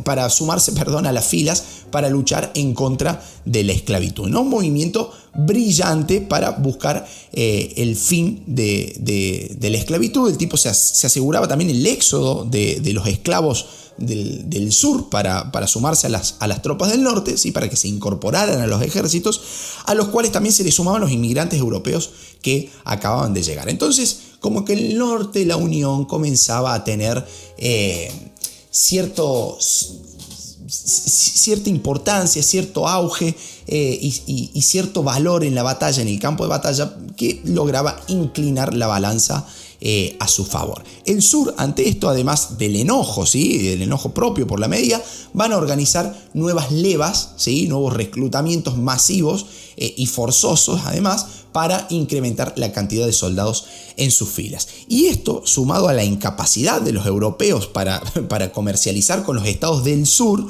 para 0.03 0.29
sumarse 0.31 0.73
perdón, 0.73 1.07
a 1.07 1.13
las 1.13 1.27
filas 1.27 1.63
para 1.93 2.09
luchar 2.09 2.51
en 2.55 2.75
contra 2.75 3.23
de 3.45 3.63
la 3.63 3.73
esclavitud. 3.73 4.35
Un 4.35 4.49
movimiento 4.49 5.13
brillante 5.35 6.21
para 6.21 6.51
buscar 6.51 7.07
eh, 7.33 7.75
el 7.77 7.95
fin 7.95 8.43
de, 8.47 9.59
la 9.61 9.79
esclavitud. 9.79 10.29
El 10.29 10.39
tipo 10.39 10.57
se, 10.57 10.71
aseguraba 10.71 11.47
también 11.47 11.71
el 11.71 11.87
éxodo 11.87 12.45
de, 12.45 12.81
de 12.81 12.93
los 12.93 13.07
esclavos 13.07 13.67
del, 13.97 14.73
sur 14.73 15.09
para, 15.09 15.53
para 15.53 15.67
sumarse 15.67 16.07
a 16.07 16.11
las, 16.11 16.37
a 16.41 16.47
las, 16.47 16.63
tropas 16.63 16.91
del 16.91 17.03
norte, 17.03 17.37
¿sí? 17.37 17.53
para 17.53 17.69
que 17.69 17.77
se 17.77 17.89
incorporaran 17.89 18.61
a 18.61 18.67
los 18.67 18.83
ejércitos, 18.83 19.41
a 19.87 19.95
los 19.95 20.09
cuales 20.09 20.33
también 20.33 20.53
se 20.53 20.65
les 20.65 20.75
sumaban 20.75 21.01
los 21.01 21.11
inmigrantes 21.11 21.59
europeos 21.59 22.11
que 22.43 22.71
acababan 22.85 23.35
de 23.35 23.43
llegar. 23.43 23.69
Entonces, 23.69 24.19
como 24.41 24.65
que 24.65 24.75
el 24.75 24.99
norte 24.99 25.47
la 25.47 25.57
Unión 25.57 26.05
comenzaba 26.05 26.75
a 26.75 26.85
tener 26.85 27.25
eh, 27.57 28.13
cierta 28.71 29.13
importancia, 31.71 32.43
cierto 32.43 32.89
auge 32.89 33.35
eh, 33.67 33.99
y, 34.01 34.63
cierto 34.63 35.03
valor 35.03 35.45
en 35.45 35.55
la 35.55 35.63
batalla, 35.63 36.03
en 36.03 36.09
el 36.09 36.19
campo 36.19 36.45
de 36.45 36.51
batalla, 36.51 36.97
que 37.17 37.41
lograba 37.45 38.01
inclinar 38.09 38.75
la 38.75 38.87
balanza 38.87 39.47
eh, 39.81 40.17
a 40.21 40.29
su 40.29 40.45
favor. 40.45 40.83
El 41.05 41.23
sur, 41.23 41.55
ante 41.59 41.89
esto, 41.89 42.09
además 42.09 42.59
del 42.59 42.77
enojo, 42.77 43.27
¿sí? 43.27 43.59
del 43.59 43.83
enojo 43.83 44.15
propio 44.15 44.47
por 44.47 44.61
la 44.61 44.69
media, 44.69 45.03
van 45.33 45.53
a 45.53 45.57
organizar 45.57 46.17
nuevas 46.33 46.71
levas, 46.73 47.35
¿sí? 47.37 47.67
nuevos 47.67 47.93
reclutamientos 47.93 48.77
masivos 48.79 49.47
eh, 49.77 49.95
y 49.97 50.07
forzosos, 50.07 50.83
además, 50.85 51.27
para 51.53 51.87
incrementar 51.91 52.53
la 52.57 52.73
cantidad 52.73 53.07
de 53.07 53.13
soldados 53.13 53.67
en 53.97 54.11
sus 54.11 54.29
filas. 54.29 54.69
Y 54.89 55.07
esto, 55.07 55.43
sumado 55.45 55.89
a 55.89 55.93
la 55.93 56.05
incapacidad 56.05 56.81
de 56.81 56.93
los 56.93 57.07
europeos 57.07 57.67
para, 57.67 58.01
para 58.29 58.53
comercializar 58.53 59.23
con 59.23 59.37
los 59.37 59.47
estados 59.47 59.85
del 59.85 60.07
sur, 60.07 60.47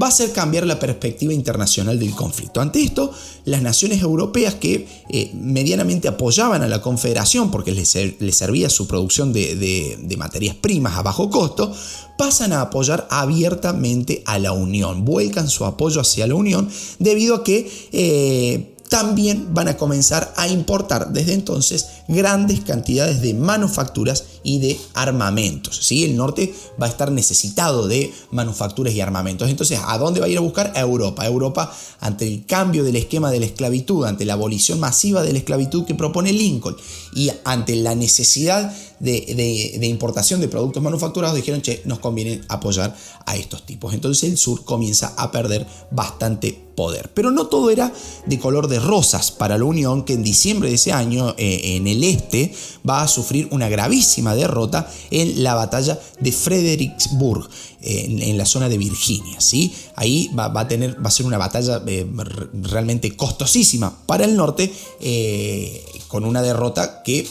va 0.00 0.06
a 0.06 0.08
hacer 0.10 0.32
cambiar 0.32 0.66
la 0.66 0.78
perspectiva 0.78 1.32
internacional 1.32 1.98
del 1.98 2.14
conflicto. 2.14 2.60
Ante 2.60 2.82
esto, 2.82 3.12
las 3.44 3.62
naciones 3.62 4.02
europeas 4.02 4.54
que 4.54 4.86
eh, 5.08 5.30
medianamente 5.34 6.08
apoyaban 6.08 6.62
a 6.62 6.68
la 6.68 6.82
Confederación 6.82 7.50
porque 7.50 7.72
les, 7.72 7.88
servía 7.88 8.68
su 8.68 8.86
producción 8.86 9.32
de, 9.32 10.16
materias 10.16 10.56
primas 10.56 10.96
a 10.96 11.02
bajo 11.02 11.30
costo, 11.30 11.72
pasan 12.16 12.52
a 12.52 12.62
apoyar 12.62 13.06
abiertamente 13.10 14.22
a 14.26 14.38
la 14.38 14.52
Unión, 14.52 15.04
vuelcan 15.04 15.48
su 15.48 15.64
apoyo 15.64 16.00
hacia 16.00 16.26
la 16.26 16.34
Unión 16.34 16.68
debido 16.98 17.36
a 17.36 17.44
que... 17.44 17.70
Eh, 17.92 18.72
también 18.88 19.52
van 19.54 19.68
a 19.68 19.76
comenzar 19.76 20.32
a 20.36 20.48
importar 20.48 21.12
desde 21.12 21.34
entonces 21.34 21.86
grandes 22.08 22.60
cantidades 22.60 23.20
de 23.20 23.34
manufacturas 23.34 24.24
y 24.42 24.58
de 24.58 24.78
armamentos. 24.94 25.78
¿sí? 25.82 26.04
El 26.04 26.16
norte 26.16 26.54
va 26.80 26.86
a 26.86 26.88
estar 26.88 27.10
necesitado 27.10 27.88
de 27.88 28.12
manufacturas 28.30 28.94
y 28.94 29.00
armamentos. 29.00 29.48
Entonces, 29.48 29.80
¿a 29.84 29.98
dónde 29.98 30.20
va 30.20 30.26
a 30.26 30.28
ir 30.28 30.38
a 30.38 30.42
buscar? 30.42 30.72
A 30.74 30.80
Europa. 30.80 31.26
Europa, 31.26 31.72
ante 32.00 32.26
el 32.26 32.46
cambio 32.46 32.84
del 32.84 32.96
esquema 32.96 33.30
de 33.30 33.40
la 33.40 33.46
esclavitud, 33.46 34.04
ante 34.04 34.24
la 34.24 34.34
abolición 34.34 34.80
masiva 34.80 35.22
de 35.22 35.32
la 35.32 35.38
esclavitud 35.38 35.84
que 35.84 35.94
propone 35.94 36.32
Lincoln 36.32 36.76
y 37.14 37.30
ante 37.44 37.76
la 37.76 37.94
necesidad 37.94 38.72
de, 39.00 39.78
importación 39.82 40.40
de 40.40 40.48
productos 40.48 40.82
manufacturados, 40.82 41.36
dijeron, 41.36 41.60
che, 41.60 41.82
nos 41.84 41.98
conviene 41.98 42.42
apoyar 42.48 42.96
a 43.24 43.36
estos 43.36 43.64
tipos. 43.66 43.94
Entonces 43.94 44.30
el 44.30 44.38
sur 44.38 44.64
comienza 44.64 45.14
a 45.16 45.30
perder 45.30 45.66
bastante 45.90 46.65
poder. 46.76 47.10
Pero 47.12 47.32
no 47.32 47.48
todo 47.48 47.70
era 47.70 47.92
de 48.26 48.38
color 48.38 48.68
de 48.68 48.78
rosas 48.78 49.32
para 49.32 49.58
la 49.58 49.64
Unión, 49.64 50.04
que 50.04 50.12
en 50.12 50.22
diciembre 50.22 50.68
de 50.68 50.76
ese 50.76 50.92
año 50.92 51.34
eh, 51.38 51.76
en 51.76 51.88
el 51.88 52.04
este 52.04 52.54
va 52.88 53.02
a 53.02 53.08
sufrir 53.08 53.48
una 53.50 53.68
gravísima 53.68 54.36
derrota 54.36 54.88
en 55.10 55.42
la 55.42 55.54
batalla 55.54 55.98
de 56.20 56.30
Fredericksburg. 56.30 57.48
En, 57.88 58.36
la 58.36 58.44
zona 58.44 58.68
de 58.68 58.78
Virginia, 58.78 59.40
¿sí? 59.40 59.72
Ahí 59.94 60.28
va, 60.36 60.46
a 60.52 60.66
tener, 60.66 60.96
va 61.00 61.06
a 61.08 61.10
ser 61.12 61.24
una 61.24 61.38
batalla 61.38 61.80
eh, 61.86 62.04
realmente 62.52 63.16
costosísima 63.16 63.96
para 64.06 64.24
el 64.24 64.34
norte, 64.34 64.72
eh, 65.00 65.84
con 66.08 66.24
una 66.24 66.42
derrota 66.42 67.02
que 67.04 67.28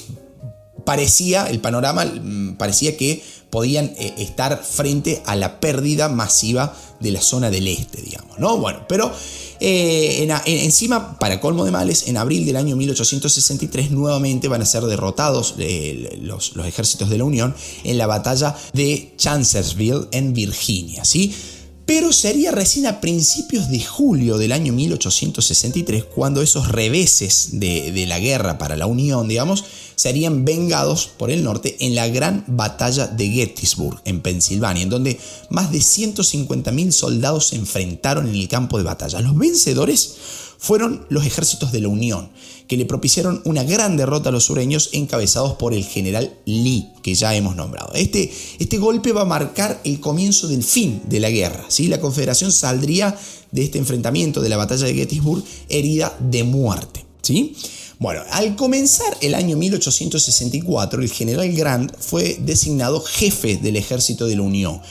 parecía, 0.86 1.50
el 1.50 1.60
panorama 1.60 2.06
mm, 2.06 2.56
parecía 2.58 2.96
que 2.96 3.24
podían 3.50 3.86
eh, 3.98 4.14
estar 4.18 4.64
frente 4.64 5.22
a 5.26 5.36
la 5.36 5.60
pérdida 5.60 6.10
masiva 6.10 6.76
de 7.00 7.12
la 7.12 7.22
zona 7.22 7.50
del 7.50 7.68
este, 7.68 8.02
digamos, 8.02 8.40
¿no? 8.40 8.58
Bueno, 8.58 8.86
pero 8.88 9.12
eh, 9.60 10.28
encima, 10.46 11.18
para 11.20 11.40
colmo 11.40 11.66
de 11.66 11.72
males, 11.72 12.08
en 12.08 12.18
abril 12.18 12.46
del 12.46 12.58
año 12.58 12.76
1863 12.76 13.92
nuevamente 13.92 14.48
van 14.48 14.62
a 14.62 14.66
ser 14.66 14.84
derrotados 14.84 15.56
eh, 15.58 16.20
los, 16.22 16.56
los, 16.56 16.66
ejércitos 16.66 17.10
de 17.10 17.18
la 17.18 17.24
Unión 17.24 17.56
en 17.84 17.98
la 17.98 18.08
batalla 18.08 18.56
de 18.74 19.14
Chancellorsville 19.18 20.08
en 20.12 20.34
Virginia, 20.34 21.06
¿sí? 21.06 21.34
Pero 21.86 22.12
sería 22.12 22.52
recién 22.52 22.88
a 22.88 23.00
principios 23.00 23.70
de 23.70 23.80
julio 23.80 24.40
del 24.40 24.54
año 24.54 24.74
1863 24.74 26.04
cuando 26.04 26.42
esos 26.42 26.68
reveses 26.70 27.60
de, 27.60 27.92
de 27.92 28.06
la 28.08 28.18
guerra 28.18 28.58
para 28.58 28.76
la 28.76 28.88
Unión, 28.88 29.28
digamos, 29.28 29.64
serían 29.96 30.46
vengados 30.46 31.08
por 31.08 31.30
el 31.30 31.44
norte 31.44 31.78
en 31.80 31.94
la 31.94 32.08
gran 32.08 32.44
batalla 32.48 33.08
de 33.08 33.30
Gettysburg, 33.30 34.02
en 34.04 34.22
Pensilvania, 34.22 34.84
en 34.84 34.90
donde 34.90 35.20
más 35.50 35.72
de 35.72 35.78
150.000 35.78 36.92
soldados 36.92 37.48
se 37.48 37.56
enfrentaron 37.56 38.28
en 38.28 38.36
el 38.36 38.48
campo 38.48 38.78
de 38.78 38.84
batalla. 38.84 39.22
Los 39.22 39.38
vencedores 39.38 40.16
fueron 40.66 41.06
los 41.10 41.28
ejércitos 41.28 41.72
de 41.72 41.80
la 41.80 41.90
Unión, 41.90 42.32
que 42.68 42.76
le 42.76 42.88
propiciaron 42.88 43.40
una 43.46 43.64
gran 43.64 43.98
derrota 43.98 44.30
a 44.30 44.32
los 44.32 44.46
sureños 44.46 44.90
encabezados 44.94 45.54
por 45.54 45.76
el 45.76 45.86
general 45.86 46.40
Lee, 46.46 46.90
que 47.04 47.14
ya 47.14 47.36
hemos 47.36 47.56
nombrado. 47.56 47.94
Este, 47.94 48.34
este 48.58 48.80
golpe 48.80 49.12
va 49.12 49.22
a 49.22 49.26
marcar 49.26 49.80
el 49.84 50.00
comienzo 50.00 50.48
del 50.48 50.64
fin 50.64 51.04
de 51.08 51.20
la 51.20 51.30
guerra. 51.30 51.66
¿sí? 51.68 51.88
La 51.88 52.00
Confederación 52.00 52.52
saldría 52.52 53.16
de 53.52 53.64
este 53.64 53.78
enfrentamiento, 53.78 54.42
de 54.42 54.50
la 54.50 54.58
batalla 54.58 54.88
de 54.88 54.96
Gettysburg, 54.96 55.44
herida 55.70 56.18
de 56.20 56.44
muerte. 56.44 57.06
¿sí? 57.22 57.56
Bueno, 58.00 58.24
al 58.32 58.56
comenzar 58.56 59.16
el 59.22 59.36
año 59.36 59.58
1864, 59.58 61.00
el 61.00 61.12
general 61.12 61.54
Grant 61.54 61.96
fue 62.00 62.40
designado 62.42 63.02
jefe 63.02 63.58
del 63.58 63.76
ejército 63.76 64.26
de 64.26 64.36
la 64.36 64.42
Unión 64.42 64.82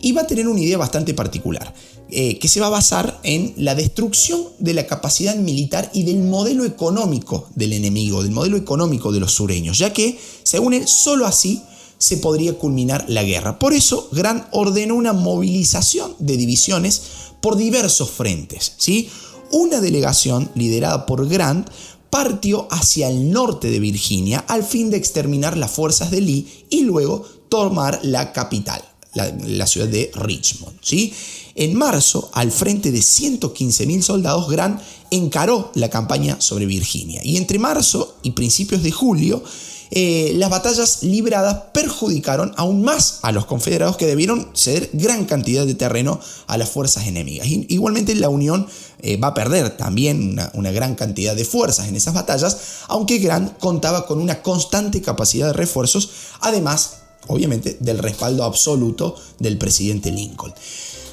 y 0.00 0.12
va 0.12 0.22
a 0.22 0.26
tener 0.28 0.46
una 0.46 0.60
idea 0.60 0.78
bastante 0.78 1.12
particular. 1.12 1.74
Eh, 2.10 2.38
que 2.38 2.48
se 2.48 2.60
va 2.60 2.68
a 2.68 2.70
basar 2.70 3.20
en 3.22 3.52
la 3.58 3.74
destrucción 3.74 4.42
de 4.58 4.72
la 4.72 4.86
capacidad 4.86 5.36
militar 5.36 5.90
y 5.92 6.04
del 6.04 6.20
modelo 6.20 6.64
económico 6.64 7.48
del 7.54 7.74
enemigo, 7.74 8.22
del 8.22 8.32
modelo 8.32 8.56
económico 8.56 9.12
de 9.12 9.20
los 9.20 9.32
sureños, 9.32 9.76
ya 9.76 9.92
que, 9.92 10.18
según 10.42 10.72
él, 10.72 10.88
solo 10.88 11.26
así 11.26 11.62
se 11.98 12.16
podría 12.16 12.54
culminar 12.54 13.04
la 13.08 13.24
guerra. 13.24 13.58
Por 13.58 13.74
eso, 13.74 14.08
Grant 14.12 14.46
ordenó 14.52 14.94
una 14.94 15.12
movilización 15.12 16.14
de 16.18 16.38
divisiones 16.38 17.02
por 17.42 17.56
diversos 17.56 18.10
frentes. 18.10 18.72
¿sí? 18.78 19.10
Una 19.50 19.80
delegación 19.80 20.50
liderada 20.54 21.04
por 21.04 21.28
Grant 21.28 21.68
partió 22.10 22.68
hacia 22.70 23.08
el 23.08 23.30
norte 23.30 23.70
de 23.70 23.80
Virginia 23.80 24.44
al 24.48 24.64
fin 24.64 24.90
de 24.90 24.96
exterminar 24.96 25.56
las 25.56 25.72
fuerzas 25.72 26.10
de 26.10 26.20
Lee 26.20 26.64
y 26.70 26.82
luego 26.82 27.26
tomar 27.48 28.00
la 28.02 28.32
capital, 28.32 28.82
la, 29.14 29.66
ciudad 29.66 29.88
de 29.88 30.10
Richmond. 30.14 30.78
¿sí? 30.80 31.12
En 31.60 31.74
marzo, 31.74 32.30
al 32.34 32.52
frente 32.52 32.92
de 32.92 33.00
115.000 33.00 34.02
soldados, 34.02 34.48
Grant 34.48 34.80
encaró 35.10 35.72
la 35.74 35.90
campaña 35.90 36.40
sobre 36.40 36.66
Virginia. 36.66 37.20
Y 37.24 37.36
entre 37.36 37.58
marzo 37.58 38.14
y 38.22 38.30
principios 38.30 38.84
de 38.84 38.92
julio, 38.92 39.42
eh, 39.90 40.34
las 40.36 40.50
batallas 40.50 41.02
libradas 41.02 41.64
perjudicaron 41.72 42.54
aún 42.56 42.82
más 42.82 43.18
a 43.22 43.32
los 43.32 43.46
confederados 43.46 43.96
que 43.96 44.06
debieron 44.06 44.50
ceder 44.54 44.88
gran 44.92 45.24
cantidad 45.24 45.66
de 45.66 45.74
terreno 45.74 46.20
a 46.46 46.58
las 46.58 46.70
fuerzas 46.70 47.08
enemigas. 47.08 47.48
igualmente 47.48 48.14
la 48.14 48.28
Unión 48.28 48.68
eh, 49.00 49.16
va 49.16 49.28
a 49.28 49.34
perder 49.34 49.76
también 49.76 50.34
una, 50.34 50.52
una, 50.54 50.70
gran 50.70 50.94
cantidad 50.94 51.34
de 51.34 51.44
fuerzas 51.44 51.88
en 51.88 51.96
esas 51.96 52.14
batallas, 52.14 52.56
aunque 52.86 53.18
Grant 53.18 53.58
contaba 53.58 54.06
con 54.06 54.20
una 54.20 54.42
constante 54.42 55.02
capacidad 55.02 55.48
de 55.48 55.54
refuerzos, 55.54 56.10
además, 56.38 56.98
obviamente, 57.26 57.78
del 57.80 57.98
respaldo 57.98 58.44
absoluto 58.44 59.16
del 59.40 59.58
presidente 59.58 60.12
Lincoln. 60.12 60.54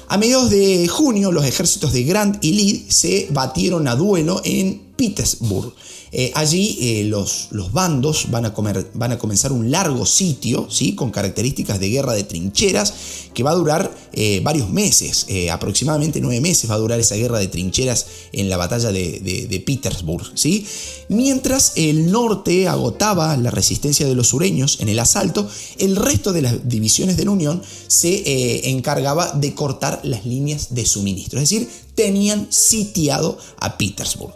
A 0.08 0.18
mediados 0.18 0.50
de 0.50 0.86
junio, 0.86 1.32
los 1.32 1.44
ejércitos 1.44 1.92
de 1.92 2.04
Grant 2.04 2.44
y 2.44 2.52
Lee 2.52 2.86
se 2.88 3.26
batieron 3.30 3.88
a 3.88 3.96
duelo 3.96 4.40
en 4.44 4.80
Petersburg. 4.96 5.72
Eh, 6.18 6.32
allí 6.34 6.78
eh, 6.80 7.04
los, 7.04 7.48
los, 7.50 7.74
bandos 7.74 8.30
van 8.30 8.46
a, 8.46 8.54
comer, 8.54 8.90
van 8.94 9.12
a, 9.12 9.18
comenzar 9.18 9.52
un 9.52 9.70
largo 9.70 10.06
sitio, 10.06 10.66
¿sí? 10.70 10.94
con 10.94 11.10
características 11.10 11.78
de 11.78 11.90
guerra 11.90 12.14
de 12.14 12.24
trincheras, 12.24 12.94
que 13.34 13.42
va 13.42 13.50
a 13.50 13.54
durar 13.54 13.94
eh, 14.14 14.40
varios 14.42 14.70
meses, 14.70 15.26
aproximadamente 15.52 16.22
nueve 16.22 16.40
meses 16.40 16.70
va 16.70 16.76
a 16.76 16.78
durar 16.78 16.98
esa 16.98 17.16
guerra 17.16 17.38
de 17.38 17.48
trincheras 17.48 18.06
en 18.32 18.48
la 18.48 18.56
batalla 18.56 18.92
de, 18.92 19.20
de, 19.20 19.60
Petersburg. 19.60 20.24
¿sí? 20.32 20.66
Mientras 21.10 21.72
el 21.76 22.10
norte 22.10 22.66
agotaba 22.66 23.36
la 23.36 23.50
resistencia 23.50 24.06
de 24.06 24.14
los 24.14 24.28
sureños 24.28 24.78
en 24.80 24.88
el 24.88 24.98
asalto, 24.98 25.46
el 25.76 25.96
resto 25.96 26.32
de 26.32 26.40
las 26.40 26.66
divisiones 26.66 27.18
de 27.18 27.26
la 27.26 27.32
Unión 27.32 27.60
se 27.88 28.70
encargaba 28.70 29.32
de 29.32 29.52
cortar 29.52 30.00
las 30.02 30.24
líneas 30.24 30.74
de 30.74 30.86
suministro, 30.86 31.38
es 31.38 31.50
decir, 31.50 31.68
tenían 31.94 32.46
sitiado 32.50 33.36
a 33.60 33.76
Petersburg. 33.76 34.32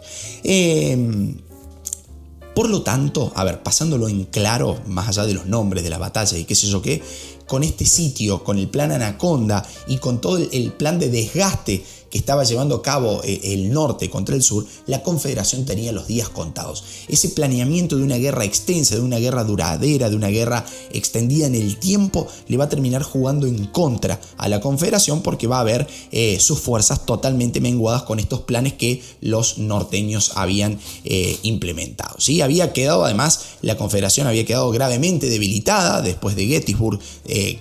Por 2.53 2.69
lo 2.69 2.81
tanto, 2.81 3.31
a 3.35 3.43
ver, 3.45 3.63
pasándolo 3.63 4.09
en 4.09 4.25
claro, 4.25 4.79
más 4.85 5.07
allá 5.07 5.25
de 5.25 5.33
los 5.33 5.45
nombres 5.45 5.83
de 5.83 5.89
la 5.89 5.97
batalla 5.97 6.37
y 6.37 6.43
qué 6.43 6.55
sé 6.55 6.67
yo 6.67 6.81
qué, 6.81 7.01
con 7.47 7.63
este 7.63 7.85
sitio, 7.85 8.43
con 8.43 8.57
el 8.57 8.67
plan 8.67 8.91
Anaconda 8.91 9.65
y 9.87 9.97
con 9.97 10.19
todo 10.19 10.37
el 10.37 10.71
plan 10.73 10.99
de 10.99 11.09
desgaste 11.09 11.83
que 12.11 12.17
estaba 12.17 12.43
llevando 12.43 12.75
a 12.75 12.81
cabo 12.81 13.21
eh, 13.23 13.39
el 13.43 13.71
norte 13.71 14.09
contra 14.09 14.35
el 14.35 14.43
sur, 14.43 14.65
la 14.85 15.01
Confederación 15.01 15.65
tenía 15.65 15.91
los 15.93 16.07
días 16.07 16.29
contados. 16.29 16.83
Ese 17.07 17.29
planeamiento 17.29 17.97
de 17.97 18.03
una 18.03 18.17
guerra 18.17 18.43
extensa, 18.43 18.95
de 18.95 19.01
una 19.01 19.17
guerra 19.17 19.45
duradera, 19.45 20.09
de 20.09 20.15
una 20.17 20.27
guerra 20.27 20.65
extendida 20.91 21.47
en 21.47 21.55
el 21.55 21.77
tiempo, 21.77 22.27
le 22.47 22.57
va 22.57 22.65
a 22.65 22.69
terminar 22.69 23.01
jugando 23.01 23.47
en 23.47 23.65
contra 23.67 24.19
a 24.37 24.49
la 24.49 24.59
Confederación 24.59 25.21
porque 25.21 25.47
va 25.47 25.57
a 25.57 25.61
haber 25.61 25.87
eh, 26.11 26.37
sus 26.39 26.59
fuerzas 26.59 27.05
totalmente 27.05 27.61
menguadas 27.61 28.03
con 28.03 28.19
estos 28.19 28.41
planes 28.41 28.73
que 28.73 29.01
los 29.21 29.57
norteños 29.57 30.33
habían 30.35 30.79
eh, 31.05 31.39
implementado. 31.43 32.15
¿sí? 32.19 32.41
Había 32.41 32.73
quedado, 32.73 33.05
además, 33.05 33.45
la 33.61 33.77
Confederación 33.77 34.27
había 34.27 34.45
quedado 34.45 34.69
gravemente 34.71 35.29
debilitada 35.29 36.01
después 36.01 36.35
de 36.35 36.45
Gettysburg, 36.47 36.99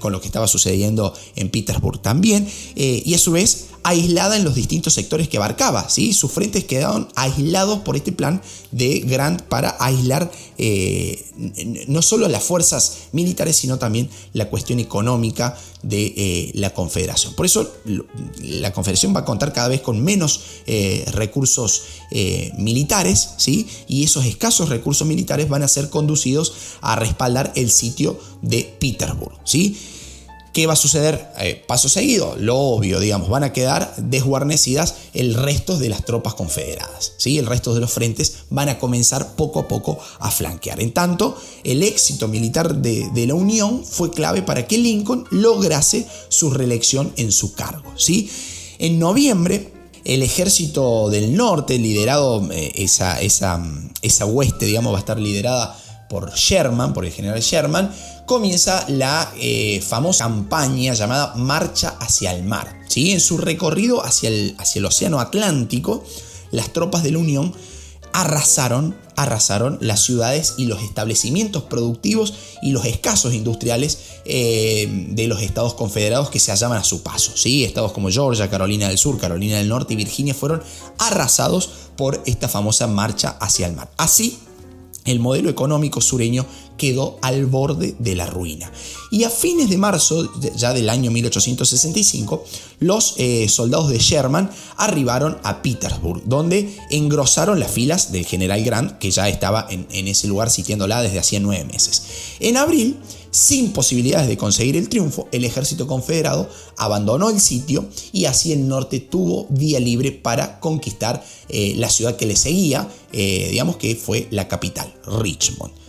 con 0.00 0.12
lo 0.12 0.20
que 0.20 0.26
estaba 0.26 0.48
sucediendo 0.48 1.14
en 1.36 1.50
Petersburg 1.50 2.02
también, 2.02 2.48
y 2.74 3.14
a 3.14 3.18
su 3.18 3.32
vez 3.32 3.68
aislada 3.82 4.36
en 4.36 4.44
los 4.44 4.54
distintos 4.54 4.94
sectores 4.94 5.28
que 5.28 5.36
abarcaba. 5.36 5.88
¿sí? 5.88 6.12
Sus 6.12 6.30
frentes 6.32 6.64
quedaron 6.64 7.08
aislados 7.14 7.80
por 7.80 7.96
este 7.96 8.12
plan 8.12 8.42
de 8.70 9.00
Grant 9.00 9.42
para 9.42 9.76
aislar 9.80 10.30
eh, 10.58 11.24
no 11.88 12.02
solo 12.02 12.28
las 12.28 12.44
fuerzas 12.44 13.08
militares, 13.12 13.56
sino 13.56 13.78
también 13.78 14.08
la 14.32 14.48
cuestión 14.48 14.78
económica 14.78 15.56
de 15.82 16.14
eh, 16.16 16.50
la 16.54 16.74
Confederación. 16.74 17.34
Por 17.34 17.46
eso 17.46 17.72
la 18.42 18.72
Confederación 18.72 19.14
va 19.14 19.20
a 19.20 19.24
contar 19.24 19.52
cada 19.52 19.68
vez 19.68 19.80
con 19.80 20.02
menos 20.02 20.40
eh, 20.66 21.04
recursos 21.12 21.82
militares, 22.58 23.30
¿sí? 23.36 23.68
y 23.86 24.02
esos 24.02 24.26
escasos 24.26 24.68
recursos 24.68 25.06
militares 25.06 25.48
van 25.48 25.62
a 25.62 25.68
ser 25.68 25.90
conducidos 25.90 26.52
a 26.80 26.96
respaldar 26.96 27.52
el 27.54 27.70
sitio 27.70 28.18
de 28.42 28.76
Petersburg. 28.80 29.38
¿sí? 29.44 29.76
¿Qué 30.52 30.66
va 30.66 30.72
a 30.72 30.76
suceder? 30.76 31.32
Eh, 31.38 31.62
paso 31.66 31.88
seguido, 31.88 32.34
lo 32.36 32.58
obvio, 32.58 32.98
digamos, 32.98 33.28
van 33.28 33.44
a 33.44 33.52
quedar 33.52 33.94
desguarnecidas 33.98 34.94
el 35.14 35.34
resto 35.34 35.78
de 35.78 35.88
las 35.88 36.04
tropas 36.04 36.34
confederadas. 36.34 37.12
¿sí? 37.18 37.38
El 37.38 37.46
resto 37.46 37.72
de 37.72 37.80
los 37.80 37.92
frentes 37.92 38.38
van 38.50 38.68
a 38.68 38.78
comenzar 38.78 39.36
poco 39.36 39.60
a 39.60 39.68
poco 39.68 39.98
a 40.18 40.30
flanquear. 40.30 40.80
En 40.80 40.92
tanto, 40.92 41.40
el 41.62 41.84
éxito 41.84 42.26
militar 42.26 42.74
de, 42.74 43.26
la 43.26 43.34
Unión 43.34 43.84
fue 43.84 44.10
clave 44.10 44.42
para 44.42 44.66
que 44.66 44.78
Lincoln 44.78 45.24
lograse 45.30 46.06
su 46.28 46.50
reelección 46.50 47.12
en 47.16 47.30
su 47.30 47.52
cargo. 47.54 47.92
¿sí? 47.96 48.28
En 48.80 48.98
noviembre, 48.98 49.72
el 50.04 50.24
ejército 50.24 51.10
del 51.10 51.36
norte, 51.36 51.78
liderado, 51.78 52.50
eh, 52.50 52.72
esa, 52.74 53.20
esa, 53.20 53.62
esa 54.02 54.26
hueste, 54.26 54.66
digamos, 54.66 54.92
va 54.92 54.96
a 54.96 55.00
estar 55.00 55.20
liderada 55.20 55.78
por 56.10 56.34
Sherman, 56.34 56.92
por 56.92 57.06
el 57.06 57.12
general 57.12 57.40
Sherman, 57.40 57.94
comienza 58.26 58.84
la 58.88 59.32
eh, 59.38 59.80
famosa 59.80 60.24
campaña 60.24 60.92
llamada 60.92 61.34
Marcha 61.36 61.96
hacia 62.00 62.34
el 62.34 62.42
Mar. 62.42 62.80
¿sí? 62.88 63.12
En 63.12 63.20
su 63.20 63.38
recorrido 63.38 64.04
hacia 64.04 64.28
el, 64.28 64.56
hacia 64.58 64.80
el 64.80 64.86
Océano 64.86 65.20
Atlántico, 65.20 66.04
las 66.50 66.72
tropas 66.72 67.04
de 67.04 67.12
la 67.12 67.18
Unión 67.18 67.54
arrasaron, 68.12 68.96
arrasaron 69.14 69.78
las 69.80 70.00
ciudades 70.00 70.54
y 70.58 70.64
los 70.64 70.82
establecimientos 70.82 71.62
productivos 71.62 72.34
y 72.60 72.72
los 72.72 72.86
escasos 72.86 73.32
industriales 73.32 73.98
eh, 74.24 75.06
de 75.10 75.28
los 75.28 75.40
estados 75.42 75.74
confederados 75.74 76.28
que 76.28 76.40
se 76.40 76.50
hallaban 76.50 76.78
a 76.78 76.82
su 76.82 77.04
paso. 77.04 77.36
¿sí? 77.36 77.62
Estados 77.62 77.92
como 77.92 78.10
Georgia, 78.10 78.50
Carolina 78.50 78.88
del 78.88 78.98
Sur, 78.98 79.16
Carolina 79.18 79.58
del 79.58 79.68
Norte 79.68 79.94
y 79.94 79.96
Virginia 79.96 80.34
fueron 80.34 80.60
arrasados 80.98 81.70
por 81.96 82.20
esta 82.26 82.48
famosa 82.48 82.88
marcha 82.88 83.36
hacia 83.40 83.68
el 83.68 83.74
mar. 83.74 83.88
Así, 83.96 84.40
el 85.04 85.20
modelo 85.20 85.50
económico 85.50 86.00
sureño 86.00 86.46
quedó 86.76 87.18
al 87.20 87.44
borde 87.46 87.94
de 87.98 88.14
la 88.14 88.26
ruina. 88.26 88.72
Y 89.10 89.24
a 89.24 89.30
fines 89.30 89.68
de 89.68 89.76
marzo, 89.76 90.30
ya 90.56 90.72
del 90.72 90.88
año 90.88 91.10
1865, 91.10 92.44
los 92.78 93.14
eh, 93.18 93.48
soldados 93.48 93.90
de 93.90 93.98
Sherman 93.98 94.50
arribaron 94.76 95.38
a 95.42 95.62
Petersburg, 95.62 96.22
donde 96.24 96.74
engrosaron 96.90 97.60
las 97.60 97.70
filas 97.70 98.12
del 98.12 98.24
general 98.24 98.64
Grant, 98.64 98.98
que 98.98 99.10
ya 99.10 99.28
estaba 99.28 99.66
en, 99.68 100.08
ese 100.08 100.26
lugar 100.26 100.48
sitiándola 100.48 101.02
desde 101.02 101.18
hacía 101.18 101.40
nueve 101.40 101.64
meses. 101.64 102.02
En 102.40 102.56
abril, 102.56 102.96
sin 103.30 103.72
posibilidades 103.72 104.28
de 104.28 104.36
conseguir 104.36 104.76
el 104.76 104.88
triunfo, 104.88 105.28
el 105.32 105.44
ejército 105.44 105.86
confederado 105.86 106.48
abandonó 106.76 107.30
el 107.30 107.40
sitio 107.40 107.88
y 108.12 108.24
así 108.24 108.52
el 108.52 108.66
norte 108.66 109.00
tuvo 109.00 109.46
vía 109.50 109.80
libre 109.80 110.12
para 110.12 110.60
conquistar 110.60 111.24
eh, 111.48 111.74
la 111.76 111.88
ciudad 111.90 112.16
que 112.16 112.26
le 112.26 112.36
seguía, 112.36 112.88
eh, 113.12 113.48
digamos 113.50 113.76
que 113.76 113.96
fue 113.96 114.26
la 114.30 114.48
capital, 114.48 114.92
Richmond. 115.06 115.79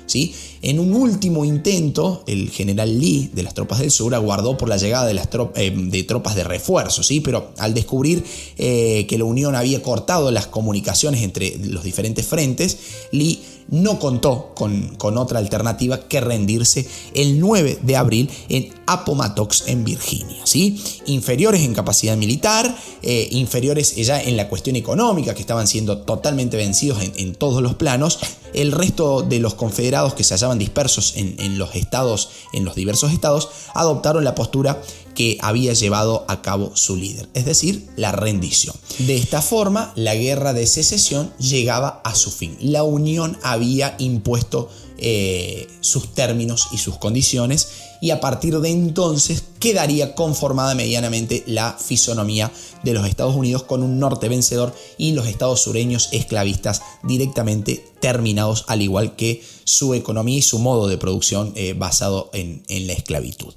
En 0.61 0.79
un 0.79 0.93
último 0.93 1.45
intento, 1.45 2.23
el 2.27 2.49
general 2.49 2.99
Lee 2.99 3.29
de 3.33 3.43
las 3.43 3.53
tropas 3.53 3.79
del 3.79 3.91
sur 3.91 4.13
aguardó 4.15 4.57
por 4.57 4.69
la 4.69 4.77
llegada 4.77 5.07
de, 5.07 5.19
eh, 5.55 6.03
tropas 6.03 6.35
de 6.35 6.43
refuerzo, 6.43 7.03
¿sí? 7.03 7.19
pero 7.19 7.51
al 7.57 7.73
descubrir 7.73 8.23
que 8.57 9.15
la 9.17 9.23
Unión 9.23 9.55
había 9.55 9.81
cortado 9.81 10.31
las 10.31 10.47
comunicaciones 10.47 11.23
entre 11.23 11.57
los 11.57 11.83
diferentes 11.83 12.25
frentes, 12.25 12.77
Lee 13.11 13.41
no 13.69 13.99
contó 13.99 14.51
con, 14.55 14.95
con, 14.97 15.17
otra 15.17 15.39
alternativa 15.39 16.07
que 16.07 16.21
rendirse 16.21 16.85
el 17.13 17.39
9 17.39 17.79
de 17.81 17.95
abril 17.95 18.29
en 18.49 18.69
Appomattox, 18.91 19.63
en 19.67 19.83
Virginia. 19.83 20.41
¿sí? 20.45 20.81
Inferiores 21.05 21.61
en 21.61 21.73
capacidad 21.73 22.17
militar, 22.17 22.75
eh, 23.01 23.27
inferiores 23.31 23.95
ya 23.95 24.21
en 24.21 24.37
la 24.37 24.49
cuestión 24.49 24.75
económica, 24.75 25.33
que 25.33 25.41
estaban 25.41 25.67
siendo 25.67 25.99
totalmente 25.99 26.57
vencidos 26.57 26.99
en, 27.01 27.35
todos 27.35 27.61
los 27.61 27.75
planos. 27.75 28.19
El 28.53 28.71
resto 28.71 29.21
de 29.21 29.39
los 29.39 29.53
confederados 29.53 30.13
que 30.13 30.23
se 30.23 30.33
hallaban 30.33 30.59
dispersos 30.59 31.13
en, 31.15 31.35
en 31.39 31.57
los 31.57 31.75
estados, 31.75 32.29
en 32.53 32.65
los 32.65 32.75
diversos 32.75 33.13
estados, 33.13 33.49
adoptaron 33.73 34.23
la 34.23 34.35
postura 34.35 34.81
que 35.13 35.37
había 35.41 35.73
llevado 35.73 36.25
a 36.27 36.41
cabo 36.41 36.75
su 36.75 36.95
líder, 36.95 37.29
es 37.33 37.45
decir, 37.45 37.87
la 37.95 38.11
rendición. 38.11 38.75
De 38.99 39.17
esta 39.17 39.41
forma, 39.41 39.91
la 39.95 40.15
guerra 40.15 40.53
de 40.53 40.67
secesión 40.67 41.31
llegaba 41.37 42.01
a 42.03 42.15
su 42.15 42.31
fin. 42.31 42.57
La 42.59 42.83
Unión 42.83 43.37
había 43.43 43.95
impuesto 43.99 44.69
eh, 45.01 45.67
sus 45.81 46.13
términos 46.13 46.67
y 46.71 46.77
sus 46.77 46.97
condiciones 46.97 47.67
y 48.01 48.11
a 48.11 48.19
partir 48.19 48.59
de 48.59 48.69
entonces 48.69 49.43
quedaría 49.59 50.15
conformada 50.15 50.75
medianamente 50.75 51.43
la 51.47 51.77
fisonomía 51.77 52.51
de 52.83 52.93
los 52.93 53.07
Estados 53.07 53.35
Unidos 53.35 53.63
con 53.63 53.83
un 53.83 53.99
norte 53.99 54.29
vencedor 54.29 54.73
y 54.97 55.11
los 55.11 55.27
estados 55.27 55.61
sureños 55.61 56.09
esclavistas 56.11 56.81
directamente 57.03 57.85
terminados 57.99 58.65
al 58.67 58.81
igual 58.81 59.15
que 59.15 59.43
su 59.63 59.93
economía 59.93 60.37
y 60.37 60.41
su 60.41 60.59
modo 60.59 60.87
de 60.87 60.97
producción 60.97 61.51
eh, 61.55 61.73
basado 61.73 62.29
en 62.33 62.63
la 62.87 62.93
esclavitud. 62.93 63.53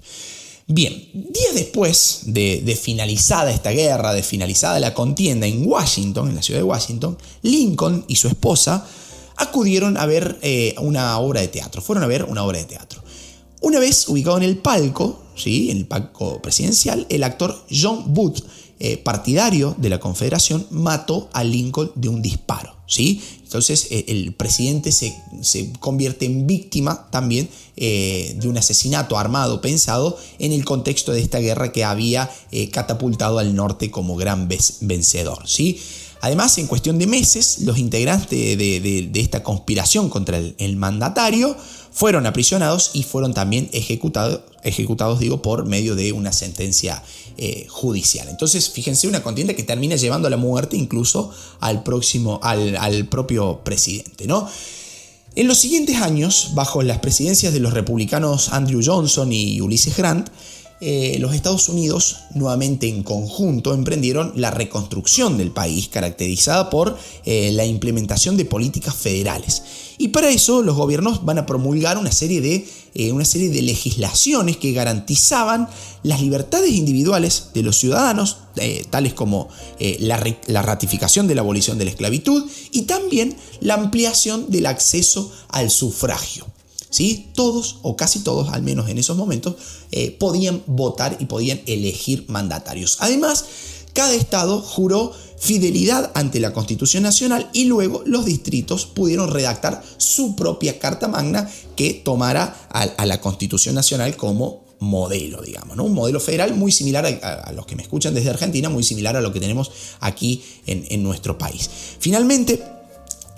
Bien, 0.66 1.10
días 1.12 1.54
después 1.54 2.22
de, 2.24 2.78
finalizada 2.80 3.52
esta 3.52 3.70
guerra, 3.70 4.14
de 4.14 4.22
finalizada 4.22 4.80
la 4.80 4.94
contienda 4.94 5.46
en 5.46 5.66
Washington, 5.66 6.30
en 6.30 6.36
la 6.36 6.42
ciudad 6.42 6.60
de 6.60 6.64
Washington, 6.64 7.18
Lincoln 7.42 8.06
y 8.08 8.16
su 8.16 8.28
esposa 8.28 8.86
acudieron 9.36 9.96
a 9.96 10.06
ver 10.06 10.38
eh, 10.42 10.74
una 10.78 11.18
obra 11.18 11.40
de 11.40 11.48
teatro, 11.48 11.82
fueron 11.82 12.04
a 12.04 12.06
ver 12.06 12.24
una 12.24 12.44
obra 12.44 12.58
de 12.58 12.64
teatro. 12.64 13.02
Una 13.60 13.78
vez 13.78 14.08
ubicado 14.08 14.36
en 14.36 14.42
el 14.42 14.58
palco, 14.58 15.22
¿sí? 15.36 15.70
en 15.70 15.78
el 15.78 15.86
palco 15.86 16.40
presidencial, 16.42 17.06
el 17.08 17.24
actor 17.24 17.64
John 17.70 18.12
Booth, 18.12 18.40
eh, 18.78 18.98
partidario 18.98 19.74
de 19.78 19.88
la 19.88 20.00
Confederación, 20.00 20.66
mató 20.70 21.30
a 21.32 21.44
Lincoln 21.44 21.90
de 21.94 22.08
un 22.08 22.20
disparo. 22.20 22.76
¿sí? 22.86 23.22
Entonces 23.42 23.88
eh, 23.90 24.04
el 24.08 24.34
presidente 24.34 24.92
se, 24.92 25.14
convierte 25.80 26.26
en 26.26 26.46
víctima 26.46 27.08
también 27.10 27.48
de 27.76 28.44
un 28.44 28.56
asesinato 28.56 29.18
armado 29.18 29.60
pensado 29.60 30.16
en 30.38 30.52
el 30.52 30.64
contexto 30.64 31.12
de 31.12 31.20
esta 31.20 31.38
guerra 31.40 31.72
que 31.72 31.82
había 31.82 32.30
catapultado 32.70 33.40
al 33.40 33.56
norte 33.56 33.90
como 33.90 34.14
gran 34.14 34.48
vencedor. 34.80 35.48
¿sí? 35.48 35.80
Además, 36.24 36.56
en 36.56 36.66
cuestión 36.66 36.98
de 36.98 37.06
meses, 37.06 37.58
los 37.60 37.76
integrantes 37.76 38.30
de, 38.30 39.10
esta 39.16 39.42
conspiración 39.42 40.08
contra 40.08 40.38
el 40.38 40.76
mandatario 40.76 41.54
fueron 41.92 42.24
aprisionados 42.26 42.92
y 42.94 43.02
fueron 43.02 43.34
también 43.34 43.68
ejecutados, 43.72 44.40
ejecutados 44.62 45.20
digo, 45.20 45.42
por 45.42 45.66
medio 45.66 45.94
de 45.94 46.12
una 46.12 46.32
sentencia 46.32 47.02
eh, 47.36 47.66
judicial. 47.68 48.28
Entonces, 48.30 48.70
fíjense, 48.70 49.06
una 49.06 49.22
contienda 49.22 49.52
que 49.52 49.64
termina 49.64 49.96
llevando 49.96 50.26
a 50.26 50.30
la 50.30 50.38
muerte 50.38 50.78
incluso 50.78 51.30
al, 51.60 51.82
próximo, 51.82 52.40
al, 52.42 53.06
propio 53.10 53.60
presidente, 53.62 54.26
¿no? 54.26 54.48
En 55.36 55.46
los 55.46 55.58
siguientes 55.58 56.00
años, 56.00 56.52
bajo 56.54 56.82
las 56.82 57.00
presidencias 57.00 57.52
de 57.52 57.60
los 57.60 57.74
republicanos 57.74 58.48
Andrew 58.48 58.80
Johnson 58.82 59.30
y 59.30 59.60
Ulysses 59.60 59.94
Grant, 59.94 60.30
eh, 60.80 61.16
los 61.20 61.34
Estados 61.34 61.68
Unidos, 61.68 62.16
nuevamente 62.34 62.88
en 62.88 63.04
conjunto, 63.04 63.72
emprendieron 63.72 64.32
la 64.34 64.50
reconstrucción 64.50 65.38
del 65.38 65.50
país, 65.50 65.88
caracterizada 65.88 66.68
por 66.68 66.98
eh, 67.24 67.52
la 67.52 67.64
implementación 67.64 68.36
de 68.36 68.44
políticas 68.44 68.94
federales. 68.94 69.62
Y 69.98 70.08
para 70.08 70.30
eso 70.30 70.62
los 70.62 70.76
gobiernos 70.76 71.24
van 71.24 71.38
a 71.38 71.46
promulgar 71.46 71.96
una 71.96 72.10
serie 72.10 72.40
de, 72.40 72.66
eh, 72.94 73.12
una 73.12 73.24
serie 73.24 73.50
de 73.50 73.62
legislaciones 73.62 74.56
que 74.56 74.72
garantizaban 74.72 75.68
las 76.02 76.20
libertades 76.20 76.72
individuales 76.72 77.50
de 77.54 77.62
los 77.62 77.78
ciudadanos, 77.78 78.38
tales 78.90 79.14
como 79.14 79.48
la, 80.00 80.22
la 80.46 80.62
ratificación 80.62 81.26
de 81.26 81.34
la 81.34 81.40
abolición 81.40 81.78
de 81.78 81.86
la 81.86 81.90
esclavitud 81.92 82.44
y 82.72 82.82
también 82.82 83.36
la 83.60 83.74
ampliación 83.74 84.50
del 84.50 84.66
acceso 84.66 85.32
al 85.48 85.70
sufragio. 85.70 86.46
Todos 87.34 87.78
o 87.82 87.96
casi 87.96 88.20
todos, 88.20 88.50
al 88.50 88.62
menos 88.62 88.88
en 88.88 88.98
esos 88.98 89.16
momentos, 89.16 89.56
eh, 89.90 90.12
podían 90.12 90.62
votar 90.66 91.16
y 91.18 91.24
podían 91.26 91.60
elegir 91.66 92.24
mandatarios. 92.28 92.98
Además, 93.00 93.44
cada 93.92 94.14
estado 94.14 94.60
juró 94.60 95.12
fidelidad 95.38 96.12
ante 96.14 96.40
la 96.40 96.52
Constitución 96.52 97.02
Nacional 97.02 97.50
y 97.52 97.64
luego 97.64 98.02
los 98.06 98.24
distritos 98.24 98.86
pudieron 98.86 99.30
redactar 99.30 99.82
su 99.96 100.36
propia 100.36 100.78
Carta 100.78 101.08
Magna 101.08 101.50
que 101.76 101.94
tomara 101.94 102.68
a, 102.70 103.06
la 103.06 103.20
Constitución 103.20 103.74
Nacional 103.74 104.16
como 104.16 104.64
modelo, 104.78 105.42
digamos, 105.42 105.76
¿no? 105.76 105.84
Un 105.84 105.94
modelo 105.94 106.20
federal 106.20 106.54
muy 106.54 106.70
similar 106.70 107.06
a, 107.06 107.52
los 107.52 107.66
que 107.66 107.76
me 107.76 107.82
escuchan 107.82 108.14
desde 108.14 108.30
Argentina, 108.30 108.68
muy 108.68 108.82
similar 108.82 109.16
a 109.16 109.20
lo 109.20 109.32
que 109.32 109.40
tenemos 109.40 109.70
aquí 110.00 110.42
en 110.66 111.02
nuestro 111.02 111.38
país. 111.38 111.68
Finalmente, 111.98 112.73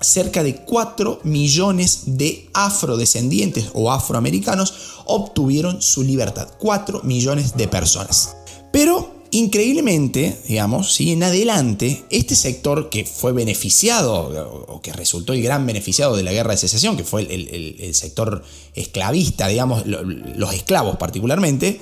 cerca 0.00 0.42
de 0.42 0.56
4 0.56 1.20
millones 1.24 2.02
de 2.06 2.48
afrodescendientes 2.52 3.70
o 3.74 3.90
afroamericanos 3.90 4.74
obtuvieron 5.06 5.80
su 5.80 6.02
libertad. 6.02 6.48
4 6.58 7.02
millones 7.04 7.56
de 7.56 7.68
personas. 7.68 8.36
Pero 8.72 9.16
increíblemente, 9.30 10.38
digamos, 10.46 10.94
si 10.94 11.12
en 11.12 11.22
adelante, 11.22 12.04
este 12.10 12.36
sector 12.36 12.90
que 12.90 13.04
fue 13.04 13.32
beneficiado 13.32 14.64
o 14.68 14.80
que 14.80 14.92
resultó 14.92 15.32
el 15.32 15.42
gran 15.42 15.66
beneficiado 15.66 16.16
de 16.16 16.22
la 16.22 16.32
guerra 16.32 16.52
de 16.52 16.58
secesión, 16.58 16.96
que 16.96 17.04
fue 17.04 17.22
el, 17.22 17.94
sector 17.94 18.42
esclavista, 18.74 19.48
digamos, 19.48 19.84
los 19.86 20.54
esclavos 20.54 20.96
particularmente, 20.96 21.80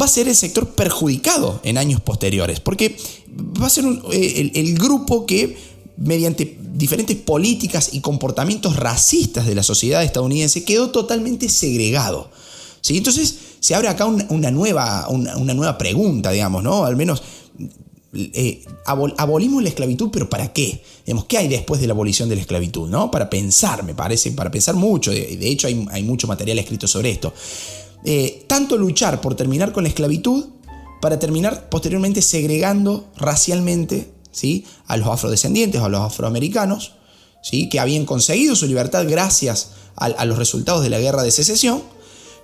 va 0.00 0.04
a 0.04 0.08
ser 0.08 0.28
el 0.28 0.36
sector 0.36 0.68
perjudicado 0.74 1.60
en 1.64 1.78
años 1.78 2.00
posteriores, 2.00 2.60
porque 2.60 2.96
va 3.60 3.66
a 3.66 3.70
ser 3.70 3.84
eh, 4.12 4.50
el 4.54 4.74
grupo 4.78 5.26
que 5.26 5.56
mediante 5.98 6.56
diferentes 6.74 7.16
políticas 7.16 7.90
y 7.92 8.00
comportamientos 8.00 8.76
racistas 8.76 9.46
de 9.46 9.54
la 9.54 9.62
sociedad 9.62 10.04
estadounidense, 10.04 10.64
quedó 10.64 10.90
totalmente 10.90 11.48
segregado. 11.48 12.30
¿sí? 12.80 12.96
Entonces 12.96 13.36
se 13.60 13.74
abre 13.74 13.88
acá 13.88 14.06
una, 14.06 14.50
nueva, 14.50 15.08
una, 15.08 15.54
nueva 15.54 15.76
pregunta, 15.76 16.30
digamos, 16.30 16.62
¿no? 16.62 16.84
Al 16.84 16.96
menos 16.96 17.22
eh, 18.14 18.64
abolimos 18.86 19.62
la 19.62 19.68
esclavitud, 19.68 20.10
pero 20.12 20.30
¿para 20.30 20.52
qué? 20.52 20.82
Digamos, 21.04 21.24
¿Qué 21.26 21.38
hay 21.38 21.48
después 21.48 21.80
de 21.80 21.88
la 21.88 21.94
abolición 21.94 22.28
de 22.28 22.36
la 22.36 22.42
esclavitud? 22.42 22.88
¿no? 22.88 23.10
Para 23.10 23.28
pensar, 23.28 23.82
me 23.82 23.94
parece, 23.94 24.30
para 24.32 24.50
pensar 24.50 24.76
mucho. 24.76 25.10
De, 25.10 25.48
hecho, 25.48 25.66
hay, 25.66 26.02
mucho 26.04 26.28
material 26.28 26.58
escrito 26.60 26.86
sobre 26.86 27.10
esto. 27.10 27.34
Eh, 28.04 28.44
tanto 28.46 28.76
luchar 28.76 29.20
por 29.20 29.34
terminar 29.34 29.72
con 29.72 29.82
la 29.82 29.88
esclavitud, 29.88 30.44
para 31.00 31.18
terminar 31.18 31.68
posteriormente 31.68 32.22
segregando 32.22 33.08
racialmente 33.16 34.17
¿sí? 34.30 34.66
a 34.86 34.96
los 34.96 35.08
afrodescendientes 35.08 35.80
a 35.80 35.88
los 35.88 36.00
afroamericanos, 36.00 36.94
¿sí? 37.42 37.68
que 37.68 37.80
habían 37.80 38.04
conseguido 38.04 38.56
su 38.56 38.66
libertad 38.66 39.06
gracias 39.08 39.72
a 39.96 40.24
los 40.26 40.38
resultados 40.38 40.84
de 40.84 40.90
la 40.90 41.00
guerra 41.00 41.24
de 41.24 41.32
secesión 41.32 41.82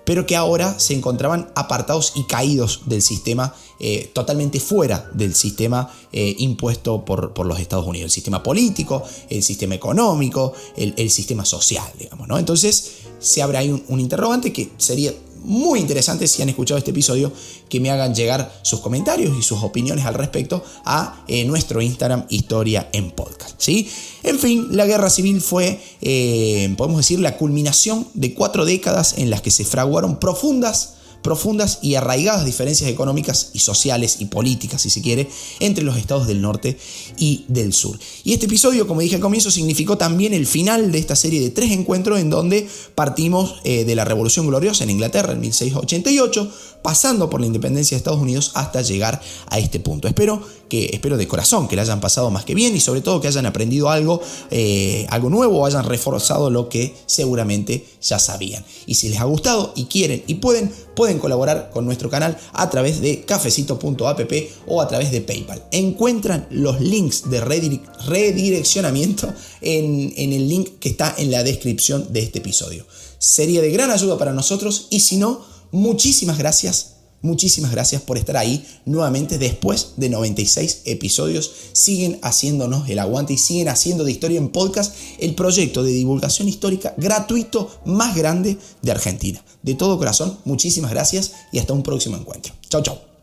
pero 0.04 0.26
que 0.26 0.36
ahora 0.36 0.78
se 0.78 0.94
encontraban 0.94 1.50
apartados 1.54 2.12
y 2.14 2.24
caídos 2.24 2.82
del 2.86 3.02
sistema, 3.02 3.54
eh, 3.80 4.10
totalmente 4.12 4.60
fuera 4.60 5.10
del 5.14 5.34
sistema 5.34 5.90
eh, 6.12 6.34
impuesto 6.38 7.04
por, 7.04 7.46
los 7.46 7.58
Estados 7.58 7.86
Unidos, 7.86 8.06
el 8.06 8.10
sistema 8.10 8.42
político, 8.42 9.02
el 9.28 9.42
sistema 9.42 9.74
económico, 9.74 10.52
el, 10.76 11.10
sistema 11.10 11.44
social, 11.44 11.90
digamos. 11.98 12.28
¿no? 12.28 12.38
Entonces 12.38 12.92
se 13.18 13.42
abre 13.42 13.58
ahí 13.58 13.84
un 13.88 14.00
interrogante 14.00 14.52
que 14.52 14.70
sería 14.76 15.12
muy 15.44 15.80
interesante 15.80 16.26
si 16.26 16.42
han 16.42 16.48
escuchado 16.48 16.78
este 16.78 16.90
episodio 16.90 17.32
que 17.68 17.80
me 17.80 17.90
hagan 17.90 18.14
llegar 18.14 18.52
sus 18.62 18.80
comentarios 18.80 19.36
y 19.38 19.42
sus 19.42 19.62
opiniones 19.62 20.04
al 20.04 20.14
respecto 20.14 20.64
a 20.84 21.24
eh, 21.28 21.44
nuestro 21.44 21.80
Instagram 21.80 22.26
Historia 22.28 22.88
en 22.92 23.10
Podcast. 23.10 23.54
¿sí? 23.58 23.88
En 24.22 24.38
fin, 24.38 24.68
la 24.70 24.86
guerra 24.86 25.10
civil 25.10 25.40
fue, 25.40 25.80
eh, 26.00 26.74
podemos 26.76 26.98
decir, 26.98 27.20
la 27.20 27.36
culminación 27.36 28.08
de 28.14 28.34
cuatro 28.34 28.64
décadas 28.64 29.14
en 29.18 29.30
las 29.30 29.42
que 29.42 29.50
se 29.50 29.64
fraguaron 29.64 30.18
profundas 30.18 30.94
profundas 31.24 31.78
y 31.80 31.94
arraigadas 31.94 32.44
diferencias 32.44 32.90
económicas 32.90 33.48
y 33.54 33.60
sociales 33.60 34.18
y 34.20 34.26
políticas, 34.26 34.82
si 34.82 34.90
se 34.90 35.00
quiere, 35.00 35.26
entre 35.58 35.82
los 35.82 35.96
estados 35.96 36.26
del 36.26 36.42
norte 36.42 36.76
y 37.16 37.46
del 37.48 37.72
sur. 37.72 37.98
Y 38.24 38.34
este 38.34 38.44
episodio, 38.44 38.86
como 38.86 39.00
dije 39.00 39.14
al 39.14 39.22
comienzo, 39.22 39.50
significó 39.50 39.96
también 39.96 40.34
el 40.34 40.46
final 40.46 40.92
de 40.92 40.98
esta 40.98 41.16
serie 41.16 41.40
de 41.40 41.48
tres 41.48 41.72
encuentros 41.72 42.20
en 42.20 42.28
donde 42.28 42.68
partimos 42.94 43.54
eh, 43.64 43.86
de 43.86 43.94
la 43.94 44.04
Revolución 44.04 44.46
Gloriosa 44.46 44.84
en 44.84 44.90
Inglaterra 44.90 45.32
en 45.32 45.40
1688, 45.40 46.52
pasando 46.84 47.30
por 47.30 47.40
la 47.40 47.46
independencia 47.46 47.94
de 47.94 48.00
Estados 48.00 48.20
Unidos 48.20 48.50
hasta 48.52 48.82
llegar 48.82 49.18
a 49.48 49.58
este 49.58 49.80
punto. 49.80 50.06
Espero 50.06 50.42
que 50.68 50.90
espero 50.92 51.16
de 51.16 51.26
corazón 51.26 51.66
que 51.66 51.76
le 51.76 51.82
hayan 51.82 51.98
pasado 51.98 52.30
más 52.30 52.44
que 52.44 52.54
bien 52.54 52.76
y 52.76 52.80
sobre 52.80 53.00
todo 53.00 53.22
que 53.22 53.26
hayan 53.26 53.46
aprendido 53.46 53.88
algo, 53.88 54.20
eh, 54.50 55.06
algo 55.08 55.30
nuevo 55.30 55.60
o 55.60 55.66
hayan 55.66 55.86
reforzado 55.86 56.50
lo 56.50 56.68
que 56.68 56.94
seguramente 57.06 57.86
ya 58.02 58.18
sabían. 58.18 58.62
Y 58.84 58.96
si 58.96 59.08
les 59.08 59.18
ha 59.18 59.24
gustado 59.24 59.72
y 59.74 59.86
quieren 59.86 60.24
y 60.26 60.34
pueden, 60.34 60.70
pueden 60.94 61.18
colaborar 61.18 61.70
con 61.72 61.86
nuestro 61.86 62.10
canal 62.10 62.36
a 62.52 62.68
través 62.68 63.00
de 63.00 63.22
cafecito.app 63.22 64.32
o 64.66 64.82
a 64.82 64.86
través 64.86 65.10
de 65.10 65.22
PayPal. 65.22 65.64
Encuentran 65.70 66.46
los 66.50 66.82
links 66.82 67.30
de 67.30 67.40
redireccionamiento 67.40 69.32
en, 69.62 70.12
en 70.18 70.34
el 70.34 70.46
link 70.50 70.78
que 70.80 70.90
está 70.90 71.14
en 71.16 71.30
la 71.30 71.42
descripción 71.44 72.12
de 72.12 72.20
este 72.20 72.40
episodio. 72.40 72.84
Sería 73.18 73.62
de 73.62 73.70
gran 73.70 73.90
ayuda 73.90 74.18
para 74.18 74.34
nosotros 74.34 74.88
y 74.90 75.00
si 75.00 75.16
no, 75.16 75.53
muchísimas 75.74 76.38
gracias 76.38 76.94
Muchísimas 77.24 77.70
gracias 77.70 78.02
por 78.02 78.18
estar 78.18 78.36
ahí 78.36 78.66
nuevamente 78.84 79.38
después 79.38 79.92
de 79.96 80.10
96 80.10 80.82
episodios. 80.84 81.50
Siguen 81.72 82.18
haciéndonos 82.20 82.86
el 82.90 82.98
aguante 82.98 83.32
y 83.32 83.38
siguen 83.38 83.70
haciendo 83.70 84.04
de 84.04 84.12
Historia 84.12 84.36
en 84.36 84.50
Podcast 84.50 84.94
el 85.18 85.34
proyecto 85.34 85.82
de 85.82 85.92
divulgación 85.92 86.48
histórica 86.48 86.92
gratuito 86.98 87.80
más 87.86 88.14
grande 88.14 88.58
de 88.82 88.90
Argentina. 88.90 89.42
De 89.62 89.74
todo 89.74 89.96
corazón, 89.96 90.36
muchísimas 90.44 90.90
gracias 90.90 91.32
y 91.50 91.60
hasta 91.60 91.72
un 91.72 91.82
próximo 91.82 92.18
encuentro. 92.18 92.52
Chau, 92.68 92.82
chau. 92.82 93.13